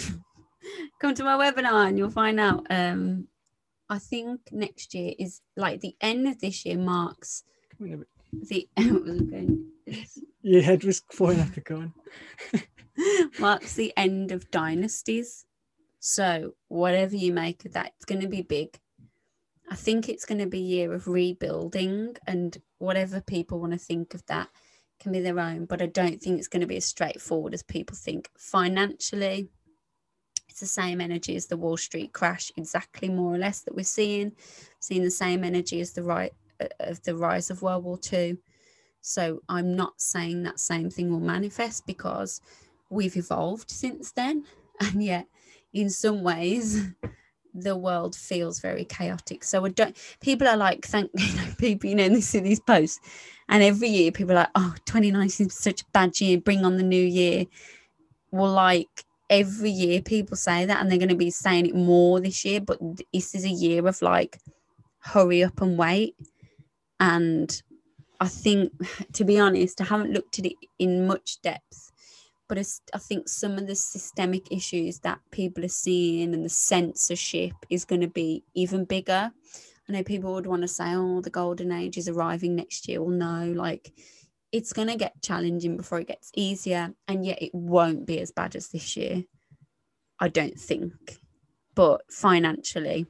come 1.00 1.14
to 1.14 1.24
my 1.24 1.36
webinar 1.36 1.88
and 1.88 1.98
you'll 1.98 2.10
find 2.10 2.38
out. 2.38 2.66
Um, 2.70 3.28
I 3.88 3.98
think 3.98 4.40
next 4.52 4.94
year 4.94 5.14
is 5.18 5.40
like 5.56 5.80
the 5.80 5.96
end 6.00 6.28
of 6.28 6.40
this 6.40 6.64
year 6.64 6.78
marks 6.78 7.42
Come 7.76 7.88
in 7.88 7.94
a 7.94 7.96
bit. 7.96 8.08
the 8.48 8.68
going, 8.76 9.66
Your 10.42 10.62
head 10.62 10.84
was 10.84 11.02
falling 11.10 11.40
out 11.40 11.54
the 11.54 11.60
corner. 11.60 11.92
marks 13.40 13.74
the 13.74 13.92
end 13.96 14.30
of 14.30 14.50
dynasties. 14.50 15.44
So 15.98 16.54
whatever 16.68 17.16
you 17.16 17.32
make 17.32 17.64
of 17.64 17.72
that, 17.72 17.92
it's 17.96 18.04
going 18.04 18.20
to 18.20 18.28
be 18.28 18.42
big. 18.42 18.78
I 19.68 19.76
think 19.76 20.08
it's 20.08 20.24
going 20.24 20.40
to 20.40 20.46
be 20.46 20.58
a 20.58 20.62
year 20.62 20.92
of 20.94 21.06
rebuilding, 21.06 22.16
and 22.26 22.56
whatever 22.78 23.20
people 23.20 23.60
want 23.60 23.72
to 23.72 23.78
think 23.78 24.14
of 24.14 24.26
that 24.26 24.48
can 25.00 25.12
be 25.12 25.20
their 25.20 25.40
own. 25.40 25.64
But 25.64 25.82
I 25.82 25.86
don't 25.86 26.20
think 26.20 26.38
it's 26.38 26.48
going 26.48 26.60
to 26.60 26.66
be 26.66 26.76
as 26.76 26.84
straightforward 26.84 27.54
as 27.54 27.62
people 27.62 27.96
think. 27.96 28.30
Financially, 28.36 29.48
it's 30.48 30.60
the 30.60 30.66
same 30.66 31.00
energy 31.00 31.36
as 31.36 31.46
the 31.46 31.56
Wall 31.56 31.76
Street 31.76 32.12
crash, 32.12 32.52
exactly 32.56 33.08
more 33.08 33.34
or 33.34 33.38
less 33.38 33.60
that 33.60 33.74
we're 33.74 33.84
seeing. 33.84 34.32
Seeing 34.78 35.02
the 35.02 35.10
same 35.10 35.42
energy 35.44 35.80
as 35.80 35.92
the 35.92 36.02
right 36.02 36.32
uh, 36.60 36.66
of 36.80 37.02
the 37.02 37.16
rise 37.16 37.50
of 37.50 37.62
World 37.62 37.84
War 37.84 37.98
II. 38.12 38.36
So 39.00 39.40
I'm 39.48 39.74
not 39.74 40.00
saying 40.00 40.42
that 40.42 40.60
same 40.60 40.90
thing 40.90 41.10
will 41.10 41.20
manifest 41.20 41.86
because 41.86 42.40
we've 42.90 43.16
evolved 43.16 43.70
since 43.70 44.12
then. 44.12 44.44
And 44.82 45.04
yet, 45.04 45.26
in 45.74 45.90
some 45.90 46.22
ways, 46.22 46.88
the 47.54 47.76
world 47.76 48.14
feels 48.14 48.60
very 48.60 48.84
chaotic. 48.84 49.44
So 49.44 49.64
I 49.64 49.70
don't 49.70 49.96
people 50.20 50.48
are 50.48 50.56
like, 50.56 50.86
thank 50.86 51.10
you 51.18 51.36
know, 51.36 51.52
people, 51.58 51.90
you 51.90 51.96
know, 51.96 52.08
they 52.08 52.20
see 52.20 52.40
these 52.40 52.60
posts. 52.60 53.00
And 53.48 53.62
every 53.62 53.88
year 53.88 54.12
people 54.12 54.32
are 54.32 54.42
like, 54.42 54.50
oh, 54.54 54.74
2019 54.86 55.48
is 55.48 55.54
such 55.54 55.82
a 55.82 55.86
bad 55.92 56.20
year, 56.20 56.38
bring 56.38 56.64
on 56.64 56.76
the 56.76 56.84
new 56.84 57.04
year. 57.04 57.46
Well, 58.30 58.52
like 58.52 59.04
every 59.28 59.70
year 59.70 60.02
people 60.02 60.36
say 60.36 60.66
that 60.66 60.80
and 60.80 60.90
they're 60.90 60.98
going 60.98 61.08
to 61.08 61.16
be 61.16 61.30
saying 61.30 61.66
it 61.66 61.74
more 61.74 62.20
this 62.20 62.44
year, 62.44 62.60
but 62.60 62.78
this 63.12 63.34
is 63.34 63.44
a 63.44 63.48
year 63.48 63.86
of 63.86 64.00
like 64.02 64.38
hurry 65.00 65.42
up 65.42 65.60
and 65.60 65.78
wait. 65.78 66.14
And 66.98 67.62
I 68.20 68.28
think, 68.28 68.72
to 69.14 69.24
be 69.24 69.38
honest, 69.38 69.80
I 69.80 69.84
haven't 69.84 70.12
looked 70.12 70.38
at 70.38 70.46
it 70.46 70.54
in 70.78 71.06
much 71.06 71.40
depth, 71.42 71.89
but 72.50 72.58
I 72.92 72.98
think 72.98 73.28
some 73.28 73.58
of 73.58 73.68
the 73.68 73.76
systemic 73.76 74.50
issues 74.50 74.98
that 74.98 75.20
people 75.30 75.64
are 75.64 75.68
seeing 75.68 76.34
and 76.34 76.44
the 76.44 76.48
censorship 76.48 77.52
is 77.70 77.84
going 77.84 78.00
to 78.00 78.08
be 78.08 78.42
even 78.54 78.84
bigger. 78.84 79.30
I 79.88 79.92
know 79.92 80.02
people 80.02 80.34
would 80.34 80.48
want 80.48 80.62
to 80.62 80.68
say, 80.68 80.92
oh, 80.96 81.20
the 81.20 81.30
golden 81.30 81.70
age 81.70 81.96
is 81.96 82.08
arriving 82.08 82.56
next 82.56 82.88
year. 82.88 83.02
Well, 83.02 83.12
no, 83.16 83.52
like 83.52 83.92
it's 84.50 84.72
going 84.72 84.88
to 84.88 84.96
get 84.96 85.22
challenging 85.22 85.76
before 85.76 86.00
it 86.00 86.08
gets 86.08 86.32
easier. 86.34 86.92
And 87.06 87.24
yet 87.24 87.40
it 87.40 87.54
won't 87.54 88.04
be 88.04 88.18
as 88.18 88.32
bad 88.32 88.56
as 88.56 88.70
this 88.70 88.96
year, 88.96 89.22
I 90.18 90.26
don't 90.26 90.58
think. 90.58 91.20
But 91.76 92.02
financially, 92.10 93.06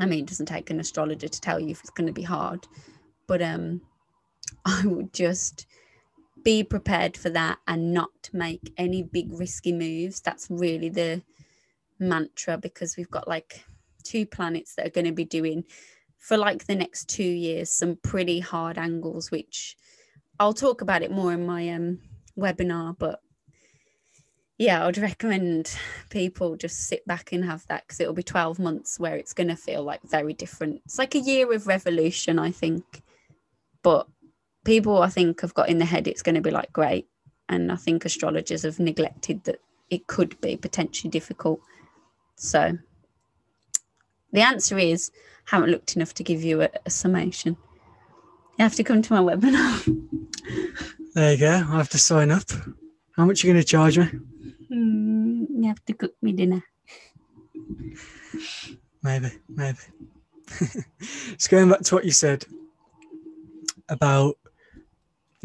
I 0.00 0.06
mean, 0.06 0.20
it 0.20 0.28
doesn't 0.28 0.46
take 0.46 0.70
an 0.70 0.80
astrologer 0.80 1.28
to 1.28 1.40
tell 1.42 1.60
you 1.60 1.72
if 1.72 1.80
it's 1.80 1.90
going 1.90 2.06
to 2.06 2.12
be 2.14 2.22
hard. 2.22 2.66
But 3.26 3.42
um, 3.42 3.82
I 4.64 4.80
would 4.86 5.12
just 5.12 5.66
be 6.46 6.62
prepared 6.62 7.16
for 7.16 7.28
that 7.28 7.58
and 7.66 7.92
not 7.92 8.30
make 8.32 8.72
any 8.78 9.02
big 9.02 9.26
risky 9.32 9.72
moves. 9.72 10.20
That's 10.20 10.46
really 10.48 10.88
the 10.88 11.20
mantra 11.98 12.56
because 12.56 12.96
we've 12.96 13.10
got 13.10 13.26
like 13.26 13.64
two 14.04 14.24
planets 14.24 14.76
that 14.76 14.86
are 14.86 14.90
going 14.90 15.06
to 15.06 15.12
be 15.12 15.24
doing 15.24 15.64
for 16.16 16.36
like 16.36 16.66
the 16.66 16.76
next 16.76 17.08
two 17.08 17.24
years 17.24 17.72
some 17.72 17.96
pretty 17.96 18.38
hard 18.38 18.78
angles, 18.78 19.32
which 19.32 19.76
I'll 20.38 20.52
talk 20.52 20.82
about 20.82 21.02
it 21.02 21.10
more 21.10 21.32
in 21.32 21.44
my 21.44 21.68
um, 21.70 21.98
webinar. 22.38 22.96
But 22.96 23.18
yeah, 24.56 24.84
I 24.84 24.86
would 24.86 24.98
recommend 24.98 25.76
people 26.10 26.54
just 26.54 26.86
sit 26.86 27.04
back 27.08 27.32
and 27.32 27.44
have 27.44 27.66
that 27.66 27.88
because 27.88 27.98
it'll 27.98 28.14
be 28.14 28.22
12 28.22 28.60
months 28.60 29.00
where 29.00 29.16
it's 29.16 29.32
going 29.32 29.48
to 29.48 29.56
feel 29.56 29.82
like 29.82 30.02
very 30.04 30.32
different. 30.32 30.80
It's 30.84 30.96
like 30.96 31.16
a 31.16 31.18
year 31.18 31.52
of 31.52 31.66
revolution, 31.66 32.38
I 32.38 32.52
think. 32.52 33.02
But 33.82 34.06
people 34.66 35.00
I 35.00 35.08
think 35.08 35.40
have 35.40 35.54
got 35.54 35.68
in 35.70 35.78
the 35.78 35.84
head 35.86 36.06
it's 36.06 36.22
going 36.22 36.34
to 36.34 36.42
be 36.42 36.50
like 36.50 36.72
great. 36.72 37.08
And 37.48 37.70
I 37.70 37.76
think 37.76 38.04
astrologers 38.04 38.64
have 38.64 38.80
neglected 38.80 39.44
that 39.44 39.60
it 39.88 40.08
could 40.08 40.38
be 40.40 40.56
potentially 40.56 41.10
difficult. 41.10 41.60
So 42.34 42.76
the 44.32 44.40
answer 44.40 44.76
is 44.76 45.10
haven't 45.46 45.70
looked 45.70 45.94
enough 45.94 46.12
to 46.14 46.24
give 46.24 46.42
you 46.42 46.62
a, 46.62 46.68
a 46.84 46.90
summation. 46.90 47.56
You 48.58 48.64
have 48.64 48.74
to 48.74 48.84
come 48.84 49.00
to 49.00 49.12
my 49.12 49.20
webinar. 49.20 50.04
there 51.14 51.32
you 51.32 51.38
go. 51.38 51.52
I 51.52 51.76
have 51.76 51.90
to 51.90 51.98
sign 51.98 52.30
up. 52.30 52.50
How 53.16 53.24
much 53.24 53.44
are 53.44 53.46
you 53.46 53.52
going 53.52 53.62
to 53.62 53.68
charge 53.68 53.98
me? 53.98 54.06
Mm, 54.70 55.46
you 55.50 55.68
have 55.68 55.84
to 55.84 55.92
cook 55.92 56.14
me 56.20 56.32
dinner. 56.32 56.64
Maybe, 59.02 59.30
maybe. 59.48 59.78
Just 60.98 61.50
going 61.50 61.68
back 61.68 61.82
to 61.82 61.94
what 61.94 62.04
you 62.04 62.10
said 62.10 62.44
about 63.88 64.36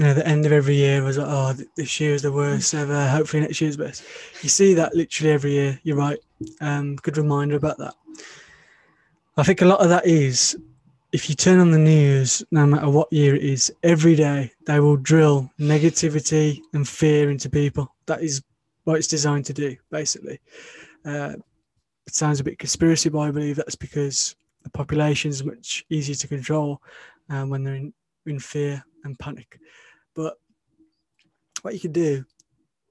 you 0.01 0.07
know, 0.07 0.15
the 0.15 0.27
end 0.27 0.47
of 0.47 0.51
every 0.51 0.73
year 0.73 1.03
was 1.03 1.19
like, 1.19 1.27
oh, 1.29 1.53
this 1.77 1.99
year 1.99 2.15
is 2.15 2.23
the 2.23 2.31
worst 2.31 2.73
ever. 2.73 3.07
Hopefully 3.07 3.43
next 3.43 3.61
year's 3.61 3.77
best. 3.77 4.03
You 4.41 4.49
see 4.49 4.73
that 4.73 4.95
literally 4.95 5.31
every 5.31 5.51
year. 5.51 5.79
You're 5.83 5.95
right. 5.95 6.17
Um, 6.59 6.95
good 6.95 7.17
reminder 7.17 7.55
about 7.55 7.77
that. 7.77 7.93
I 9.37 9.43
think 9.43 9.61
a 9.61 9.65
lot 9.65 9.79
of 9.79 9.89
that 9.89 10.07
is 10.07 10.57
if 11.11 11.29
you 11.29 11.35
turn 11.35 11.59
on 11.59 11.69
the 11.69 11.77
news, 11.77 12.41
no 12.49 12.65
matter 12.65 12.89
what 12.89 13.13
year 13.13 13.35
it 13.35 13.43
is, 13.43 13.71
every 13.83 14.15
day 14.15 14.51
they 14.65 14.79
will 14.79 14.97
drill 14.97 15.51
negativity 15.59 16.61
and 16.73 16.87
fear 16.87 17.29
into 17.29 17.47
people. 17.47 17.93
That 18.07 18.23
is 18.23 18.41
what 18.85 18.97
it's 18.97 19.07
designed 19.07 19.45
to 19.45 19.53
do, 19.53 19.77
basically. 19.91 20.39
Uh, 21.05 21.33
it 22.07 22.15
sounds 22.15 22.39
a 22.39 22.43
bit 22.43 22.57
conspiracy, 22.57 23.09
but 23.09 23.19
I 23.19 23.29
believe 23.29 23.55
that's 23.55 23.75
because 23.75 24.35
the 24.63 24.71
population 24.71 25.29
is 25.29 25.43
much 25.43 25.85
easier 25.91 26.15
to 26.15 26.27
control 26.27 26.81
um, 27.29 27.51
when 27.51 27.63
they're 27.63 27.75
in, 27.75 27.93
in 28.25 28.39
fear 28.39 28.83
and 29.03 29.19
panic. 29.19 29.59
But 30.15 30.37
what 31.61 31.73
you 31.73 31.79
could 31.79 31.93
do 31.93 32.25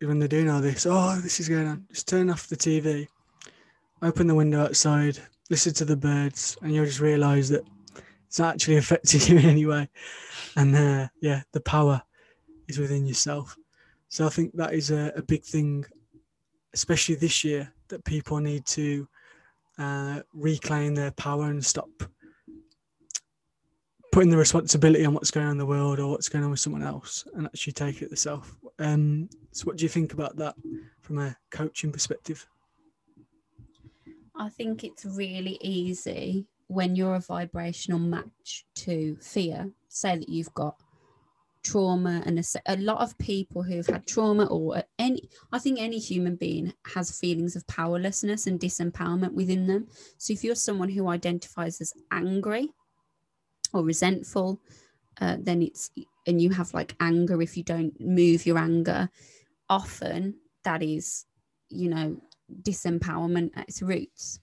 when 0.00 0.18
they're 0.18 0.28
doing 0.28 0.48
all 0.48 0.60
this, 0.60 0.86
oh, 0.88 1.20
this 1.20 1.40
is 1.40 1.48
going 1.48 1.66
on, 1.66 1.86
just 1.90 2.08
turn 2.08 2.30
off 2.30 2.46
the 2.46 2.56
TV, 2.56 3.06
open 4.02 4.26
the 4.26 4.34
window 4.34 4.62
outside, 4.62 5.18
listen 5.50 5.74
to 5.74 5.84
the 5.84 5.96
birds, 5.96 6.56
and 6.62 6.74
you'll 6.74 6.86
just 6.86 7.00
realize 7.00 7.48
that 7.50 7.64
it's 8.26 8.38
not 8.38 8.54
actually 8.54 8.76
affecting 8.78 9.20
you 9.20 9.38
in 9.38 9.44
any 9.44 9.66
way. 9.66 9.88
And 10.56 10.74
uh, 10.74 11.08
yeah, 11.20 11.42
the 11.52 11.60
power 11.60 12.02
is 12.68 12.78
within 12.78 13.06
yourself. 13.06 13.56
So 14.08 14.26
I 14.26 14.30
think 14.30 14.56
that 14.56 14.72
is 14.72 14.90
a, 14.90 15.12
a 15.16 15.22
big 15.22 15.44
thing, 15.44 15.84
especially 16.72 17.16
this 17.16 17.44
year, 17.44 17.72
that 17.88 18.04
people 18.04 18.38
need 18.38 18.64
to 18.66 19.08
uh, 19.78 20.20
reclaim 20.32 20.94
their 20.94 21.10
power 21.12 21.50
and 21.50 21.64
stop 21.64 21.90
putting 24.12 24.30
the 24.30 24.36
responsibility 24.36 25.04
on 25.04 25.14
what's 25.14 25.30
going 25.30 25.46
on 25.46 25.52
in 25.52 25.58
the 25.58 25.66
world 25.66 25.98
or 25.98 26.10
what's 26.10 26.28
going 26.28 26.44
on 26.44 26.50
with 26.50 26.60
someone 26.60 26.82
else 26.82 27.26
and 27.34 27.46
actually 27.46 27.72
take 27.72 28.02
it 28.02 28.10
yourself. 28.10 28.56
Um, 28.78 29.28
so, 29.52 29.64
what 29.64 29.76
do 29.76 29.84
you 29.84 29.88
think 29.88 30.12
about 30.12 30.36
that 30.36 30.54
from 31.00 31.18
a 31.18 31.36
coaching 31.50 31.92
perspective? 31.92 32.46
I 34.34 34.48
think 34.48 34.84
it's 34.84 35.04
really 35.04 35.58
easy 35.60 36.46
when 36.66 36.96
you're 36.96 37.16
a 37.16 37.20
vibrational 37.20 37.98
match 37.98 38.64
to 38.76 39.16
fear. 39.20 39.70
Say 39.88 40.16
that 40.18 40.28
you've 40.28 40.54
got 40.54 40.76
trauma 41.62 42.22
and 42.24 42.38
a, 42.38 42.42
a, 42.66 42.76
lot 42.76 43.00
of 43.00 43.16
people 43.18 43.62
who've 43.62 43.86
had 43.86 44.06
trauma 44.06 44.46
or 44.46 44.82
any 44.98 45.28
i 45.52 45.58
think 45.58 45.78
any 45.78 45.98
human 45.98 46.34
being 46.34 46.72
has 46.94 47.18
feelings 47.18 47.54
of 47.54 47.66
powerlessness 47.66 48.46
and 48.46 48.58
disempowerment 48.58 49.34
within 49.34 49.66
them 49.66 49.86
so 50.16 50.32
if 50.32 50.42
you're 50.42 50.54
someone 50.54 50.88
who 50.88 51.08
identifies 51.08 51.78
as 51.82 51.92
angry 52.10 52.70
or 53.72 53.84
resentful, 53.84 54.60
uh, 55.20 55.36
then 55.40 55.62
it's 55.62 55.90
and 56.26 56.40
you 56.40 56.50
have 56.50 56.72
like 56.74 56.94
anger 57.00 57.40
if 57.42 57.56
you 57.56 57.62
don't 57.62 57.98
move 58.00 58.46
your 58.46 58.58
anger. 58.58 59.08
Often 59.68 60.36
that 60.64 60.82
is, 60.82 61.26
you 61.68 61.88
know, 61.88 62.16
disempowerment 62.62 63.50
at 63.56 63.68
its 63.68 63.82
roots. 63.82 64.40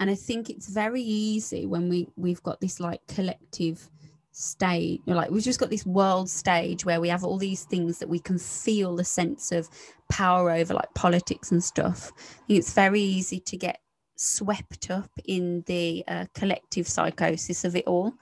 And 0.00 0.10
I 0.10 0.14
think 0.14 0.50
it's 0.50 0.68
very 0.68 1.02
easy 1.02 1.66
when 1.66 1.88
we 1.88 2.08
we've 2.16 2.42
got 2.42 2.60
this 2.60 2.80
like 2.80 3.06
collective 3.06 3.88
stage 4.36 5.00
like 5.06 5.30
we've 5.30 5.44
just 5.44 5.60
got 5.60 5.70
this 5.70 5.86
world 5.86 6.28
stage 6.28 6.84
where 6.84 7.00
we 7.00 7.08
have 7.08 7.22
all 7.22 7.38
these 7.38 7.62
things 7.62 8.00
that 8.00 8.08
we 8.08 8.18
can 8.18 8.36
feel 8.36 8.96
the 8.96 9.04
sense 9.04 9.52
of 9.52 9.68
power 10.10 10.50
over 10.50 10.74
like 10.74 10.92
politics 10.94 11.52
and 11.52 11.62
stuff 11.62 12.10
it's 12.48 12.72
very 12.72 13.00
easy 13.00 13.38
to 13.38 13.56
get 13.56 13.78
swept 14.16 14.90
up 14.90 15.08
in 15.26 15.62
the 15.66 16.02
uh, 16.08 16.26
collective 16.34 16.88
psychosis 16.88 17.64
of 17.64 17.76
it 17.76 17.86
all 17.86 18.12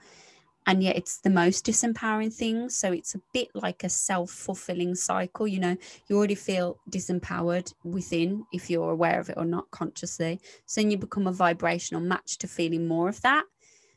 and 0.67 0.83
yet 0.83 0.97
it's 0.97 1.19
the 1.19 1.31
most 1.31 1.67
disempowering 1.67 2.33
thing. 2.33 2.69
So 2.69 2.93
it's 2.93 3.15
a 3.15 3.21
bit 3.33 3.49
like 3.55 3.85
a 3.85 3.89
self-fulfilling 3.89 4.95
cycle 4.95 5.47
you 5.49 5.61
know 5.61 5.77
you 6.09 6.17
already 6.17 6.35
feel 6.35 6.79
disempowered 6.91 7.73
within 7.85 8.45
if 8.53 8.71
you're 8.71 8.91
aware 8.91 9.21
of 9.21 9.29
it 9.31 9.37
or 9.37 9.45
not 9.45 9.71
consciously. 9.71 10.41
So 10.67 10.81
then 10.81 10.91
you 10.91 10.99
become 10.99 11.27
a 11.27 11.33
vibrational 11.33 12.03
match 12.03 12.39
to 12.39 12.49
feeling 12.49 12.87
more 12.87 13.09
of 13.09 13.21
that. 13.23 13.45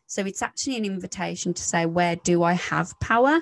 So 0.08 0.24
it's 0.24 0.42
actually 0.42 0.78
an 0.78 0.86
invitation 0.86 1.54
to 1.54 1.64
say 1.64 1.86
where 1.86 2.16
do 2.16 2.44
i 2.44 2.54
have 2.54 3.00
power? 3.00 3.42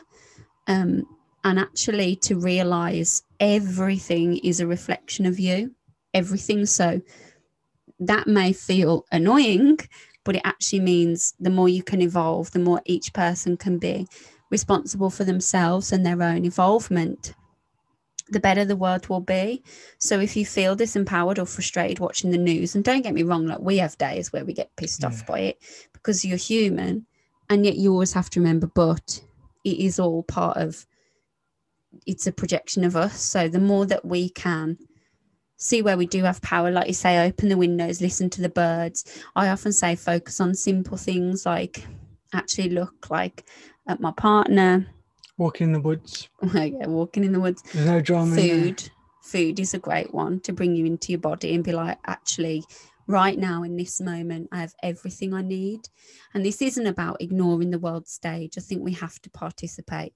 Um, 0.67 1.03
and 1.43 1.59
actually 1.59 2.15
to 2.17 2.39
realize 2.39 3.23
everything 3.39 4.37
is 4.37 4.61
a 4.61 4.67
reflection 4.67 5.25
of 5.25 5.39
you 5.39 5.75
everything. 6.13 6.65
So 6.65 7.01
that 7.99 8.27
may 8.27 8.53
feel 8.53 9.05
annoying 9.11 9.79
but 10.23 10.35
it 10.35 10.41
actually 10.45 10.79
means 10.79 11.33
the 11.39 11.49
more 11.49 11.69
you 11.69 11.83
can 11.83 12.01
evolve, 12.01 12.51
the 12.51 12.59
more 12.59 12.81
each 12.85 13.13
person 13.13 13.57
can 13.57 13.77
be 13.77 14.07
responsible 14.49 15.09
for 15.09 15.23
themselves 15.23 15.91
and 15.91 16.05
their 16.05 16.21
own 16.21 16.45
involvement, 16.45 17.33
the 18.29 18.39
better 18.39 18.63
the 18.63 18.75
world 18.75 19.07
will 19.09 19.19
be. 19.19 19.63
So 19.97 20.19
if 20.19 20.35
you 20.35 20.45
feel 20.45 20.75
disempowered 20.75 21.39
or 21.39 21.45
frustrated 21.45 21.99
watching 21.99 22.31
the 22.31 22.37
news, 22.37 22.75
and 22.75 22.83
don't 22.83 23.01
get 23.01 23.13
me 23.13 23.23
wrong, 23.23 23.47
like 23.47 23.59
we 23.59 23.77
have 23.77 23.97
days 23.97 24.31
where 24.31 24.45
we 24.45 24.53
get 24.53 24.75
pissed 24.75 25.01
yeah. 25.01 25.07
off 25.07 25.25
by 25.25 25.39
it 25.39 25.57
because 25.91 26.23
you're 26.23 26.37
human, 26.37 27.05
and 27.49 27.65
yet 27.65 27.77
you 27.77 27.91
always 27.91 28.13
have 28.13 28.29
to 28.31 28.39
remember, 28.39 28.67
but 28.67 29.21
it 29.63 29.77
is 29.79 29.99
all 29.99 30.23
part 30.23 30.57
of 30.57 30.85
it's 32.05 32.27
a 32.27 32.31
projection 32.31 32.83
of 32.83 32.95
us. 32.95 33.21
So 33.21 33.47
the 33.47 33.59
more 33.59 33.85
that 33.85 34.05
we 34.05 34.29
can 34.29 34.77
see 35.63 35.81
where 35.81 35.97
we 35.97 36.05
do 36.05 36.23
have 36.23 36.41
power 36.41 36.69
like 36.71 36.87
you 36.87 36.93
say 36.93 37.25
open 37.25 37.49
the 37.49 37.57
windows 37.57 38.01
listen 38.01 38.29
to 38.29 38.41
the 38.41 38.49
birds 38.49 39.23
i 39.35 39.47
often 39.47 39.71
say 39.71 39.95
focus 39.95 40.39
on 40.41 40.53
simple 40.53 40.97
things 40.97 41.45
like 41.45 41.85
actually 42.33 42.69
look 42.69 43.09
like 43.09 43.45
at 43.87 43.99
my 43.99 44.11
partner. 44.11 44.87
Walking 45.37 45.67
in 45.67 45.73
the 45.73 45.81
woods. 45.81 46.29
yeah, 46.53 46.87
walking 46.87 47.23
in 47.23 47.33
the 47.33 47.39
woods. 47.39 47.63
There's 47.73 47.87
no 47.87 48.01
drama. 48.01 48.35
Food. 48.35 48.89
Food 49.21 49.59
is 49.59 49.73
a 49.73 49.79
great 49.79 50.13
one 50.13 50.41
to 50.41 50.53
bring 50.53 50.75
you 50.75 50.85
into 50.85 51.11
your 51.11 51.21
body 51.21 51.55
and 51.55 51.63
be 51.63 51.71
like, 51.71 51.97
actually, 52.05 52.63
right 53.07 53.37
now 53.37 53.63
in 53.63 53.77
this 53.77 54.01
moment, 54.01 54.49
I 54.51 54.59
have 54.59 54.75
everything 54.83 55.33
I 55.33 55.41
need. 55.41 55.87
And 56.33 56.45
this 56.45 56.61
isn't 56.61 56.85
about 56.85 57.21
ignoring 57.21 57.71
the 57.71 57.79
world 57.79 58.07
stage. 58.07 58.57
I 58.57 58.61
think 58.61 58.83
we 58.83 58.93
have 58.93 59.21
to 59.21 59.29
participate. 59.29 60.13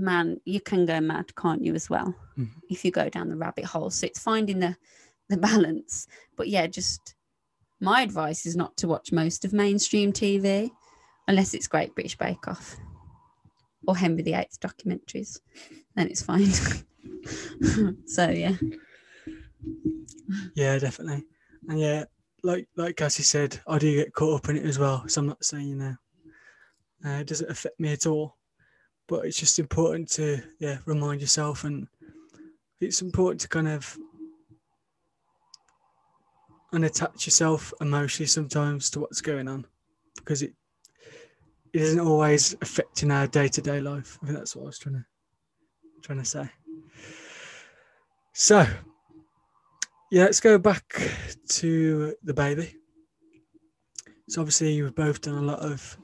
Man, 0.00 0.40
you 0.44 0.60
can 0.60 0.86
go 0.86 1.00
mad, 1.00 1.34
can't 1.36 1.62
you, 1.64 1.74
as 1.74 1.88
well, 1.90 2.14
Mhm. 2.38 2.50
if 2.70 2.84
you 2.84 2.90
go 2.90 3.08
down 3.08 3.28
the 3.28 3.36
rabbit 3.36 3.64
hole. 3.64 3.90
So 3.90 4.06
it's 4.06 4.20
finding 4.22 4.58
the 4.60 4.76
the 5.28 5.36
balance. 5.36 6.06
But 6.36 6.48
yeah, 6.48 6.66
just 6.66 7.14
my 7.80 8.02
advice 8.02 8.46
is 8.46 8.56
not 8.56 8.76
to 8.78 8.88
watch 8.88 9.12
most 9.12 9.44
of 9.44 9.52
mainstream 9.52 10.12
TV 10.12 10.70
unless 11.28 11.52
it's 11.54 11.66
Great 11.66 11.94
British 11.94 12.16
Bake 12.16 12.46
Off 12.48 12.76
or 13.86 13.96
Henry 13.96 14.22
VIII 14.22 14.48
documentaries. 14.60 15.40
Then 15.94 16.08
it's 16.08 16.22
fine. 16.22 16.46
so 18.06 18.28
yeah. 18.30 18.56
Yeah, 20.54 20.78
definitely. 20.78 21.24
And 21.68 21.80
yeah, 21.80 22.04
like 22.42 22.68
like 22.76 22.96
Cassie 22.96 23.22
said, 23.22 23.60
I 23.66 23.78
do 23.78 23.94
get 23.94 24.12
caught 24.14 24.36
up 24.44 24.48
in 24.48 24.56
it 24.56 24.64
as 24.64 24.78
well. 24.78 25.06
So 25.08 25.20
I'm 25.20 25.26
not 25.26 25.44
saying 25.44 25.68
you 25.68 25.76
know 25.76 25.96
uh, 27.04 27.18
it 27.20 27.26
doesn't 27.26 27.50
affect 27.50 27.78
me 27.80 27.92
at 27.92 28.06
all, 28.06 28.36
but 29.08 29.24
it's 29.24 29.38
just 29.38 29.58
important 29.58 30.08
to 30.12 30.42
yeah 30.58 30.78
remind 30.86 31.20
yourself, 31.20 31.64
and 31.64 31.88
it's 32.80 33.02
important 33.02 33.40
to 33.40 33.48
kind 33.48 33.68
of 33.68 33.96
unattach 36.72 37.24
yourself 37.24 37.72
emotionally 37.80 38.26
sometimes 38.26 38.90
to 38.90 39.00
what's 39.00 39.20
going 39.20 39.48
on, 39.48 39.66
because 40.16 40.42
it 40.42 40.52
it 41.72 41.82
isn't 41.82 42.00
always 42.00 42.56
affecting 42.62 43.10
our 43.10 43.26
day 43.26 43.48
to 43.48 43.60
day 43.60 43.80
life. 43.80 44.18
I 44.22 44.26
think 44.26 44.38
that's 44.38 44.56
what 44.56 44.62
I 44.62 44.66
was 44.66 44.78
trying 44.78 44.96
to 44.96 45.04
trying 46.02 46.18
to 46.18 46.24
say. 46.24 46.48
So 48.32 48.66
yeah, 50.10 50.24
let's 50.24 50.40
go 50.40 50.58
back 50.58 50.84
to 51.48 52.14
the 52.22 52.34
baby. 52.34 52.76
So 54.28 54.40
obviously 54.40 54.72
you've 54.72 54.94
both 54.94 55.20
done 55.20 55.38
a 55.38 55.42
lot 55.42 55.60
of 55.60 55.96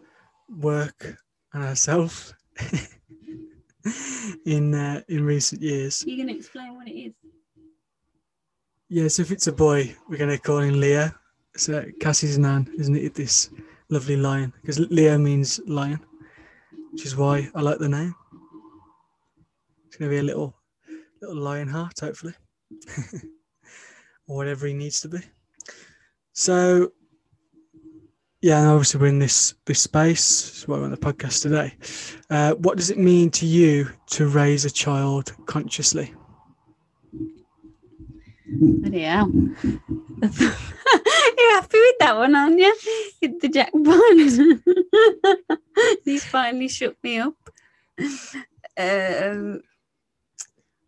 work 0.49 1.17
on 1.55 1.63
ourselves 1.63 2.35
in 4.47 4.75
uh, 4.75 5.03
in 5.09 5.25
recent 5.25 5.63
years. 5.63 6.05
You 6.07 6.17
gonna 6.17 6.37
explain 6.37 6.75
what 6.75 6.89
it 6.89 6.93
is? 6.93 7.15
Yes, 8.95 9.19
if 9.19 9.31
it's 9.31 9.47
a 9.47 9.53
boy, 9.53 9.97
we're 10.07 10.19
going 10.19 10.29
to 10.29 10.37
call 10.37 10.59
him 10.59 10.79
Leo. 10.79 11.11
So 11.57 11.83
Cassie's 11.99 12.37
nan, 12.37 12.71
isn't 12.77 12.95
it? 12.95 13.15
This 13.15 13.49
lovely 13.89 14.17
lion, 14.17 14.53
because 14.61 14.79
Leo 14.79 15.17
means 15.17 15.59
lion, 15.67 15.99
which 16.91 17.07
is 17.07 17.17
why 17.17 17.49
I 17.55 17.63
like 17.63 17.79
the 17.79 17.89
name. 17.89 18.15
It's 19.87 19.97
going 19.97 20.11
to 20.11 20.15
be 20.15 20.19
a 20.19 20.23
little 20.23 20.55
little 21.23 21.43
lion 21.43 21.69
heart, 21.69 22.01
hopefully, 22.01 22.35
or 24.29 24.37
whatever 24.37 24.67
he 24.67 24.75
needs 24.75 25.01
to 25.01 25.09
be. 25.09 25.21
So, 26.35 26.93
yeah, 28.43 28.59
and 28.59 28.68
obviously 28.68 29.01
we're 29.01 29.07
in 29.07 29.20
this 29.20 29.55
this 29.66 29.80
space. 29.80 30.43
That's 30.43 30.68
why 30.68 30.78
we're 30.78 30.84
on 30.84 30.90
the 30.90 30.97
podcast 30.97 31.43
today. 31.43 31.74
Uh, 32.28 32.55
what 32.55 32.76
does 32.76 32.90
it 32.90 32.99
mean 32.99 33.30
to 33.30 33.47
you 33.47 33.88
to 34.11 34.26
raise 34.26 34.64
a 34.64 34.70
child 34.70 35.32
consciously? 35.47 36.12
Bloody 38.47 39.03
hell. 39.03 39.30
You're 39.62 41.55
happy 41.55 41.78
with 41.78 41.99
that 42.01 42.16
one, 42.16 42.34
aren't 42.34 42.59
you? 42.59 42.76
Hit 43.20 43.40
the 43.40 43.49
jackpot. 43.49 44.01
He's 46.05 46.24
finally 46.24 46.68
shook 46.68 46.97
me 47.03 47.18
up. 47.18 47.36
Um, 48.76 49.62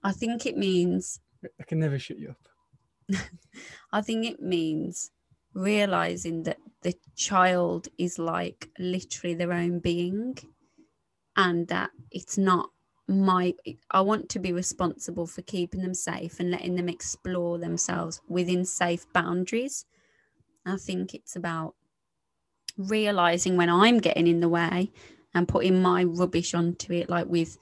I 0.02 0.12
think 0.12 0.44
it 0.44 0.57
means 0.57 1.20
I 1.61 1.64
can 1.64 1.78
never 1.78 1.98
shut 1.98 2.18
you 2.18 2.30
up. 2.30 3.20
I 3.92 4.00
think 4.02 4.26
it 4.26 4.42
means 4.42 5.11
realizing 5.55 6.44
that 6.44 6.59
the 6.82 6.94
child 7.16 7.88
is 7.98 8.18
like 8.18 8.70
literally 8.78 9.34
their 9.34 9.52
own 9.52 9.78
being 9.80 10.36
and 11.36 11.68
that 11.68 11.90
it's 12.11 12.38
not 12.38 12.70
my 13.09 13.55
I 13.90 14.00
want 14.00 14.28
to 14.30 14.38
be 14.38 14.52
responsible 14.52 15.26
for 15.26 15.42
keeping 15.42 15.82
them 15.82 15.94
safe 15.94 16.40
and 16.40 16.50
letting 16.50 16.76
them 16.76 16.88
explore 16.88 17.59
themselves 17.59 18.20
within 18.28 18.64
safe 18.64 19.07
boundaries. 19.12 19.84
I 20.66 20.76
think 20.78 21.14
it's 21.14 21.36
about 21.36 21.76
realizing 22.76 23.57
when 23.57 23.70
I'm 23.70 23.98
getting 23.98 24.26
in 24.26 24.40
the 24.40 24.48
way 24.48 24.90
and 25.32 25.48
putting 25.48 25.80
my 25.80 26.05
rubbish 26.05 26.55
onto 26.55 26.92
it 26.92 27.09
like 27.09 27.26
with 27.26 27.57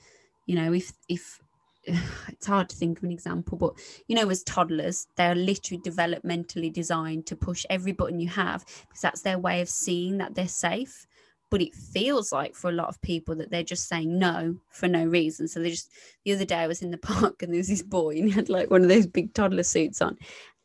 you 0.46 0.54
know 0.54 0.72
if 0.72 0.92
if 1.08 1.41
it's 2.28 2.46
hard 2.46 2.68
to 2.68 2.76
think 2.76 2.98
of 2.98 3.04
an 3.04 3.10
example 3.12 3.58
but 3.58 3.74
you 4.06 4.16
know, 4.16 4.28
as 4.30 4.42
toddlers, 4.42 5.06
they're 5.16 5.34
literally 5.34 5.80
developmentally 5.82 6.72
designed 6.72 7.26
to 7.26 7.36
push 7.36 7.64
every 7.70 7.92
button 7.92 8.20
you 8.20 8.28
have 8.28 8.64
because 8.88 9.00
that's 9.00 9.22
their 9.22 9.38
way 9.38 9.60
of 9.60 9.68
seeing 9.68 10.18
that 10.18 10.34
they're 10.34 10.48
safe. 10.48 11.06
But 11.50 11.60
it 11.60 11.74
feels 11.74 12.32
like 12.32 12.54
for 12.54 12.70
a 12.70 12.74
lot 12.74 12.88
of 12.88 13.00
people 13.02 13.34
that 13.36 13.50
they're 13.50 13.62
just 13.62 13.86
saying 13.86 14.18
no 14.18 14.56
for 14.70 14.88
no 14.88 15.04
reason. 15.04 15.48
So 15.48 15.60
they 15.60 15.70
just, 15.70 15.90
the 16.24 16.32
other 16.32 16.46
day 16.46 16.56
I 16.56 16.66
was 16.66 16.80
in 16.80 16.90
the 16.90 16.98
park 17.12 17.42
and 17.42 17.52
there 17.52 17.58
was 17.58 17.68
this 17.68 17.82
boy 17.82 18.16
and 18.16 18.24
he 18.24 18.30
had 18.30 18.48
like 18.48 18.70
one 18.70 18.82
of 18.82 18.88
those 18.88 19.06
big 19.06 19.34
toddler 19.34 19.62
suits 19.62 20.00
on. 20.00 20.18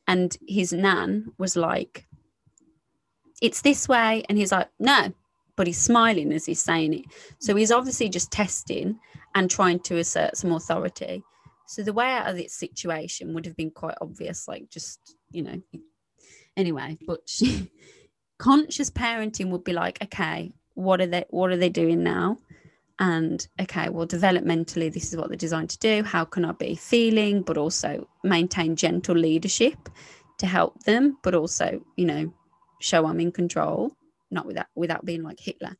And 0.07 0.35
his 0.47 0.71
nan 0.71 1.33
was 1.37 1.57
like, 1.57 2.07
it's 3.41 3.61
this 3.61 3.89
way. 3.89 4.23
And 4.29 4.37
he's 4.37 4.53
like, 4.53 4.69
no, 4.79 5.13
but 5.57 5.67
he's 5.67 5.79
smiling 5.79 6.31
as 6.31 6.45
he's 6.45 6.61
saying 6.61 6.93
it. 6.93 7.05
So 7.39 7.55
he's 7.55 7.71
obviously 7.71 8.07
just 8.07 8.31
testing 8.31 8.97
and 9.35 9.51
trying 9.51 9.79
to 9.81 9.97
assert 9.97 10.37
some 10.37 10.53
authority. 10.53 11.23
So 11.65 11.83
the 11.83 11.91
way 11.91 12.09
out 12.09 12.29
of 12.29 12.37
this 12.37 12.53
situation 12.53 13.33
would 13.33 13.45
have 13.45 13.57
been 13.57 13.71
quite 13.71 13.97
obvious, 13.99 14.47
like 14.47 14.69
just, 14.69 15.15
you 15.31 15.43
know, 15.43 15.61
anyway, 16.55 16.97
but 17.05 17.21
she, 17.25 17.69
conscious 18.37 18.89
parenting 18.89 19.49
would 19.49 19.65
be 19.65 19.73
like, 19.73 20.01
okay, 20.01 20.53
what 20.75 21.01
are 21.01 21.07
they 21.07 21.25
what 21.31 21.51
are 21.51 21.57
they 21.57 21.69
doing 21.69 22.03
now? 22.03 22.37
And 22.99 23.45
okay, 23.61 23.89
well, 23.89 24.07
developmentally, 24.07 24.91
this 24.91 25.11
is 25.11 25.17
what 25.17 25.27
they're 25.27 25.37
designed 25.37 25.69
to 25.71 25.79
do. 25.79 26.03
How 26.03 26.25
can 26.25 26.45
I 26.45 26.51
be 26.53 26.75
feeling, 26.75 27.41
but 27.41 27.57
also 27.57 28.07
maintain 28.23 28.75
gentle 28.75 29.15
leadership 29.15 29.89
to 30.39 30.47
help 30.47 30.83
them, 30.83 31.17
but 31.21 31.35
also, 31.35 31.81
you 31.95 32.05
know, 32.05 32.33
show 32.79 33.05
I'm 33.05 33.19
in 33.19 33.31
control, 33.31 33.91
not 34.31 34.45
without 34.45 34.67
without 34.75 35.05
being 35.05 35.23
like 35.23 35.39
Hitler. 35.39 35.75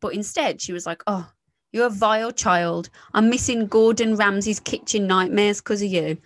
But 0.00 0.14
instead, 0.14 0.60
she 0.60 0.72
was 0.72 0.86
like, 0.86 1.02
oh, 1.06 1.30
you're 1.72 1.86
a 1.86 1.90
vile 1.90 2.32
child. 2.32 2.88
I'm 3.14 3.30
missing 3.30 3.66
Gordon 3.66 4.16
Ramsay's 4.16 4.60
kitchen 4.60 5.06
nightmares 5.06 5.60
because 5.60 5.82
of 5.82 5.88
you. 5.88 6.16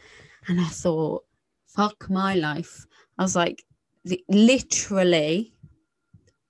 And 0.46 0.60
I 0.60 0.68
thought, 0.68 1.24
fuck 1.66 2.08
my 2.08 2.34
life. 2.34 2.86
I 3.18 3.22
was 3.22 3.36
like, 3.36 3.64
the, 4.04 4.22
literally, 4.28 5.52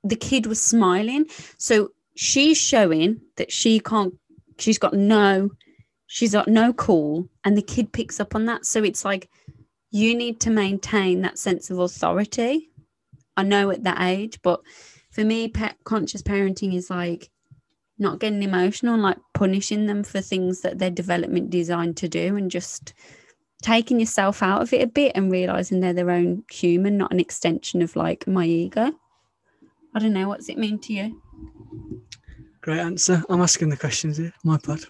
the 0.02 0.16
kid 0.16 0.46
was 0.46 0.60
smiling. 0.60 1.26
So 1.56 1.90
she's 2.16 2.58
showing 2.58 3.20
that 3.36 3.50
she 3.50 3.80
can't, 3.80 4.14
she's 4.58 4.78
got 4.78 4.94
no, 4.94 5.50
she's 6.06 6.32
got 6.32 6.48
no 6.48 6.72
cool. 6.72 7.28
And 7.44 7.56
the 7.56 7.62
kid 7.62 7.92
picks 7.92 8.20
up 8.20 8.34
on 8.34 8.44
that. 8.46 8.66
So 8.66 8.82
it's 8.82 9.04
like, 9.04 9.28
you 9.90 10.14
need 10.16 10.40
to 10.40 10.50
maintain 10.50 11.22
that 11.22 11.38
sense 11.38 11.70
of 11.70 11.78
authority. 11.78 12.70
I 13.36 13.42
know 13.42 13.70
at 13.70 13.84
that 13.84 14.00
age, 14.00 14.40
but 14.42 14.60
for 15.10 15.24
me, 15.24 15.48
pet 15.48 15.76
conscious 15.84 16.22
parenting 16.22 16.74
is 16.74 16.90
like, 16.90 17.30
not 17.96 18.18
getting 18.18 18.42
emotional 18.42 18.94
and 18.94 19.04
like 19.04 19.18
punishing 19.34 19.86
them 19.86 20.02
for 20.02 20.20
things 20.20 20.62
that 20.62 20.78
their 20.78 20.90
development 20.90 21.48
designed 21.48 21.96
to 21.96 22.08
do 22.08 22.36
and 22.36 22.50
just 22.50 22.92
taking 23.62 24.00
yourself 24.00 24.42
out 24.42 24.62
of 24.62 24.72
it 24.72 24.82
a 24.82 24.86
bit 24.86 25.12
and 25.14 25.30
realizing 25.30 25.78
they're 25.78 25.92
their 25.92 26.10
own 26.10 26.42
human 26.50 26.98
not 26.98 27.12
an 27.12 27.20
extension 27.20 27.82
of 27.82 27.94
like 27.94 28.26
my 28.26 28.44
ego 28.44 28.90
i 29.94 30.00
don't 30.00 30.12
know 30.12 30.28
what's 30.28 30.48
it 30.48 30.58
mean 30.58 30.76
to 30.76 30.92
you 30.92 31.22
Great 32.64 32.80
answer. 32.80 33.22
I'm 33.28 33.42
asking 33.42 33.68
the 33.68 33.76
questions 33.76 34.16
here. 34.16 34.32
My 34.42 34.56
pod. 34.56 34.80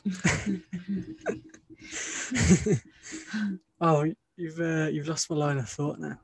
oh, 3.80 4.09
you've 4.36 4.61
uh, 4.61 4.86
you've 4.92 5.09
lost 5.09 5.28
my 5.28 5.34
line 5.34 5.59
of 5.59 5.68
thought 5.68 5.99
now. 5.99 6.16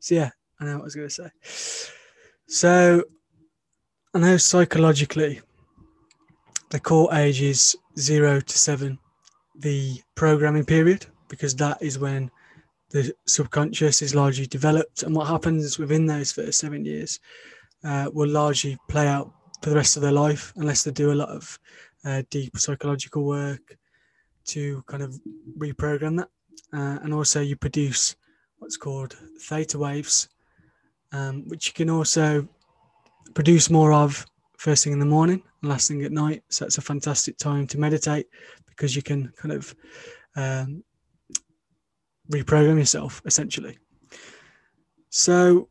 So 0.00 0.16
yeah, 0.16 0.30
I 0.64 0.70
know 0.70 0.76
what 0.78 0.82
I 0.82 0.84
was 0.84 0.94
going 0.94 1.08
to 1.08 1.14
say. 1.14 1.30
So 2.46 3.04
I 4.14 4.18
know 4.18 4.36
psychologically, 4.36 5.40
the 6.70 6.80
core 6.80 7.12
age 7.14 7.42
is 7.42 7.76
zero 7.98 8.40
to 8.40 8.58
seven, 8.58 8.98
the 9.56 10.00
programming 10.14 10.64
period, 10.64 11.06
because 11.28 11.54
that 11.56 11.78
is 11.80 11.98
when 11.98 12.30
the 12.90 13.14
subconscious 13.26 14.02
is 14.02 14.14
largely 14.14 14.46
developed, 14.46 15.02
and 15.02 15.14
what 15.14 15.28
happens 15.28 15.78
within 15.78 16.06
those 16.06 16.32
first 16.32 16.58
seven 16.58 16.84
years 16.84 17.20
uh, 17.82 18.08
will 18.12 18.28
largely 18.28 18.78
play 18.88 19.08
out 19.08 19.32
for 19.62 19.70
the 19.70 19.76
rest 19.76 19.96
of 19.96 20.02
their 20.02 20.12
life, 20.12 20.52
unless 20.56 20.84
they 20.84 20.90
do 20.90 21.12
a 21.12 21.14
lot 21.14 21.28
of 21.28 21.58
uh, 22.04 22.22
deep 22.30 22.56
psychological 22.56 23.24
work 23.24 23.76
to 24.44 24.82
kind 24.86 25.02
of 25.02 25.18
reprogram 25.58 26.16
that. 26.18 26.28
Uh, 26.72 26.98
and 27.02 27.12
also, 27.14 27.40
you 27.40 27.56
produce 27.56 28.16
what's 28.58 28.76
called 28.76 29.16
theta 29.40 29.78
waves, 29.78 30.28
um, 31.14 31.48
which 31.48 31.68
you 31.68 31.72
can 31.72 31.88
also 31.88 32.46
produce 33.34 33.70
more 33.70 33.92
of 33.92 34.26
first 34.56 34.84
thing 34.84 34.92
in 34.92 34.98
the 34.98 35.06
morning 35.06 35.42
and 35.62 35.70
last 35.70 35.88
thing 35.88 36.02
at 36.02 36.12
night. 36.12 36.42
So 36.48 36.66
it's 36.66 36.78
a 36.78 36.82
fantastic 36.82 37.38
time 37.38 37.66
to 37.68 37.78
meditate 37.78 38.26
because 38.66 38.96
you 38.96 39.02
can 39.02 39.32
kind 39.36 39.52
of 39.52 39.74
um, 40.36 40.82
reprogram 42.30 42.78
yourself 42.78 43.22
essentially. 43.24 43.78
So, 45.10 45.68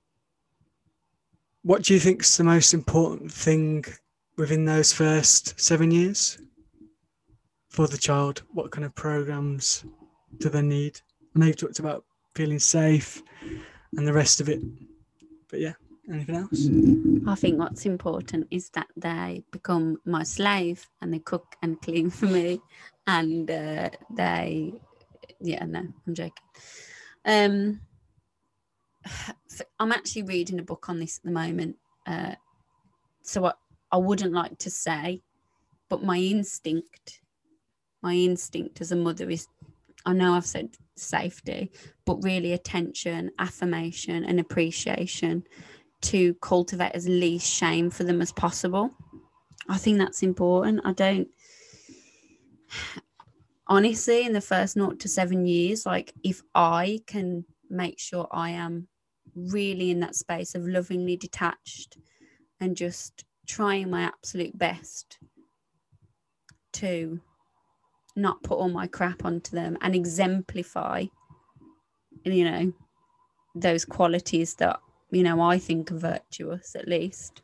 what 1.63 1.83
do 1.83 1.93
you 1.93 1.99
think 1.99 2.21
is 2.21 2.37
the 2.37 2.43
most 2.43 2.73
important 2.73 3.31
thing 3.31 3.83
within 4.37 4.65
those 4.65 4.93
first 4.93 5.59
seven 5.59 5.91
years 5.91 6.37
for 7.69 7.87
the 7.87 7.97
child? 7.97 8.43
What 8.53 8.71
kind 8.71 8.85
of 8.85 8.95
programs 8.95 9.83
do 10.37 10.49
they 10.49 10.61
need? 10.61 11.01
I 11.35 11.39
know 11.39 11.45
you've 11.47 11.57
talked 11.57 11.79
about 11.79 12.05
feeling 12.35 12.59
safe 12.59 13.21
and 13.97 14.07
the 14.07 14.13
rest 14.13 14.39
of 14.39 14.49
it, 14.49 14.61
but 15.53 15.61
yeah, 15.61 15.73
anything 16.09 16.35
else? 16.35 16.67
I 17.27 17.35
think 17.35 17.59
what's 17.59 17.85
important 17.85 18.47
is 18.49 18.71
that 18.71 18.87
they 18.97 19.43
become 19.51 19.97
my 20.03 20.23
slave 20.23 20.89
and 20.99 21.13
they 21.13 21.19
cook 21.19 21.55
and 21.61 21.79
clean 21.79 22.09
for 22.09 22.25
me, 22.25 22.59
and 23.05 23.51
uh, 23.51 23.91
they, 24.09 24.73
yeah, 25.39 25.63
no, 25.65 25.81
I'm 26.07 26.15
joking. 26.15 26.33
Um, 27.23 27.81
I'm 29.79 29.91
actually 29.91 30.23
reading 30.23 30.57
a 30.57 30.63
book 30.63 30.89
on 30.89 30.99
this 30.99 31.19
at 31.19 31.25
the 31.25 31.31
moment, 31.31 31.75
uh, 32.07 32.33
so 33.21 33.45
I, 33.45 33.53
I 33.91 33.97
wouldn't 33.97 34.33
like 34.33 34.57
to 34.57 34.71
say, 34.71 35.21
but 35.87 36.03
my 36.03 36.17
instinct, 36.17 37.21
my 38.01 38.15
instinct 38.15 38.81
as 38.81 38.91
a 38.91 38.95
mother 38.95 39.29
is, 39.29 39.47
I 40.03 40.13
know 40.13 40.33
I've 40.33 40.47
said 40.47 40.77
safety, 40.95 41.71
but 42.05 42.23
really 42.23 42.53
attention, 42.53 43.31
affirmation, 43.39 44.23
and 44.23 44.39
appreciation 44.39 45.43
to 46.01 46.33
cultivate 46.35 46.91
as 46.93 47.07
least 47.07 47.51
shame 47.51 47.89
for 47.89 48.03
them 48.03 48.21
as 48.21 48.31
possible. 48.31 48.91
I 49.69 49.77
think 49.77 49.97
that's 49.97 50.23
important. 50.23 50.81
I 50.83 50.93
don't 50.93 51.29
honestly 53.67 54.25
in 54.25 54.33
the 54.33 54.41
first 54.41 54.75
naught 54.75 54.99
to 54.99 55.07
seven 55.07 55.45
years, 55.45 55.85
like 55.85 56.13
if 56.23 56.41
I 56.53 56.99
can 57.07 57.45
make 57.69 57.99
sure 57.99 58.27
I 58.31 58.51
am 58.51 58.87
really 59.35 59.89
in 59.89 59.99
that 60.01 60.15
space 60.15 60.53
of 60.55 60.67
lovingly 60.67 61.15
detached 61.15 61.97
and 62.59 62.77
just 62.77 63.23
trying 63.47 63.89
my 63.89 64.01
absolute 64.01 64.57
best 64.57 65.17
to 66.73 67.21
not 68.15 68.43
put 68.43 68.57
all 68.57 68.69
my 68.69 68.87
crap 68.87 69.25
onto 69.25 69.55
them 69.55 69.77
and 69.81 69.95
exemplify 69.95 71.05
you 72.23 72.43
know 72.43 72.73
those 73.55 73.85
qualities 73.85 74.55
that 74.55 74.79
you 75.11 75.23
know 75.23 75.41
I 75.41 75.57
think 75.57 75.91
are 75.91 75.97
virtuous 75.97 76.75
at 76.75 76.87
least 76.87 77.41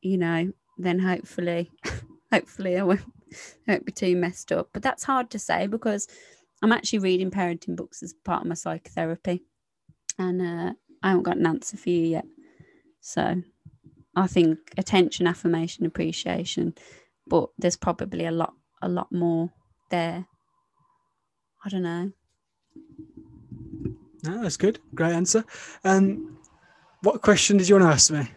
you 0.00 0.16
know 0.16 0.52
then 0.78 0.98
hopefully 0.98 1.70
hopefully 2.32 2.78
I 2.78 2.82
won't, 2.82 3.00
won't 3.68 3.84
be 3.86 3.92
too 3.92 4.16
messed 4.16 4.52
up. 4.52 4.70
But 4.72 4.82
that's 4.82 5.04
hard 5.04 5.30
to 5.30 5.38
say 5.38 5.66
because 5.66 6.08
I'm 6.62 6.72
actually 6.72 7.00
reading 7.00 7.30
parenting 7.30 7.76
books 7.76 8.02
as 8.02 8.12
part 8.24 8.42
of 8.42 8.48
my 8.48 8.54
psychotherapy 8.54 9.42
and 10.18 10.40
uh, 10.40 10.72
I 11.02 11.08
haven't 11.08 11.24
got 11.24 11.36
an 11.36 11.46
answer 11.46 11.76
for 11.76 11.90
you 11.90 12.02
yet. 12.02 12.24
So 13.00 13.42
I 14.16 14.26
think 14.26 14.58
attention 14.76 15.26
affirmation 15.26 15.86
appreciation 15.86 16.74
but 17.26 17.48
there's 17.58 17.76
probably 17.76 18.26
a 18.26 18.32
lot 18.32 18.54
a 18.82 18.88
lot 18.88 19.10
more 19.12 19.50
there. 19.90 20.26
I 21.64 21.68
don't 21.68 21.82
know. 21.82 22.12
No, 24.22 24.42
that's 24.42 24.56
good. 24.56 24.78
Great 24.94 25.12
answer. 25.12 25.44
Um, 25.84 26.38
what 27.02 27.22
question 27.22 27.56
did 27.56 27.68
you 27.68 27.76
want 27.76 27.88
to 27.88 27.94
ask 27.94 28.10
me? 28.10 28.28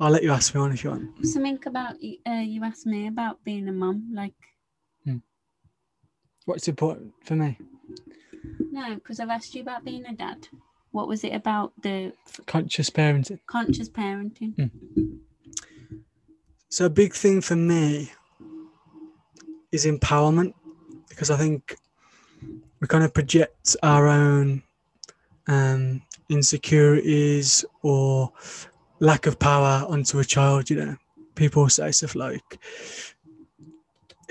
I'll 0.00 0.10
let 0.10 0.22
you 0.22 0.32
ask 0.32 0.54
me 0.54 0.60
one 0.60 0.72
if 0.72 0.82
you 0.82 0.90
want. 0.90 1.26
Something 1.26 1.58
about 1.66 1.94
uh, 2.26 2.32
you 2.32 2.64
asked 2.64 2.86
me 2.86 3.06
about 3.06 3.44
being 3.44 3.68
a 3.68 3.72
mum, 3.72 4.10
like. 4.14 4.34
Hmm. 5.04 5.18
What's 6.44 6.68
important 6.68 7.12
for 7.22 7.36
me? 7.36 7.58
No, 8.70 8.94
because 8.94 9.20
I've 9.20 9.30
asked 9.30 9.54
you 9.54 9.62
about 9.62 9.84
being 9.84 10.04
a 10.06 10.14
dad. 10.14 10.48
What 10.90 11.08
was 11.08 11.24
it 11.24 11.34
about 11.34 11.72
the 11.82 12.12
conscious 12.46 12.90
parenting? 12.90 13.38
Conscious 13.46 13.88
parenting. 13.88 14.54
Hmm. 14.56 15.16
So 16.68 16.86
a 16.86 16.90
big 16.90 17.14
thing 17.14 17.40
for 17.42 17.56
me 17.56 18.12
is 19.72 19.86
empowerment 19.86 20.54
because 21.08 21.30
I 21.30 21.36
think 21.36 21.76
we 22.80 22.86
kind 22.86 23.04
of 23.04 23.14
project 23.14 23.76
our 23.82 24.08
own 24.08 24.62
um, 25.48 26.02
insecurities 26.28 27.64
or 27.82 28.32
lack 29.00 29.26
of 29.26 29.38
power 29.38 29.84
onto 29.88 30.18
a 30.18 30.24
child. 30.24 30.70
You 30.70 30.76
know, 30.76 30.96
people 31.34 31.68
say 31.68 31.90
stuff 31.90 32.14
like, 32.14 32.58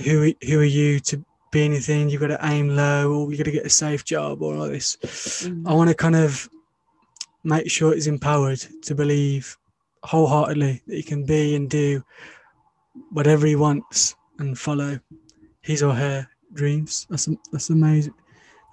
"Who 0.04 0.34
who 0.44 0.60
are 0.60 0.64
you 0.64 1.00
to 1.02 1.24
be 1.52 1.64
anything? 1.64 2.10
You've 2.10 2.22
got 2.22 2.28
to 2.28 2.40
aim 2.44 2.76
low, 2.76 3.14
or 3.14 3.32
you 3.32 3.38
got 3.38 3.46
to 3.46 3.52
get 3.52 3.66
a 3.66 3.70
safe 3.70 4.06
job, 4.06 4.42
or 4.42 4.56
all 4.56 4.68
this." 4.68 4.98
Mm-hmm. 4.98 5.68
I 5.68 5.74
want 5.74 5.90
to 5.90 5.96
kind 5.96 6.16
of 6.16 6.50
make 7.44 7.70
sure 7.70 7.94
it's 7.94 8.08
empowered 8.08 8.60
to 8.84 8.96
believe 8.96 9.58
wholeheartedly 10.04 10.82
that 10.88 10.96
he 10.96 11.04
can 11.04 11.26
be 11.26 11.56
and 11.56 11.70
do 11.70 12.04
whatever 13.12 13.46
he 13.48 13.56
wants 13.56 14.16
and 14.40 14.58
follow 14.58 15.00
his 15.62 15.84
or 15.84 15.94
her 15.94 16.28
dreams. 16.54 17.08
That's 17.10 17.28
a, 17.28 17.32
that's 17.52 17.70
a 17.70 17.76
major, 17.76 18.12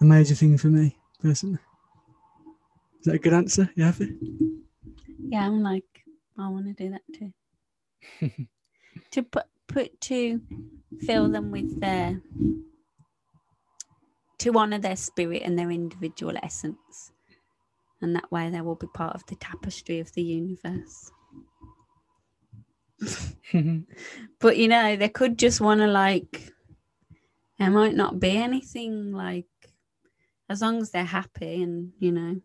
a 0.00 0.04
major 0.04 0.34
thing 0.34 0.58
for 0.58 0.68
me 0.68 0.98
personally. 1.22 1.60
Is 3.00 3.06
that 3.06 3.14
a 3.16 3.18
good 3.18 3.32
answer? 3.32 3.70
You 3.74 3.84
happy? 3.84 4.16
Yeah, 5.18 5.46
I'm 5.46 5.62
like, 5.62 6.04
I 6.38 6.48
want 6.48 6.66
to 6.66 6.72
do 6.74 6.90
that 6.90 7.02
too. 7.14 7.32
to 9.10 9.22
put 9.22 9.46
put 9.66 10.00
to 10.00 10.40
fill 11.00 11.28
them 11.28 11.50
with 11.50 11.80
their 11.80 12.20
to 14.38 14.56
honor 14.56 14.78
their 14.78 14.96
spirit 14.96 15.42
and 15.42 15.58
their 15.58 15.70
individual 15.70 16.34
essence 16.42 17.12
and 18.00 18.14
that 18.16 18.30
way 18.32 18.50
they 18.50 18.60
will 18.60 18.76
be 18.76 18.88
part 18.88 19.14
of 19.14 19.26
the 19.26 19.36
tapestry 19.36 20.00
of 20.00 20.12
the 20.14 20.22
universe 20.22 21.12
but 24.40 24.56
you 24.56 24.68
know 24.68 24.96
they 24.96 25.08
could 25.08 25.38
just 25.38 25.60
want 25.60 25.80
to 25.80 25.86
like 25.86 26.52
it 27.58 27.70
might 27.70 27.94
not 27.94 28.20
be 28.20 28.36
anything 28.36 29.12
like 29.12 29.46
as 30.48 30.62
long 30.62 30.80
as 30.80 30.90
they're 30.90 31.04
happy 31.04 31.62
and 31.62 31.92
you 31.98 32.12
know 32.12 32.36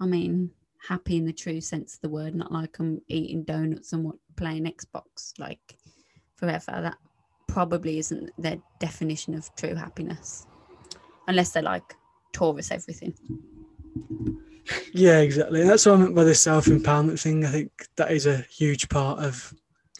i 0.00 0.06
mean 0.06 0.50
happy 0.88 1.16
in 1.16 1.24
the 1.24 1.32
true 1.32 1.60
sense 1.60 1.94
of 1.94 2.00
the 2.00 2.08
word 2.08 2.34
not 2.34 2.52
like 2.52 2.78
i'm 2.78 3.00
eating 3.08 3.44
donuts 3.44 3.92
and 3.92 4.04
what 4.04 4.16
playing 4.36 4.64
xbox 4.64 5.32
like 5.38 5.76
forever. 6.36 6.80
That 6.82 6.96
probably 7.48 7.98
isn't 7.98 8.30
their 8.38 8.58
definition 8.78 9.34
of 9.34 9.52
true 9.56 9.74
happiness. 9.74 10.46
Unless 11.26 11.52
they're 11.52 11.62
like 11.62 11.96
taurus 12.32 12.70
everything. 12.70 13.14
Yeah 14.92 15.20
exactly. 15.20 15.62
That's 15.62 15.86
what 15.86 15.96
i 15.96 15.98
meant 15.98 16.14
by 16.14 16.24
the 16.24 16.34
self-empowerment 16.34 17.20
thing. 17.20 17.44
I 17.44 17.50
think 17.50 17.70
that 17.96 18.12
is 18.12 18.26
a 18.26 18.38
huge 18.50 18.88
part 18.88 19.18
of 19.20 19.52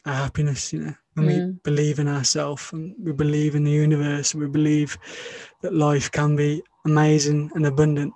our 0.06 0.14
happiness 0.14 0.72
you 0.72 0.80
know 0.80 0.94
when 1.14 1.26
mm. 1.26 1.46
we 1.46 1.52
believe 1.62 1.98
in 1.98 2.08
ourselves 2.08 2.72
and 2.72 2.94
we 2.98 3.12
believe 3.12 3.54
in 3.54 3.64
the 3.64 3.70
universe 3.70 4.32
and 4.32 4.42
we 4.42 4.48
believe 4.48 4.98
that 5.62 5.74
life 5.74 6.10
can 6.10 6.36
be 6.36 6.62
amazing 6.84 7.50
and 7.54 7.66
abundant. 7.66 8.12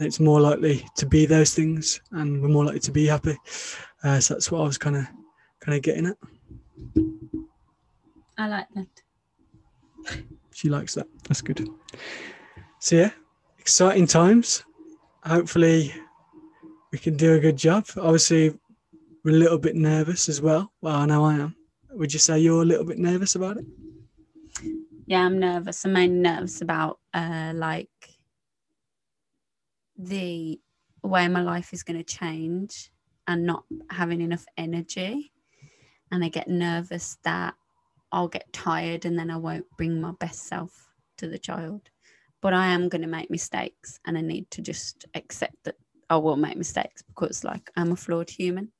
It's 0.00 0.20
more 0.20 0.40
likely 0.40 0.86
to 0.96 1.06
be 1.06 1.26
those 1.26 1.54
things 1.54 2.00
and 2.12 2.40
we're 2.40 2.48
more 2.48 2.64
likely 2.64 2.80
to 2.80 2.92
be 2.92 3.06
happy. 3.06 3.36
Uh, 4.02 4.20
so 4.20 4.34
that's 4.34 4.50
what 4.50 4.60
i 4.60 4.64
was 4.64 4.78
kind 4.78 4.96
of 4.96 5.06
kind 5.60 5.76
of 5.76 5.82
getting 5.82 6.06
at. 6.06 6.16
I 8.38 8.48
like 8.48 8.66
that. 8.74 10.22
She 10.52 10.68
likes 10.68 10.94
that. 10.94 11.06
That's 11.24 11.42
good. 11.42 11.68
So 12.80 12.96
yeah 12.96 13.10
exciting 13.58 14.06
times. 14.06 14.64
Hopefully 15.24 15.92
we 16.90 16.98
can 16.98 17.16
do 17.18 17.34
a 17.34 17.38
good 17.38 17.58
job. 17.58 17.84
Obviously 17.98 18.58
we're 19.28 19.36
a 19.36 19.38
little 19.38 19.58
bit 19.58 19.76
nervous 19.76 20.28
as 20.28 20.40
well 20.40 20.72
well 20.80 20.96
i 20.96 21.06
know 21.06 21.24
i 21.24 21.34
am 21.34 21.54
would 21.90 22.12
you 22.12 22.18
say 22.18 22.38
you're 22.38 22.62
a 22.62 22.66
little 22.66 22.84
bit 22.84 22.98
nervous 22.98 23.34
about 23.34 23.56
it? 23.56 23.64
Yeah, 25.06 25.24
I'm 25.24 25.38
nervous. 25.38 25.84
I'm 25.84 25.94
mainly 25.94 26.18
nervous 26.18 26.60
about 26.60 27.00
uh, 27.14 27.52
like 27.54 27.88
the 29.96 30.60
way 31.02 31.28
my 31.28 31.40
life 31.40 31.72
is 31.72 31.82
going 31.82 31.98
to 31.98 32.04
change 32.04 32.90
and 33.26 33.46
not 33.46 33.64
having 33.90 34.20
enough 34.20 34.44
energy. 34.56 35.32
And 36.12 36.24
I 36.24 36.28
get 36.28 36.48
nervous 36.48 37.16
that 37.24 37.54
I'll 38.12 38.28
get 38.28 38.52
tired 38.52 39.04
and 39.04 39.18
then 39.18 39.30
I 39.30 39.36
won't 39.36 39.66
bring 39.76 40.00
my 40.00 40.12
best 40.20 40.46
self 40.46 40.88
to 41.16 41.28
the 41.28 41.38
child. 41.38 41.90
But 42.40 42.54
I 42.54 42.68
am 42.68 42.88
going 42.88 43.02
to 43.02 43.08
make 43.08 43.30
mistakes 43.30 43.98
and 44.06 44.16
I 44.16 44.20
need 44.20 44.50
to 44.52 44.62
just 44.62 45.06
accept 45.14 45.56
that 45.64 45.76
I 46.10 46.16
will 46.16 46.36
make 46.36 46.56
mistakes 46.56 47.02
because, 47.02 47.44
like, 47.44 47.70
I'm 47.76 47.92
a 47.92 47.96
flawed 47.96 48.30
human. 48.30 48.70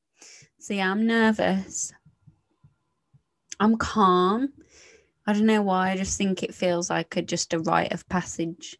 Yeah, 0.67 0.91
I'm 0.91 1.07
nervous, 1.07 1.93
I'm 3.61 3.77
calm. 3.77 4.53
I 5.27 5.33
don't 5.33 5.47
know 5.47 5.63
why. 5.63 5.91
I 5.91 5.97
just 5.97 6.19
think 6.19 6.43
it 6.43 6.55
feels 6.55 6.91
like 6.91 7.17
a, 7.17 7.23
just 7.23 7.53
a 7.55 7.59
rite 7.59 7.93
of 7.93 8.09
passage. 8.09 8.77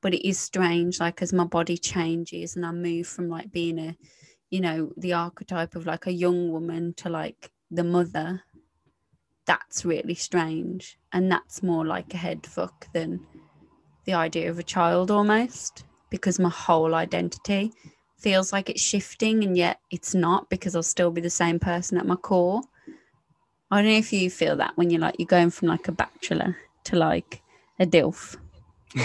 But 0.00 0.14
it 0.14 0.26
is 0.26 0.38
strange, 0.38 1.00
like 1.00 1.22
as 1.22 1.32
my 1.32 1.44
body 1.44 1.76
changes 1.76 2.56
and 2.56 2.64
I 2.64 2.72
move 2.72 3.06
from 3.06 3.28
like 3.28 3.50
being 3.50 3.78
a, 3.78 3.96
you 4.50 4.60
know, 4.60 4.92
the 4.96 5.12
archetype 5.12 5.74
of 5.76 5.86
like 5.86 6.06
a 6.06 6.12
young 6.12 6.52
woman 6.52 6.94
to 6.98 7.08
like 7.08 7.50
the 7.70 7.84
mother, 7.84 8.42
that's 9.46 9.84
really 9.84 10.14
strange. 10.14 10.98
And 11.12 11.30
that's 11.30 11.62
more 11.62 11.84
like 11.86 12.14
a 12.14 12.18
head 12.18 12.46
fuck 12.46 12.92
than 12.92 13.26
the 14.04 14.14
idea 14.14 14.50
of 14.50 14.58
a 14.58 14.62
child 14.64 15.10
almost, 15.10 15.84
because 16.10 16.38
my 16.38 16.50
whole 16.50 16.94
identity 16.94 17.72
feels 18.18 18.52
like 18.52 18.68
it's 18.68 18.82
shifting 18.82 19.44
and 19.44 19.56
yet 19.56 19.80
it's 19.90 20.14
not 20.14 20.50
because 20.50 20.74
I'll 20.74 20.82
still 20.82 21.10
be 21.10 21.20
the 21.20 21.30
same 21.30 21.58
person 21.58 21.98
at 21.98 22.06
my 22.06 22.16
core. 22.16 22.62
I 23.70 23.76
don't 23.76 23.90
know 23.90 23.98
if 23.98 24.12
you 24.12 24.30
feel 24.30 24.56
that 24.56 24.76
when 24.76 24.90
you're 24.90 25.00
like 25.00 25.16
you're 25.18 25.26
going 25.26 25.50
from 25.50 25.68
like 25.68 25.88
a 25.88 25.92
bachelor 25.92 26.56
to 26.84 26.96
like 26.96 27.42
a 27.78 27.86
DILF. 27.86 28.36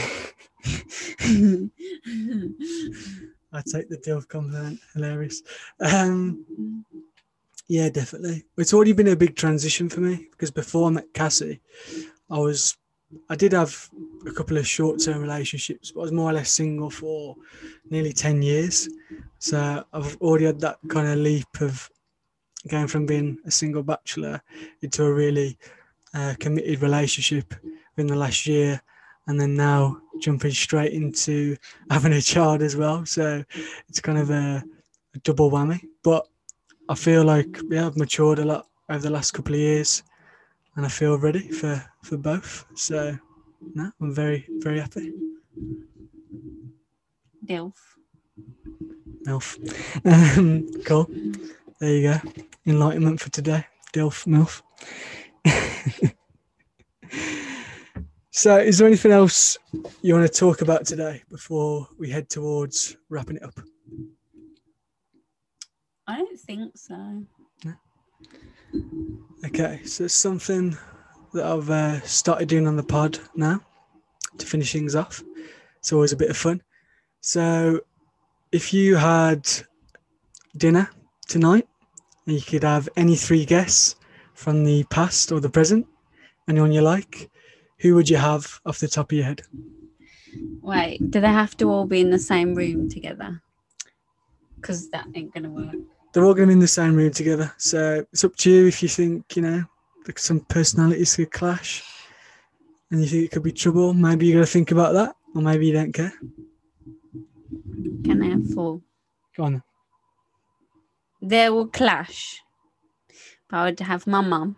I 3.53 3.61
take 3.71 3.89
the 3.89 3.97
DILF 4.03 4.27
compliment. 4.27 4.79
Hilarious. 4.93 5.43
Um, 5.79 6.85
yeah, 7.67 7.89
definitely. 7.89 8.45
It's 8.57 8.73
already 8.73 8.93
been 8.93 9.09
a 9.09 9.15
big 9.15 9.35
transition 9.35 9.89
for 9.89 9.99
me 10.01 10.27
because 10.31 10.51
before 10.51 10.87
I 10.87 10.91
met 10.91 11.13
Cassie, 11.13 11.61
I 12.29 12.39
was, 12.39 12.77
I 13.29 13.35
did 13.35 13.53
have 13.53 13.89
a 14.25 14.31
couple 14.31 14.57
of 14.57 14.67
short 14.67 14.99
term 14.99 15.21
relationships, 15.21 15.91
but 15.91 16.01
I 16.01 16.03
was 16.03 16.11
more 16.11 16.29
or 16.29 16.33
less 16.33 16.51
single 16.51 16.89
for 16.89 17.35
nearly 17.89 18.13
10 18.13 18.41
years. 18.41 18.89
So 19.39 19.83
I've 19.93 20.17
already 20.17 20.45
had 20.45 20.59
that 20.61 20.77
kind 20.89 21.07
of 21.07 21.17
leap 21.17 21.61
of 21.61 21.89
going 22.69 22.87
from 22.87 23.05
being 23.05 23.37
a 23.45 23.51
single 23.51 23.83
bachelor 23.83 24.41
into 24.81 25.03
a 25.03 25.13
really 25.13 25.57
uh, 26.13 26.35
committed 26.39 26.81
relationship 26.81 27.53
in 27.97 28.07
the 28.07 28.15
last 28.15 28.47
year 28.47 28.81
and 29.27 29.39
then 29.39 29.55
now 29.55 29.97
jumping 30.19 30.51
straight 30.51 30.93
into 30.93 31.55
having 31.89 32.13
a 32.13 32.21
child 32.21 32.61
as 32.61 32.75
well. 32.75 33.05
So 33.05 33.43
it's 33.87 33.99
kind 33.99 34.17
of 34.17 34.29
a, 34.29 34.63
a, 35.15 35.19
double 35.19 35.51
whammy. 35.51 35.81
But 36.03 36.27
I 36.89 36.95
feel 36.95 37.23
like 37.23 37.57
yeah, 37.69 37.85
I've 37.85 37.97
matured 37.97 38.39
a 38.39 38.45
lot 38.45 38.67
over 38.89 38.99
the 38.99 39.09
last 39.09 39.31
couple 39.31 39.53
of 39.53 39.59
years, 39.59 40.03
and 40.75 40.85
I 40.85 40.89
feel 40.89 41.17
ready 41.17 41.49
for 41.49 41.83
for 42.03 42.17
both. 42.17 42.65
So 42.75 43.17
no, 43.73 43.91
I'm 44.01 44.13
very 44.13 44.45
very 44.59 44.79
happy. 44.79 45.11
Delf. 47.45 47.97
Milf. 49.25 49.57
Um, 50.37 50.67
cool. 50.85 51.07
There 51.79 51.95
you 51.95 52.13
go. 52.13 52.31
Enlightenment 52.65 53.19
for 53.19 53.29
today. 53.29 53.65
Delf 53.91 54.25
Milf. 54.25 54.61
So, 58.35 58.57
is 58.57 58.79
there 58.79 58.87
anything 58.87 59.11
else 59.11 59.59
you 60.01 60.15
want 60.15 60.25
to 60.25 60.39
talk 60.39 60.61
about 60.61 60.87
today 60.87 61.21
before 61.29 61.87
we 61.99 62.09
head 62.09 62.31
towards 62.31 62.97
wrapping 63.07 63.35
it 63.35 63.43
up? 63.43 63.59
I 66.07 66.17
don't 66.17 66.39
think 66.39 66.75
so. 66.75 67.27
Okay, 69.45 69.81
so 69.83 70.05
it's 70.05 70.13
something 70.13 70.77
that 71.33 71.45
I've 71.45 71.69
uh, 71.69 72.01
started 72.01 72.47
doing 72.47 72.67
on 72.67 72.75
the 72.75 72.83
pod 72.83 73.19
now 73.35 73.61
to 74.37 74.45
finish 74.45 74.73
things 74.73 74.95
off. 74.95 75.23
It's 75.79 75.91
always 75.91 76.11
a 76.11 76.17
bit 76.17 76.29
of 76.29 76.37
fun. 76.37 76.61
So, 77.21 77.81
if 78.51 78.73
you 78.73 78.95
had 78.95 79.49
dinner 80.57 80.89
tonight 81.27 81.67
and 82.25 82.35
you 82.35 82.41
could 82.41 82.63
have 82.63 82.87
any 82.95 83.15
three 83.15 83.45
guests 83.45 83.95
from 84.33 84.63
the 84.63 84.83
past 84.85 85.31
or 85.31 85.39
the 85.39 85.49
present, 85.49 85.87
anyone 86.47 86.71
you 86.71 86.81
like, 86.81 87.29
who 87.79 87.95
would 87.95 88.09
you 88.09 88.17
have 88.17 88.59
off 88.65 88.79
the 88.79 88.87
top 88.87 89.11
of 89.11 89.17
your 89.17 89.25
head? 89.25 89.41
Wait, 90.61 91.11
do 91.11 91.19
they 91.19 91.27
have 91.27 91.55
to 91.57 91.69
all 91.69 91.85
be 91.85 92.01
in 92.01 92.09
the 92.09 92.19
same 92.19 92.55
room 92.55 92.89
together? 92.89 93.41
Because 94.55 94.89
that 94.91 95.05
ain't 95.13 95.33
gonna 95.33 95.49
work. 95.49 95.75
They're 96.13 96.25
all 96.25 96.35
going 96.35 96.47
to 96.47 96.51
be 96.51 96.53
in 96.53 96.59
the 96.59 96.67
same 96.67 96.95
room 96.95 97.11
together. 97.11 97.51
So 97.57 98.05
it's 98.13 98.23
up 98.23 98.35
to 98.37 98.51
you 98.51 98.67
if 98.67 98.83
you 98.83 98.89
think, 98.89 99.35
you 99.35 99.41
know, 99.41 99.63
some 100.15 100.41
personalities 100.41 101.15
could 101.15 101.31
clash 101.31 101.83
and 102.91 103.01
you 103.01 103.07
think 103.07 103.25
it 103.25 103.31
could 103.31 103.43
be 103.43 103.51
trouble. 103.51 103.93
Maybe 103.93 104.27
you 104.27 104.35
got 104.35 104.41
to 104.41 104.45
think 104.45 104.71
about 104.71 104.93
that, 104.93 105.15
or 105.33 105.41
maybe 105.41 105.65
you 105.65 105.73
don't 105.73 105.91
care. 105.91 106.13
Can 108.03 108.21
I 108.21 108.29
have 108.29 108.47
four? 108.53 108.81
Go 109.35 109.43
on. 109.45 109.63
They 111.21 111.49
will 111.49 111.67
clash. 111.67 112.41
But 113.49 113.57
I 113.57 113.65
would 113.65 113.79
have 113.79 114.05
my 114.05 114.21
mum. 114.21 114.57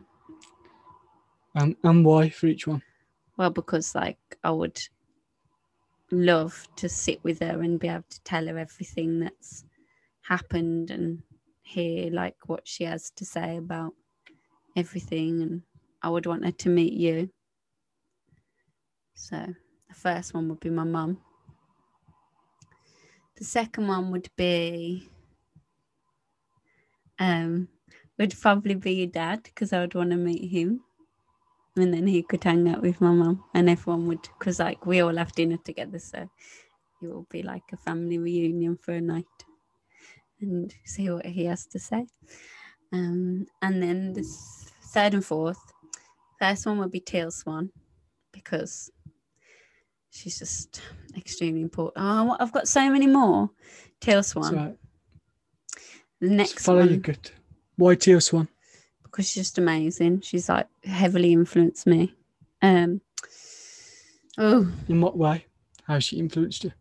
And, 1.53 1.78
and 1.84 2.03
why 2.03 2.30
for 2.30 2.47
each 2.47 2.68
one? 2.68 2.82
Well, 3.38 3.49
because 3.49 3.95
like 3.95 4.18
I 4.43 4.51
would 4.51 4.82
love 6.12 6.68
to 6.76 6.89
sit 6.89 7.24
with 7.24 7.39
her 7.39 7.62
and 7.62 7.80
be 7.80 7.88
able 7.88 8.03
to 8.10 8.22
tell 8.24 8.47
her 8.47 8.58
everything 8.58 9.20
that's 9.20 9.64
happened 10.24 10.91
and 10.91 11.24
hear 11.66 12.11
like 12.11 12.38
what 12.47 12.68
she 12.68 12.84
has 12.86 13.11
to 13.11 13.26
say 13.26 13.57
about 13.57 13.93
everything 14.76 15.41
and 15.41 15.63
I 16.01 16.09
would 16.09 16.26
want 16.26 16.45
her 16.45 16.51
to 16.51 16.70
meet 16.70 16.93
you. 16.93 17.32
So 19.16 19.55
the 19.88 19.93
first 19.95 20.34
one 20.34 20.49
would 20.49 20.59
be 20.59 20.70
my 20.70 20.84
mum. 20.84 21.22
The 23.38 23.43
second 23.43 23.88
one 23.88 24.11
would 24.11 24.30
be 24.36 25.09
um 27.20 27.68
would 28.18 28.34
probably 28.39 28.76
be 28.76 28.93
your 28.93 29.07
dad 29.07 29.43
because 29.43 29.74
I 29.74 29.82
would 29.82 29.95
want 29.95 30.11
to 30.11 30.18
meet 30.18 30.49
him 30.49 30.84
and 31.76 31.93
then 31.93 32.07
he 32.07 32.24
could 32.24 32.43
hang 32.43 32.68
out 32.70 32.82
with 32.82 33.01
my 33.01 33.11
mum 33.11 33.43
and 33.53 33.70
everyone 33.70 34.07
would 34.07 34.22
because 34.24 34.59
like 34.59 34.86
we 34.86 35.01
all 35.01 35.16
have 35.18 35.34
dinner 35.34 35.57
together 35.57 35.99
so 35.99 36.30
it 37.01 37.07
will 37.07 37.28
be 37.30 37.43
like 37.43 37.63
a 37.74 37.78
family 37.78 38.18
reunion 38.18 38.78
for 38.78 38.93
a 38.93 39.01
night 39.01 39.26
and 40.41 40.73
see 40.83 41.09
what 41.09 41.25
he 41.25 41.45
has 41.45 41.65
to 41.67 41.79
say 41.79 42.05
um, 42.93 43.45
and 43.61 43.81
then 43.81 44.13
the 44.13 44.23
third 44.93 45.13
and 45.13 45.25
fourth 45.25 45.59
first 46.39 46.65
one 46.65 46.77
would 46.79 46.91
be 46.91 46.99
Teal 46.99 47.31
Swan 47.31 47.69
because 48.31 48.89
she's 50.09 50.39
just 50.39 50.81
extremely 51.17 51.61
important 51.61 52.03
oh 52.05 52.36
i've 52.39 52.51
got 52.51 52.67
so 52.67 52.89
many 52.89 53.07
more 53.07 53.49
Teal 54.01 54.23
Swan 54.23 54.53
That's 54.55 54.65
Right. 54.67 54.77
the 56.21 56.29
next 56.29 56.59
Follow 56.65 56.79
one 56.79 56.89
your 56.89 56.97
gut. 56.99 57.31
Why 57.77 57.95
Teal 57.95 58.21
Swan? 58.21 58.47
because 59.03 59.29
she's 59.29 59.43
just 59.45 59.57
amazing. 59.57 60.19
She's 60.21 60.49
like 60.49 60.67
heavily 60.83 61.31
influenced 61.31 61.88
me. 61.88 62.13
Um, 62.61 62.99
oh, 64.38 64.69
In 64.89 64.99
what 64.99 65.17
way? 65.17 65.45
How 65.88 65.99
she 65.99 66.17
influenced 66.19 66.65
you? 66.65 66.73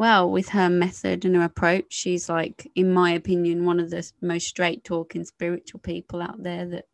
Well, 0.00 0.30
with 0.30 0.48
her 0.48 0.70
method 0.70 1.26
and 1.26 1.36
her 1.36 1.42
approach, 1.42 1.84
she's 1.90 2.30
like, 2.30 2.66
in 2.74 2.90
my 2.90 3.10
opinion, 3.10 3.66
one 3.66 3.78
of 3.78 3.90
the 3.90 4.10
most 4.22 4.46
straight 4.46 4.82
talking 4.82 5.22
spiritual 5.24 5.78
people 5.78 6.22
out 6.22 6.42
there 6.42 6.64
that 6.64 6.86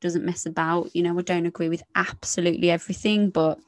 doesn't 0.00 0.24
mess 0.24 0.46
about. 0.46 0.90
You 0.92 1.04
know, 1.04 1.16
I 1.16 1.22
don't 1.22 1.46
agree 1.46 1.68
with 1.68 1.84
absolutely 1.94 2.68
everything, 2.68 3.30
but 3.30 3.60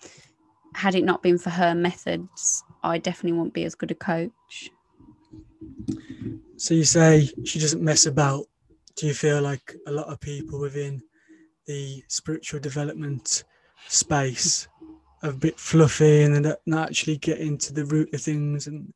had 0.75 0.97
it 0.97 1.05
not 1.05 1.23
been 1.23 1.39
for 1.39 1.51
her 1.51 1.77
methods, 1.77 2.65
I 2.83 2.99
definitely 2.99 3.39
won't 3.39 3.55
be 3.55 3.63
as 3.63 3.77
good 3.77 3.93
a 3.93 3.95
coach. 3.95 4.71
So 6.57 6.75
you 6.75 6.83
say 6.83 7.31
she 7.45 7.61
doesn't 7.61 7.85
mess 7.85 8.07
about. 8.07 8.47
Do 8.97 9.07
you 9.07 9.15
feel 9.15 9.41
like 9.43 9.77
a 9.87 9.93
lot 9.93 10.09
of 10.09 10.19
people 10.19 10.59
within 10.59 11.01
the 11.67 12.03
spiritual 12.09 12.59
development 12.59 13.45
space 13.87 14.67
a 15.23 15.33
bit 15.33 15.59
fluffy 15.59 16.23
and 16.23 16.35
they 16.35 16.41
don't 16.41 16.59
not 16.67 16.89
actually 16.89 17.17
get 17.17 17.39
into 17.39 17.73
the 17.73 17.85
root 17.85 18.13
of 18.13 18.21
things 18.21 18.67
and 18.67 18.93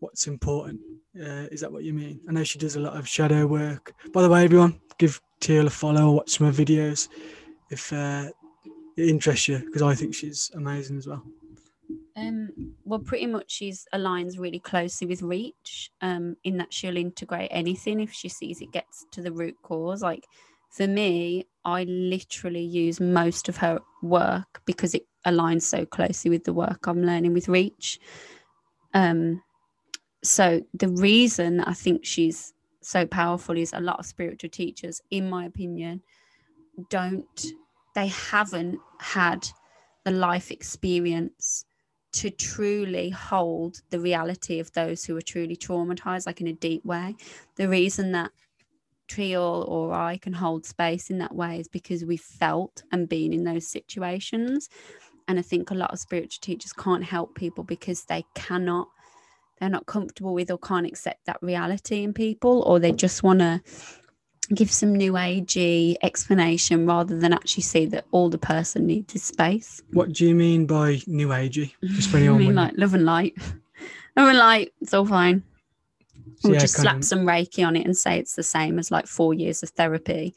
what's 0.00 0.26
important? 0.26 0.80
Uh, 1.18 1.46
is 1.50 1.60
that 1.60 1.72
what 1.72 1.84
you 1.84 1.92
mean? 1.92 2.20
I 2.28 2.32
know 2.32 2.44
she 2.44 2.58
does 2.58 2.76
a 2.76 2.80
lot 2.80 2.96
of 2.96 3.08
shadow 3.08 3.46
work. 3.46 3.94
By 4.12 4.22
the 4.22 4.28
way, 4.28 4.44
everyone, 4.44 4.80
give 4.98 5.20
Teal 5.40 5.66
a 5.66 5.70
follow 5.70 6.08
or 6.08 6.14
watch 6.16 6.30
some 6.30 6.46
of 6.46 6.56
her 6.56 6.64
videos 6.64 7.08
if 7.70 7.92
uh, 7.92 8.28
it 8.96 9.08
interests 9.08 9.48
you 9.48 9.58
because 9.58 9.82
I 9.82 9.94
think 9.94 10.14
she's 10.14 10.50
amazing 10.54 10.98
as 10.98 11.06
well. 11.06 11.22
Um, 12.14 12.74
well, 12.84 13.00
pretty 13.00 13.26
much 13.26 13.50
she's 13.50 13.86
aligns 13.94 14.38
really 14.38 14.58
closely 14.58 15.06
with 15.06 15.22
Reach, 15.22 15.90
um, 16.02 16.36
in 16.44 16.58
that 16.58 16.72
she'll 16.72 16.96
integrate 16.96 17.48
anything 17.50 18.00
if 18.00 18.12
she 18.12 18.28
sees 18.28 18.60
it 18.60 18.70
gets 18.70 19.06
to 19.12 19.22
the 19.22 19.32
root 19.32 19.56
cause. 19.62 20.02
Like 20.02 20.26
for 20.72 20.88
me, 20.88 21.46
I 21.64 21.84
literally 21.84 22.62
use 22.62 22.98
most 22.98 23.48
of 23.48 23.58
her 23.58 23.78
work 24.02 24.62
because 24.64 24.94
it 24.94 25.06
aligns 25.26 25.62
so 25.62 25.84
closely 25.84 26.30
with 26.30 26.44
the 26.44 26.52
work 26.52 26.86
I'm 26.86 27.02
learning 27.04 27.34
with 27.34 27.48
Reach. 27.48 28.00
Um, 28.94 29.42
so 30.24 30.62
the 30.74 30.88
reason 30.88 31.60
I 31.60 31.74
think 31.74 32.04
she's 32.04 32.54
so 32.80 33.06
powerful 33.06 33.56
is 33.56 33.72
a 33.72 33.80
lot 33.80 33.98
of 33.98 34.06
spiritual 34.06 34.50
teachers, 34.50 35.02
in 35.10 35.28
my 35.28 35.44
opinion, 35.44 36.02
don't 36.88 37.46
they 37.94 38.06
haven't 38.06 38.78
had 38.98 39.46
the 40.04 40.10
life 40.10 40.50
experience 40.50 41.66
to 42.12 42.30
truly 42.30 43.10
hold 43.10 43.82
the 43.90 44.00
reality 44.00 44.58
of 44.58 44.72
those 44.72 45.04
who 45.04 45.16
are 45.16 45.22
truly 45.22 45.56
traumatized, 45.56 46.26
like 46.26 46.40
in 46.40 46.46
a 46.46 46.52
deep 46.54 46.84
way. 46.84 47.14
The 47.56 47.68
reason 47.68 48.12
that 48.12 48.30
Or 49.18 49.92
I 49.92 50.16
can 50.18 50.32
hold 50.32 50.66
space 50.66 51.10
in 51.10 51.18
that 51.18 51.34
way 51.34 51.60
is 51.60 51.68
because 51.68 52.04
we've 52.04 52.20
felt 52.20 52.82
and 52.92 53.08
been 53.08 53.32
in 53.32 53.44
those 53.44 53.66
situations. 53.66 54.68
And 55.28 55.38
I 55.38 55.42
think 55.42 55.70
a 55.70 55.74
lot 55.74 55.92
of 55.92 55.98
spiritual 55.98 56.40
teachers 56.40 56.72
can't 56.72 57.04
help 57.04 57.34
people 57.34 57.64
because 57.64 58.04
they 58.04 58.24
cannot, 58.34 58.88
they're 59.60 59.68
not 59.68 59.86
comfortable 59.86 60.34
with 60.34 60.50
or 60.50 60.58
can't 60.58 60.86
accept 60.86 61.26
that 61.26 61.38
reality 61.42 62.02
in 62.02 62.12
people, 62.12 62.62
or 62.62 62.78
they 62.78 62.92
just 62.92 63.22
want 63.22 63.38
to 63.38 63.62
give 64.54 64.70
some 64.70 64.94
new 64.94 65.12
agey 65.12 65.96
explanation 66.02 66.86
rather 66.86 67.18
than 67.18 67.32
actually 67.32 67.62
see 67.62 67.86
that 67.86 68.04
all 68.10 68.28
the 68.28 68.38
person 68.38 68.86
needs 68.86 69.14
is 69.14 69.22
space. 69.22 69.82
What 69.92 70.12
do 70.12 70.26
you 70.26 70.34
mean 70.34 70.66
by 70.66 71.00
new 71.06 71.28
agey? 71.28 71.72
Just 71.84 72.10
for 72.10 72.16
I 72.18 72.20
anyone 72.20 72.38
mean, 72.46 72.54
like 72.54 72.74
love 72.76 72.94
and 72.94 73.04
light. 73.04 73.34
love 74.16 74.28
and 74.28 74.38
light, 74.38 74.72
it's 74.80 74.92
all 74.92 75.06
fine. 75.06 75.42
Or 76.44 76.52
yeah, 76.52 76.58
just 76.58 76.74
slap 76.74 76.96
of- 76.96 77.04
some 77.04 77.20
Reiki 77.20 77.66
on 77.66 77.76
it 77.76 77.84
and 77.84 77.96
say 77.96 78.18
it's 78.18 78.34
the 78.34 78.42
same 78.42 78.78
as 78.78 78.90
like 78.90 79.06
four 79.06 79.34
years 79.34 79.62
of 79.62 79.70
therapy. 79.70 80.34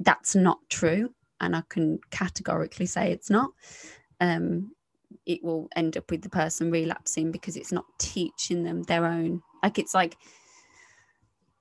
That's 0.00 0.34
not 0.34 0.58
true. 0.68 1.14
And 1.40 1.56
I 1.56 1.62
can 1.68 1.98
categorically 2.10 2.86
say 2.86 3.10
it's 3.10 3.30
not. 3.30 3.50
Um, 4.20 4.72
it 5.26 5.42
will 5.42 5.68
end 5.76 5.96
up 5.96 6.10
with 6.10 6.22
the 6.22 6.28
person 6.28 6.70
relapsing 6.70 7.32
because 7.32 7.56
it's 7.56 7.72
not 7.72 7.84
teaching 7.98 8.64
them 8.64 8.82
their 8.84 9.04
own. 9.06 9.42
Like 9.62 9.78
it's 9.78 9.94
like 9.94 10.16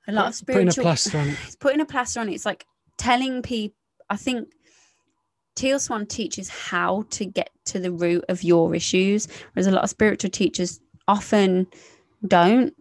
a 0.08 0.12
lot 0.12 0.28
of 0.28 0.36
spiritual. 0.36 0.66
putting 0.66 0.80
a 0.80 0.84
plaster 0.84 1.18
on 1.18 1.28
it. 1.30 1.38
it's 1.46 1.56
putting 1.56 1.82
a 1.82 1.86
plaster 1.86 2.20
on 2.20 2.30
it. 2.30 2.34
It's 2.34 2.46
like 2.46 2.66
telling 2.98 3.42
people. 3.42 3.76
I 4.10 4.18
think 4.18 4.50
Teal 5.56 5.80
Swan 5.80 6.06
teaches 6.06 6.50
how 6.50 7.06
to 7.12 7.26
get 7.26 7.50
to 7.66 7.80
the 7.80 7.92
root 7.92 8.26
of 8.30 8.44
your 8.44 8.76
issues, 8.76 9.28
whereas 9.54 9.68
a 9.68 9.72
lot 9.72 9.84
of 9.84 9.90
spiritual 9.90 10.32
teachers 10.32 10.80
often 11.08 11.68
don't. 12.28 12.74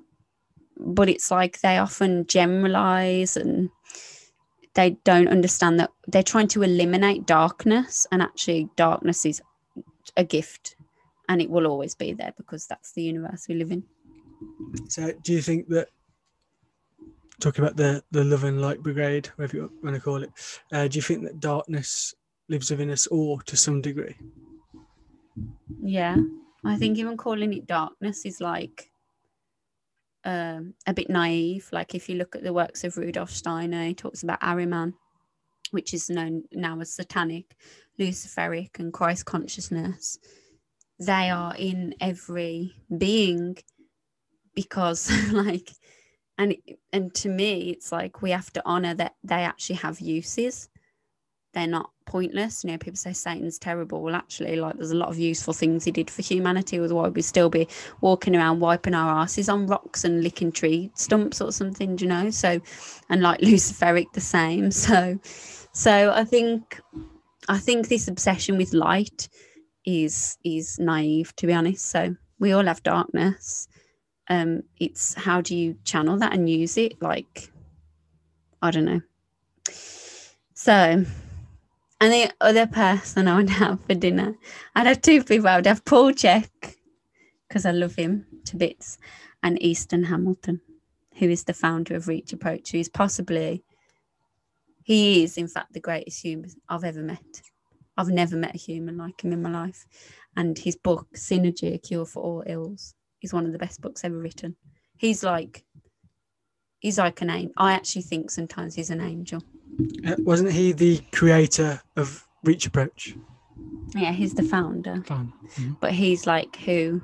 But 0.82 1.08
it's 1.08 1.30
like 1.30 1.60
they 1.60 1.78
often 1.78 2.26
generalize 2.26 3.36
and 3.36 3.70
they 4.74 4.90
don't 5.04 5.28
understand 5.28 5.78
that 5.80 5.90
they're 6.06 6.22
trying 6.22 6.48
to 6.48 6.62
eliminate 6.62 7.26
darkness, 7.26 8.06
and 8.10 8.22
actually, 8.22 8.68
darkness 8.76 9.26
is 9.26 9.42
a 10.16 10.24
gift 10.24 10.76
and 11.28 11.40
it 11.40 11.50
will 11.50 11.66
always 11.66 11.94
be 11.94 12.12
there 12.12 12.34
because 12.36 12.66
that's 12.66 12.92
the 12.92 13.02
universe 13.02 13.46
we 13.48 13.54
live 13.54 13.70
in. 13.70 13.84
So, 14.88 15.12
do 15.22 15.32
you 15.32 15.42
think 15.42 15.68
that 15.68 15.88
talking 17.40 17.64
about 17.64 17.76
the 17.76 18.02
the 18.10 18.24
love 18.24 18.44
and 18.44 18.60
light 18.60 18.82
brigade, 18.82 19.28
whatever 19.36 19.56
you 19.56 19.72
want 19.82 19.94
to 19.96 20.02
call 20.02 20.22
it, 20.22 20.30
uh, 20.72 20.88
do 20.88 20.98
you 20.98 21.02
think 21.02 21.22
that 21.22 21.40
darkness 21.40 22.14
lives 22.48 22.70
within 22.70 22.90
us 22.90 23.06
all 23.06 23.38
to 23.40 23.56
some 23.56 23.80
degree? 23.80 24.16
Yeah, 25.82 26.16
I 26.64 26.76
think 26.76 26.98
even 26.98 27.16
calling 27.16 27.52
it 27.54 27.66
darkness 27.66 28.26
is 28.26 28.40
like 28.40 28.90
um, 30.24 30.74
a 30.86 30.94
bit 30.94 31.10
naive. 31.10 31.68
Like 31.72 31.94
if 31.94 32.08
you 32.08 32.16
look 32.16 32.34
at 32.36 32.42
the 32.42 32.52
works 32.52 32.84
of 32.84 32.96
Rudolf 32.96 33.30
Steiner, 33.30 33.84
he 33.84 33.94
talks 33.94 34.22
about 34.22 34.40
Ahriman, 34.40 34.94
which 35.70 35.94
is 35.94 36.10
known 36.10 36.44
now 36.52 36.80
as 36.80 36.92
satanic, 36.92 37.56
Luciferic, 37.98 38.78
and 38.78 38.92
Christ 38.92 39.26
consciousness. 39.26 40.18
They 40.98 41.30
are 41.30 41.54
in 41.56 41.94
every 42.00 42.74
being 42.96 43.56
because, 44.54 45.10
like, 45.32 45.70
and 46.38 46.56
and 46.92 47.14
to 47.16 47.28
me, 47.28 47.70
it's 47.70 47.92
like 47.92 48.22
we 48.22 48.30
have 48.30 48.52
to 48.54 48.62
honor 48.64 48.94
that 48.94 49.14
they 49.22 49.42
actually 49.42 49.76
have 49.76 50.00
uses. 50.00 50.69
They're 51.52 51.66
not 51.66 51.90
pointless. 52.06 52.62
You 52.62 52.70
know, 52.70 52.78
people 52.78 52.96
say 52.96 53.12
Satan's 53.12 53.58
terrible. 53.58 54.02
Well, 54.02 54.14
actually, 54.14 54.56
like 54.56 54.76
there's 54.76 54.92
a 54.92 54.96
lot 54.96 55.08
of 55.08 55.18
useful 55.18 55.52
things 55.52 55.84
he 55.84 55.90
did 55.90 56.10
for 56.10 56.22
humanity. 56.22 56.78
Otherwise, 56.78 57.12
we'd 57.12 57.22
still 57.22 57.50
be 57.50 57.66
walking 58.00 58.36
around 58.36 58.60
wiping 58.60 58.94
our 58.94 59.20
asses 59.20 59.48
on 59.48 59.66
rocks 59.66 60.04
and 60.04 60.22
licking 60.22 60.52
tree 60.52 60.92
stumps 60.94 61.40
or 61.40 61.50
something. 61.50 61.98
You 61.98 62.06
know, 62.06 62.30
so 62.30 62.60
and 63.08 63.22
like 63.22 63.40
Luciferic 63.42 64.12
the 64.12 64.20
same. 64.20 64.70
So, 64.80 65.18
so 65.72 66.12
I 66.12 66.24
think, 66.24 66.80
I 67.48 67.58
think 67.58 67.88
this 67.88 68.08
obsession 68.08 68.56
with 68.56 68.72
light 68.72 69.28
is 69.84 70.38
is 70.44 70.78
naive 70.78 71.34
to 71.36 71.46
be 71.46 71.52
honest. 71.52 71.86
So 71.86 72.16
we 72.38 72.52
all 72.52 72.64
have 72.64 72.82
darkness. 72.82 73.68
Um, 74.28 74.62
it's 74.78 75.14
how 75.14 75.40
do 75.40 75.56
you 75.56 75.76
channel 75.84 76.16
that 76.18 76.32
and 76.32 76.48
use 76.48 76.78
it? 76.78 77.02
Like, 77.02 77.50
I 78.62 78.70
don't 78.70 78.84
know. 78.84 79.00
So 80.54 81.04
and 82.00 82.12
the 82.12 82.32
other 82.40 82.66
person 82.66 83.28
I 83.28 83.36
would 83.36 83.50
have 83.50 83.84
for 83.84 83.94
dinner, 83.94 84.34
I'd 84.74 84.86
have 84.86 85.02
two 85.02 85.22
people. 85.22 85.48
I 85.48 85.56
would 85.56 85.66
have 85.66 85.84
Paul 85.84 86.12
Chek, 86.12 86.48
because 87.48 87.66
I 87.66 87.72
love 87.72 87.94
him 87.94 88.26
to 88.46 88.56
bits, 88.56 88.98
and 89.42 89.60
Easton 89.62 90.04
Hamilton, 90.04 90.60
who 91.16 91.28
is 91.28 91.44
the 91.44 91.54
founder 91.54 91.94
of 91.94 92.08
Reach 92.08 92.32
Approach, 92.32 92.72
who 92.72 92.78
is 92.78 92.88
possibly, 92.88 93.62
he 94.82 95.22
is 95.22 95.36
in 95.36 95.48
fact 95.48 95.72
the 95.72 95.80
greatest 95.80 96.24
human 96.24 96.50
I've 96.68 96.84
ever 96.84 97.02
met. 97.02 97.42
I've 97.96 98.08
never 98.08 98.36
met 98.36 98.54
a 98.54 98.58
human 98.58 98.96
like 98.96 99.22
him 99.22 99.32
in 99.32 99.42
my 99.42 99.50
life. 99.50 99.86
And 100.36 100.56
his 100.56 100.76
book, 100.76 101.08
Synergy, 101.14 101.74
A 101.74 101.78
Cure 101.78 102.06
for 102.06 102.22
All 102.22 102.44
Ills, 102.46 102.94
is 103.20 103.34
one 103.34 103.44
of 103.44 103.52
the 103.52 103.58
best 103.58 103.80
books 103.80 104.04
ever 104.04 104.16
written. 104.16 104.56
He's 104.96 105.22
like, 105.22 105.64
he's 106.78 106.98
like 106.98 107.20
an 107.20 107.30
angel. 107.30 107.52
I 107.56 107.72
actually 107.72 108.02
think 108.02 108.30
sometimes 108.30 108.74
he's 108.74 108.90
an 108.90 109.00
angel. 109.00 109.42
Uh, 110.06 110.16
wasn't 110.18 110.52
he 110.52 110.72
the 110.72 111.00
creator 111.12 111.80
of 111.96 112.26
Reach 112.44 112.66
Approach? 112.66 113.14
Yeah, 113.94 114.12
he's 114.12 114.34
the 114.34 114.42
founder. 114.42 115.02
Fine. 115.06 115.32
Mhm. 115.56 115.76
but 115.80 115.92
he's 115.92 116.26
like 116.26 116.56
who 116.56 117.02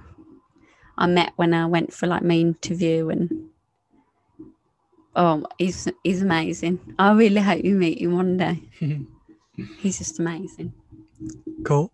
I 0.96 1.06
met 1.06 1.32
when 1.36 1.52
I 1.52 1.66
went 1.66 1.92
for 1.92 2.06
like 2.06 2.22
my 2.22 2.34
interview 2.34 3.08
and 3.10 3.50
oh 5.16 5.46
he's 5.58 5.88
he's 6.04 6.22
amazing. 6.22 6.78
I 6.98 7.12
really 7.12 7.40
hope 7.40 7.64
you 7.64 7.74
meet 7.74 8.00
him 8.00 8.12
one 8.12 8.36
day. 8.36 8.62
He's 9.78 9.96
just 9.96 10.18
amazing. 10.18 10.74
Cool. 11.64 11.90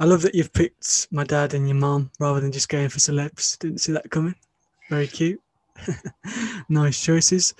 I 0.00 0.04
love 0.06 0.22
that 0.22 0.34
you've 0.34 0.52
picked 0.52 1.06
my 1.12 1.22
dad 1.22 1.54
and 1.54 1.68
your 1.68 1.76
mom 1.76 2.10
rather 2.18 2.40
than 2.40 2.50
just 2.50 2.68
going 2.68 2.88
for 2.88 2.98
celebs. 2.98 3.56
Didn't 3.60 3.78
see 3.78 3.92
that 3.92 4.10
coming. 4.10 4.34
Very 4.90 5.06
cute. 5.06 5.40
nice 6.68 7.00
choices. 7.00 7.54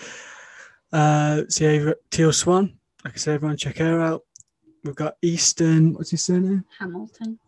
Uh, 0.92 1.42
yeah, 1.58 1.92
Teal 2.10 2.32
Swan. 2.32 2.78
Like 3.04 3.14
I 3.14 3.16
say, 3.18 3.34
everyone 3.34 3.56
check 3.56 3.78
her 3.78 4.00
out. 4.00 4.22
We've 4.84 4.94
got 4.94 5.16
Easton. 5.22 5.94
What's 5.94 6.10
his 6.10 6.24
surname? 6.24 6.64
Hamilton. 6.78 7.38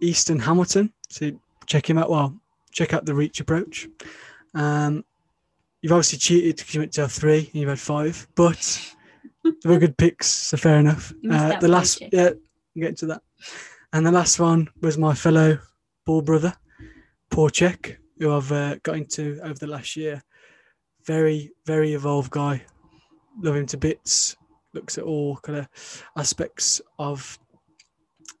Easton 0.00 0.38
Hamilton. 0.38 0.92
So 1.08 1.32
check 1.66 1.88
him 1.88 1.98
out. 1.98 2.10
Well, 2.10 2.38
check 2.72 2.92
out 2.92 3.06
the 3.06 3.14
Reach 3.14 3.40
approach. 3.40 3.88
Um, 4.54 5.04
you've 5.80 5.92
obviously 5.92 6.18
cheated 6.18 6.56
because 6.56 6.74
you 6.74 6.80
went 6.80 6.92
to 6.94 7.02
have 7.02 7.12
three 7.12 7.38
and 7.38 7.54
you've 7.54 7.68
had 7.68 7.80
five, 7.80 8.26
but 8.34 8.94
they 9.44 9.68
were 9.68 9.78
good 9.78 9.96
picks, 9.96 10.26
so 10.26 10.56
fair 10.56 10.78
enough. 10.78 11.12
Uh, 11.30 11.58
the 11.58 11.68
last, 11.68 12.00
Wojciech. 12.00 12.08
yeah, 12.12 12.28
I'm 12.28 12.80
getting 12.80 12.96
to 12.96 13.06
that. 13.06 13.22
And 13.92 14.04
the 14.04 14.12
last 14.12 14.40
one 14.40 14.68
was 14.80 14.98
my 14.98 15.14
fellow 15.14 15.58
ball 16.04 16.22
brother, 16.22 16.54
Paul 17.30 17.50
Chek, 17.50 17.96
who 18.18 18.32
I've 18.32 18.50
uh, 18.52 18.76
got 18.82 18.96
into 18.96 19.38
over 19.42 19.54
the 19.54 19.66
last 19.66 19.96
year. 19.96 20.22
Very, 21.04 21.52
very 21.66 21.92
evolved 21.92 22.30
guy. 22.30 22.62
Love 23.40 23.56
him 23.56 23.66
to 23.66 23.76
bits. 23.76 24.36
Looks 24.72 24.98
at 24.98 25.04
all 25.04 25.36
kind 25.38 25.58
of 25.58 26.04
aspects 26.16 26.80
of 26.98 27.38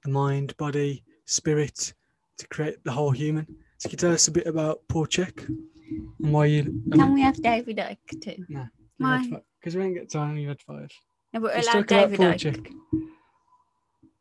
the 0.04 0.10
mind, 0.10 0.56
body, 0.56 1.02
spirit 1.26 1.94
to 2.38 2.48
create 2.48 2.82
the 2.84 2.92
whole 2.92 3.10
human. 3.10 3.46
So, 3.78 3.88
can 3.88 3.94
you 3.94 3.98
tell 3.98 4.12
us 4.12 4.28
a 4.28 4.32
bit 4.32 4.46
about 4.46 4.80
Paul 4.88 5.06
Chek 5.06 5.46
and 5.48 6.32
why 6.32 6.46
you? 6.46 6.82
Can 6.92 7.14
we 7.14 7.22
have 7.22 7.40
David 7.40 7.76
Icke 7.78 8.20
too? 8.20 8.44
No, 8.48 8.66
why? 8.98 9.28
Because 9.60 9.76
we 9.76 9.84
ain't 9.84 9.96
got 9.96 10.10
time. 10.10 10.36
You 10.36 10.48
had 10.48 10.60
five. 10.62 10.90
No, 11.32 11.40
but 11.40 11.54
Let's 11.54 11.66
allow 11.68 11.74
talk 11.74 11.86
David 11.86 12.16
Paul 12.18 12.26
Icke. 12.26 12.56
Chek. 12.56 12.72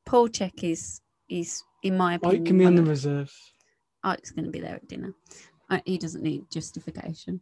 Paul 0.06 0.30
Chek 0.30 0.64
is 0.64 1.02
is 1.30 1.64
in 1.84 1.98
my 1.98 2.16
opinion. 2.16 2.46
can 2.46 2.58
be 2.58 2.66
on 2.66 2.76
the 2.76 2.84
reserve? 2.84 3.34
Oh, 4.04 4.10
Icke's 4.10 4.32
going 4.32 4.46
to 4.46 4.52
be 4.52 4.60
there 4.60 4.76
at 4.76 4.88
dinner. 4.88 5.14
He 5.86 5.98
doesn't 5.98 6.22
need 6.22 6.44
justification. 6.52 7.42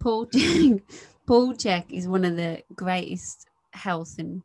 Paul 0.00 0.26
Chek, 0.34 0.82
Paul 1.26 1.54
Chek 1.54 1.90
is 1.90 2.08
one 2.08 2.24
of 2.24 2.36
the 2.36 2.62
greatest 2.74 3.46
health 3.72 4.16
and 4.18 4.42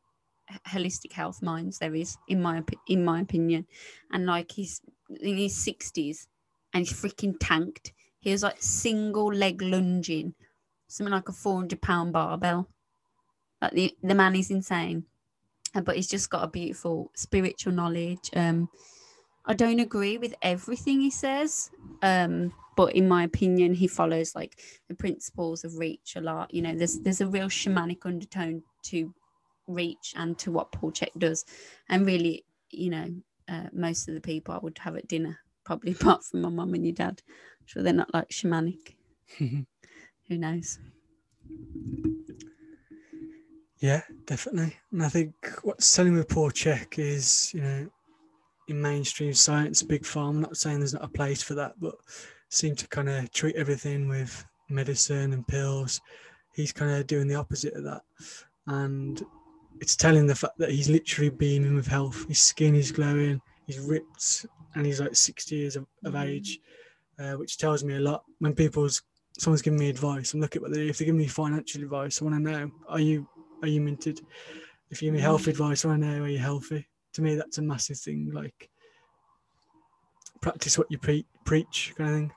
holistic 0.68 1.14
health 1.14 1.42
minds 1.42 1.80
there 1.80 1.96
is, 1.96 2.18
in 2.28 2.42
my 2.42 2.64
in 2.88 3.06
my 3.06 3.22
opinion. 3.22 3.68
And 4.12 4.26
like 4.26 4.52
he's 4.52 4.82
in 5.22 5.38
his 5.38 5.56
sixties, 5.56 6.28
and 6.74 6.86
he's 6.86 6.94
freaking 7.00 7.36
tanked. 7.40 7.94
He 8.20 8.32
was 8.32 8.44
like 8.44 8.58
single 8.62 9.34
leg 9.34 9.62
lunging, 9.62 10.36
something 10.88 11.12
like 11.12 11.30
a 11.30 11.34
four 11.34 11.58
hundred 11.58 11.82
pound 11.82 12.14
barbell. 12.14 12.68
Like 13.62 13.74
the 13.74 13.96
the 14.04 14.16
man 14.16 14.36
is 14.36 14.52
insane, 14.52 15.06
but 15.84 15.96
he's 15.96 16.10
just 16.10 16.30
got 16.30 16.44
a 16.44 16.48
beautiful 16.48 17.12
spiritual 17.16 17.74
knowledge. 17.74 18.30
Um, 18.36 18.70
I 19.46 19.54
don't 19.54 19.80
agree 19.80 20.18
with 20.18 20.36
everything 20.42 21.02
he 21.02 21.10
says, 21.10 21.72
um, 22.02 22.54
but 22.76 22.96
in 22.96 23.08
my 23.08 23.24
opinion, 23.24 23.74
he 23.74 23.88
follows 23.88 24.36
like 24.36 24.60
the 24.88 24.96
principles 24.96 25.64
of 25.64 25.78
Reach 25.78 26.16
a 26.16 26.22
lot. 26.22 26.54
You 26.54 26.62
know, 26.62 26.76
there's 26.76 27.00
there's 27.00 27.22
a 27.22 27.28
real 27.28 27.48
shamanic 27.48 28.06
undertone 28.06 28.64
to 28.84 29.14
Reach 29.68 30.14
and 30.16 30.38
to 30.40 30.52
what 30.52 30.72
Paul 30.72 30.92
Chek 30.92 31.18
does, 31.18 31.46
and 31.90 32.06
really, 32.06 32.46
you 32.70 32.90
know, 32.90 33.16
uh, 33.50 33.68
most 33.74 34.08
of 34.08 34.14
the 34.14 34.22
people 34.22 34.54
I 34.54 34.60
would 34.60 34.78
have 34.80 34.96
at 34.96 35.08
dinner, 35.08 35.40
probably 35.64 35.92
apart 36.00 36.24
from 36.24 36.42
my 36.42 36.50
mum 36.50 36.74
and 36.74 36.86
your 36.86 36.96
dad, 36.96 37.22
I'm 37.28 37.68
sure 37.68 37.84
they're 37.84 37.94
not 37.94 38.14
like 38.14 38.30
shamanic. 38.30 38.96
Who 39.38 40.38
knows? 40.38 40.80
Yeah, 43.80 44.02
definitely. 44.26 44.78
And 44.92 45.04
I 45.04 45.10
think 45.10 45.34
what's 45.64 45.88
selling 45.88 46.14
with 46.14 46.30
Paul 46.30 46.52
Chek 46.52 47.00
is, 47.00 47.52
you 47.54 47.62
know, 47.62 47.90
in 48.72 48.82
mainstream 48.82 49.34
science, 49.34 49.84
big 49.84 50.04
pharma. 50.04 50.30
I'm 50.30 50.42
not 50.42 50.58
saying 50.58 50.80
there's 50.80 50.94
not 50.94 51.04
a 51.04 51.08
place 51.08 51.44
for 51.44 51.54
that, 51.56 51.80
but 51.80 51.96
seem 52.50 52.76
to 52.76 52.88
kind 52.88 53.10
of 53.10 53.32
treat 53.32 53.56
everything 53.56 54.08
with 54.08 54.46
medicine 54.70 55.34
and 55.34 55.48
pills. 55.48 56.02
He's 56.54 56.74
kind 56.74 56.92
of 56.92 57.08
doing 57.08 57.28
the 57.28 57.36
opposite 57.36 57.74
of 57.76 57.84
that. 57.84 58.02
and 58.68 59.24
it's 59.80 59.96
telling 59.96 60.28
the 60.28 60.36
fact 60.36 60.58
that 60.60 60.70
he's 60.70 60.90
literally 60.90 61.32
beaming 61.32 61.76
with 61.76 61.88
health. 61.88 62.28
His 62.28 62.40
skin 62.40 62.76
is 62.76 62.92
glowing, 62.92 63.42
he's 63.66 63.80
ripped, 63.80 64.46
and 64.76 64.86
he's 64.86 65.02
like 65.02 65.16
60 65.16 65.56
years 65.56 65.76
of, 65.76 65.88
of 66.06 66.16
age, 66.16 66.60
uh, 67.20 67.34
which 67.34 67.58
tells 67.58 67.84
me 67.84 67.96
a 67.96 68.00
lot. 68.00 68.24
When 68.40 68.54
people's 68.54 69.02
someone's 69.40 69.64
giving 69.64 69.80
me 69.80 69.90
advice, 69.90 70.34
I'm 70.34 70.40
looking 70.40 70.60
at 70.60 70.64
what 70.64 70.74
they 70.74 70.88
if 70.88 71.00
they 71.00 71.06
give 71.06 71.16
me 71.16 71.28
financial 71.28 71.82
advice, 71.82 72.22
I 72.22 72.26
want 72.26 72.36
to 72.46 72.52
know 72.52 72.72
are 72.88 73.00
you 73.00 73.28
are 73.64 73.68
you 73.68 73.82
minted? 73.82 74.22
If 74.92 75.02
you 75.02 75.08
give 75.08 75.16
me 75.16 75.22
health 75.22 75.48
advice, 75.48 75.84
I 75.84 75.88
want 75.90 76.04
to 76.04 76.08
know 76.08 76.24
are 76.24 76.30
you 76.30 76.38
healthy? 76.38 76.88
To 77.14 77.22
me, 77.22 77.36
that's 77.36 77.58
a 77.58 77.62
massive 77.62 77.98
thing. 77.98 78.32
Like 78.32 78.70
practice 80.42 80.78
what 80.78 80.90
you 80.90 80.98
pre- 80.98 81.26
preach, 81.46 81.94
kind 81.98 82.10
of 82.10 82.16
thing. 82.16 82.32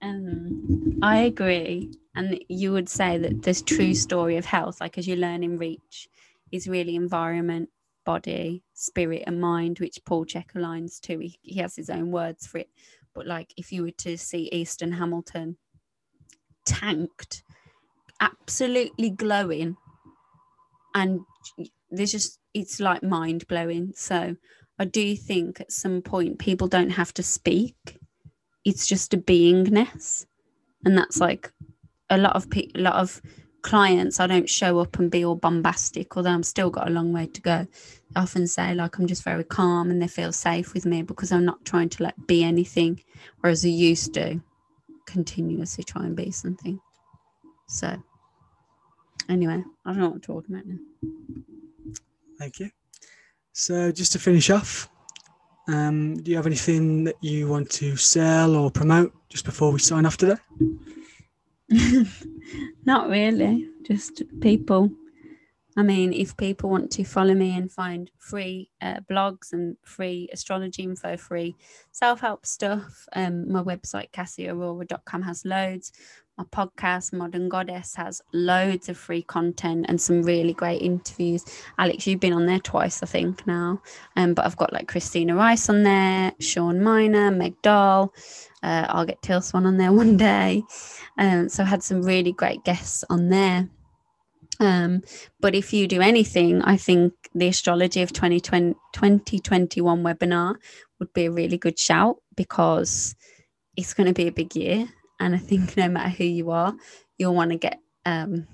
Um, 0.00 0.98
I 1.02 1.18
agree. 1.18 1.92
And 2.14 2.38
you 2.48 2.72
would 2.72 2.88
say 2.88 3.18
that 3.18 3.42
this 3.42 3.62
true 3.62 3.94
story 3.94 4.36
of 4.36 4.44
health, 4.44 4.80
like 4.80 4.98
as 4.98 5.06
you 5.06 5.16
learn 5.16 5.42
in 5.42 5.58
Reach, 5.58 6.08
is 6.52 6.68
really 6.68 6.96
environment, 6.96 7.68
body, 8.04 8.62
spirit, 8.74 9.24
and 9.26 9.40
mind, 9.40 9.78
which 9.78 10.04
Paul 10.04 10.24
Chek 10.24 10.52
aligns 10.54 11.00
to. 11.02 11.18
He, 11.18 11.38
he 11.42 11.60
has 11.60 11.76
his 11.76 11.90
own 11.90 12.10
words 12.10 12.46
for 12.46 12.58
it. 12.58 12.70
But 13.14 13.26
like 13.26 13.52
if 13.56 13.72
you 13.72 13.82
were 13.82 13.90
to 13.98 14.16
see 14.16 14.48
Easton 14.52 14.92
Hamilton 14.92 15.56
tanked, 16.64 17.42
absolutely 18.20 19.10
glowing, 19.10 19.76
and 20.94 21.20
there's 21.90 22.12
just 22.12 22.37
it's 22.58 22.80
like 22.80 23.02
mind 23.02 23.46
blowing. 23.48 23.92
So 23.94 24.36
I 24.78 24.84
do 24.84 25.16
think 25.16 25.60
at 25.60 25.72
some 25.72 26.02
point 26.02 26.38
people 26.38 26.68
don't 26.68 26.90
have 26.90 27.14
to 27.14 27.22
speak. 27.22 27.98
It's 28.64 28.86
just 28.86 29.14
a 29.14 29.18
beingness, 29.18 30.26
and 30.84 30.96
that's 30.96 31.18
like 31.20 31.52
a 32.10 32.18
lot 32.18 32.36
of 32.36 32.50
pe- 32.50 32.70
a 32.74 32.80
lot 32.80 32.94
of 32.94 33.22
clients. 33.62 34.20
I 34.20 34.26
don't 34.26 34.48
show 34.48 34.78
up 34.78 34.98
and 34.98 35.10
be 35.10 35.24
all 35.24 35.36
bombastic, 35.36 36.16
although 36.16 36.30
I'm 36.30 36.42
still 36.42 36.70
got 36.70 36.88
a 36.88 36.92
long 36.92 37.12
way 37.12 37.26
to 37.26 37.40
go. 37.40 37.66
I 38.16 38.20
often 38.20 38.46
say 38.46 38.74
like 38.74 38.98
I'm 38.98 39.06
just 39.06 39.24
very 39.24 39.44
calm 39.44 39.90
and 39.90 40.00
they 40.02 40.08
feel 40.08 40.32
safe 40.32 40.74
with 40.74 40.86
me 40.86 41.02
because 41.02 41.32
I'm 41.32 41.44
not 41.44 41.64
trying 41.64 41.88
to 41.90 42.02
like 42.02 42.14
be 42.26 42.44
anything, 42.44 43.00
whereas 43.40 43.64
I 43.64 43.68
used 43.68 44.14
to 44.14 44.40
continuously 45.06 45.84
try 45.84 46.04
and 46.04 46.16
be 46.16 46.30
something. 46.30 46.80
So 47.68 47.96
anyway, 49.28 49.62
I 49.84 49.90
don't 49.90 49.98
know 50.00 50.08
what 50.08 50.14
I'm 50.16 50.20
talking 50.20 50.54
about 50.54 50.66
now. 50.66 51.57
Thank 52.38 52.60
you. 52.60 52.70
So, 53.52 53.90
just 53.90 54.12
to 54.12 54.18
finish 54.18 54.50
off, 54.50 54.88
um, 55.68 56.16
do 56.22 56.30
you 56.30 56.36
have 56.36 56.46
anything 56.46 57.04
that 57.04 57.16
you 57.20 57.48
want 57.48 57.70
to 57.70 57.96
sell 57.96 58.54
or 58.54 58.70
promote 58.70 59.12
just 59.28 59.44
before 59.44 59.72
we 59.72 59.78
sign 59.78 60.06
off 60.06 60.16
today? 60.16 60.36
Not 62.84 63.08
really, 63.08 63.68
just 63.82 64.22
people. 64.40 64.90
I 65.76 65.82
mean, 65.82 66.12
if 66.12 66.36
people 66.36 66.70
want 66.70 66.90
to 66.92 67.04
follow 67.04 67.34
me 67.34 67.56
and 67.56 67.70
find 67.70 68.10
free 68.18 68.70
uh, 68.80 69.00
blogs 69.08 69.52
and 69.52 69.76
free 69.84 70.28
astrology 70.32 70.82
info, 70.82 71.16
free 71.16 71.54
self 71.92 72.20
help 72.20 72.46
stuff, 72.46 73.06
um, 73.12 73.50
my 73.52 73.62
website, 73.62 74.10
cassieaurora.com, 74.10 75.22
has 75.22 75.44
loads. 75.44 75.92
My 76.38 76.44
podcast, 76.44 77.12
Modern 77.12 77.48
Goddess, 77.48 77.96
has 77.96 78.22
loads 78.32 78.88
of 78.88 78.96
free 78.96 79.22
content 79.22 79.86
and 79.88 80.00
some 80.00 80.22
really 80.22 80.52
great 80.52 80.80
interviews. 80.80 81.44
Alex, 81.78 82.06
you've 82.06 82.20
been 82.20 82.32
on 82.32 82.46
there 82.46 82.60
twice, 82.60 83.02
I 83.02 83.06
think, 83.06 83.44
now. 83.44 83.82
Um, 84.14 84.34
but 84.34 84.46
I've 84.46 84.56
got 84.56 84.72
like 84.72 84.86
Christina 84.86 85.34
Rice 85.34 85.68
on 85.68 85.82
there, 85.82 86.32
Sean 86.38 86.80
Miner, 86.80 87.32
Meg 87.32 87.60
Dahl. 87.62 88.14
Uh, 88.62 88.86
I'll 88.88 89.04
get 89.04 89.20
Teal 89.20 89.40
Swan 89.40 89.66
on 89.66 89.78
there 89.78 89.92
one 90.04 90.16
day. 90.16 90.62
Um, 91.18 91.48
so 91.48 91.64
I 91.64 91.66
had 91.66 91.82
some 91.82 92.02
really 92.02 92.30
great 92.30 92.62
guests 92.62 93.02
on 93.10 93.30
there. 93.30 93.68
Um, 94.60 95.02
but 95.40 95.56
if 95.56 95.72
you 95.72 95.88
do 95.88 96.00
anything, 96.00 96.62
I 96.62 96.76
think 96.76 97.14
the 97.34 97.48
astrology 97.48 98.02
of 98.02 98.12
2020, 98.12 98.74
2021 98.92 100.04
webinar 100.04 100.54
would 101.00 101.12
be 101.12 101.26
a 101.26 101.32
really 101.32 101.58
good 101.58 101.80
shout 101.80 102.18
because 102.36 103.16
it's 103.76 103.92
going 103.92 104.06
to 104.06 104.14
be 104.14 104.28
a 104.28 104.32
big 104.32 104.54
year. 104.54 104.88
And 105.20 105.34
I 105.34 105.38
think 105.38 105.76
no 105.76 105.88
matter 105.88 106.10
who 106.10 106.24
you 106.24 106.50
are, 106.50 106.74
you'll 107.18 107.34
want 107.34 107.50
to 107.50 107.58
get 107.58 107.80
um, 108.06 108.46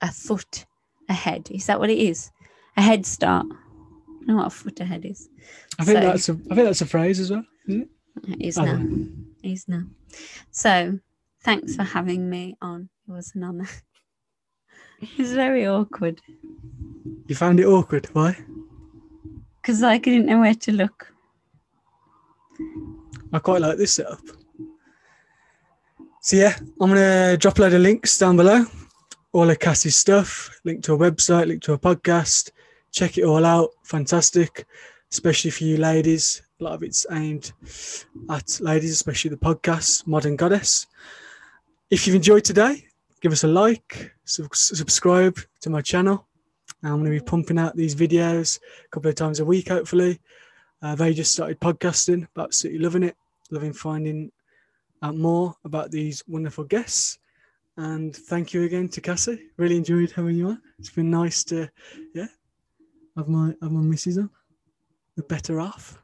a 0.00 0.10
foot 0.10 0.66
ahead. 1.08 1.48
Is 1.50 1.66
that 1.66 1.78
what 1.80 1.90
it 1.90 1.98
is? 1.98 2.30
A 2.76 2.82
head 2.82 3.06
start. 3.06 3.46
I 3.50 4.24
know 4.32 4.36
what 4.36 4.46
a 4.46 4.50
foot 4.50 4.80
ahead 4.80 5.04
is. 5.04 5.28
I 5.78 5.84
think 5.84 5.98
So- 5.98 6.04
that's 6.04 6.28
a 6.28 6.32
I 6.32 6.54
think 6.54 6.66
that's 6.66 6.80
a 6.82 6.86
phrase 6.86 7.20
as 7.20 7.30
well, 7.30 7.44
isn't 7.68 7.82
it? 7.82 7.88
It 8.28 8.46
is 8.48 8.58
I 8.58 8.64
now. 8.64 8.84
It 9.44 9.50
is 9.52 9.68
now. 9.68 9.84
So 10.50 10.98
thanks 11.44 11.76
for 11.76 11.84
having 11.84 12.28
me 12.28 12.56
on. 12.60 12.88
It 13.08 13.12
was 13.12 13.32
an 13.36 13.44
honour. 13.44 13.68
it's 15.00 15.30
very 15.30 15.66
awkward 15.68 16.20
You 17.26 17.34
found 17.36 17.60
it 17.60 17.66
awkward. 17.66 18.06
Why? 18.12 18.36
because 19.62 19.80
like 19.82 20.08
I 20.08 20.10
didn't 20.10 20.26
know 20.26 20.40
where 20.40 20.54
to 20.54 20.72
look. 20.72 21.12
I 23.32 23.38
quite 23.38 23.60
like 23.60 23.76
this 23.78 23.94
setup. 23.94 24.20
So 26.28 26.36
yeah, 26.36 26.58
I'm 26.78 26.90
gonna 26.90 27.38
drop 27.38 27.58
a 27.58 27.62
load 27.62 27.72
of 27.72 27.80
links 27.80 28.18
down 28.18 28.36
below. 28.36 28.66
All 29.32 29.48
of 29.48 29.58
Cassie's 29.60 29.96
stuff, 29.96 30.60
link 30.62 30.84
to 30.84 30.92
a 30.92 30.98
website, 30.98 31.46
link 31.46 31.62
to 31.62 31.72
a 31.72 31.78
podcast. 31.78 32.50
Check 32.92 33.16
it 33.16 33.24
all 33.24 33.46
out. 33.46 33.70
Fantastic, 33.84 34.66
especially 35.10 35.50
for 35.50 35.64
you 35.64 35.78
ladies. 35.78 36.42
A 36.60 36.64
lot 36.64 36.74
of 36.74 36.82
it's 36.82 37.06
aimed 37.12 37.52
at 38.28 38.60
ladies, 38.60 38.92
especially 38.92 39.30
the 39.30 39.38
podcast, 39.38 40.06
Modern 40.06 40.36
Goddess. 40.36 40.86
If 41.90 42.06
you've 42.06 42.16
enjoyed 42.16 42.44
today, 42.44 42.84
give 43.22 43.32
us 43.32 43.44
a 43.44 43.48
like, 43.48 44.12
sub- 44.26 44.54
subscribe 44.54 45.38
to 45.62 45.70
my 45.70 45.80
channel. 45.80 46.26
I'm 46.82 47.02
going 47.02 47.04
to 47.04 47.10
be 47.10 47.20
pumping 47.20 47.58
out 47.58 47.74
these 47.74 47.94
videos 47.94 48.60
a 48.84 48.88
couple 48.90 49.08
of 49.08 49.14
times 49.14 49.40
a 49.40 49.46
week, 49.46 49.70
hopefully. 49.70 50.20
Uh, 50.82 50.94
they 50.94 51.14
just 51.14 51.32
started 51.32 51.58
podcasting, 51.58 52.28
but 52.34 52.44
absolutely 52.44 52.82
loving 52.82 53.04
it, 53.04 53.16
loving 53.50 53.72
finding 53.72 54.30
out 55.02 55.16
more 55.16 55.54
about 55.64 55.90
these 55.90 56.22
wonderful 56.26 56.64
guests. 56.64 57.18
And 57.76 58.14
thank 58.14 58.52
you 58.52 58.64
again 58.64 58.88
to 58.88 59.00
Cassie. 59.00 59.50
Really 59.56 59.76
enjoyed 59.76 60.10
having 60.10 60.36
you 60.36 60.48
on. 60.48 60.62
It's 60.78 60.90
been 60.90 61.10
nice 61.10 61.44
to, 61.44 61.70
yeah, 62.14 62.26
have 63.16 63.28
my 63.28 63.54
have 63.62 63.70
my 63.72 63.80
missus 63.82 64.18
on, 64.18 64.30
the 65.16 65.22
better 65.22 65.60
half. 65.60 66.02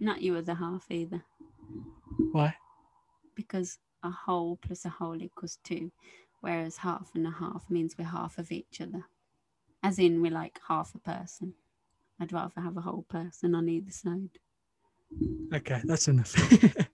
Not 0.00 0.22
you 0.22 0.36
other 0.36 0.54
half 0.54 0.90
either, 0.90 1.22
Why? 2.32 2.54
because 3.34 3.78
a 4.02 4.10
whole 4.10 4.56
plus 4.56 4.84
a 4.84 4.88
whole 4.90 5.20
equals 5.22 5.58
two, 5.64 5.90
whereas 6.40 6.76
half 6.78 7.10
and 7.14 7.26
a 7.26 7.30
half 7.30 7.70
means 7.70 7.96
we're 7.98 8.04
half 8.04 8.38
of 8.38 8.52
each 8.52 8.80
other. 8.80 9.04
As 9.82 9.98
in, 9.98 10.20
we're 10.20 10.30
like 10.32 10.60
half 10.68 10.94
a 10.94 10.98
person. 10.98 11.54
I'd 12.20 12.32
rather 12.32 12.60
have 12.60 12.76
a 12.76 12.82
whole 12.82 13.04
person 13.08 13.54
on 13.54 13.68
either 13.68 13.90
side. 13.90 14.38
Okay, 15.54 15.80
that's 15.84 16.08
enough. 16.08 16.34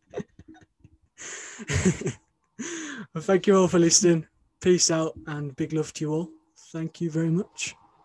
well, 3.14 3.22
thank 3.22 3.46
you 3.46 3.56
all 3.56 3.68
for 3.68 3.78
listening. 3.78 4.26
Peace 4.60 4.90
out 4.90 5.14
and 5.26 5.56
big 5.56 5.72
love 5.72 5.92
to 5.94 6.04
you 6.04 6.12
all. 6.12 6.30
Thank 6.72 7.00
you 7.00 7.10
very 7.10 7.30
much. 7.30 7.74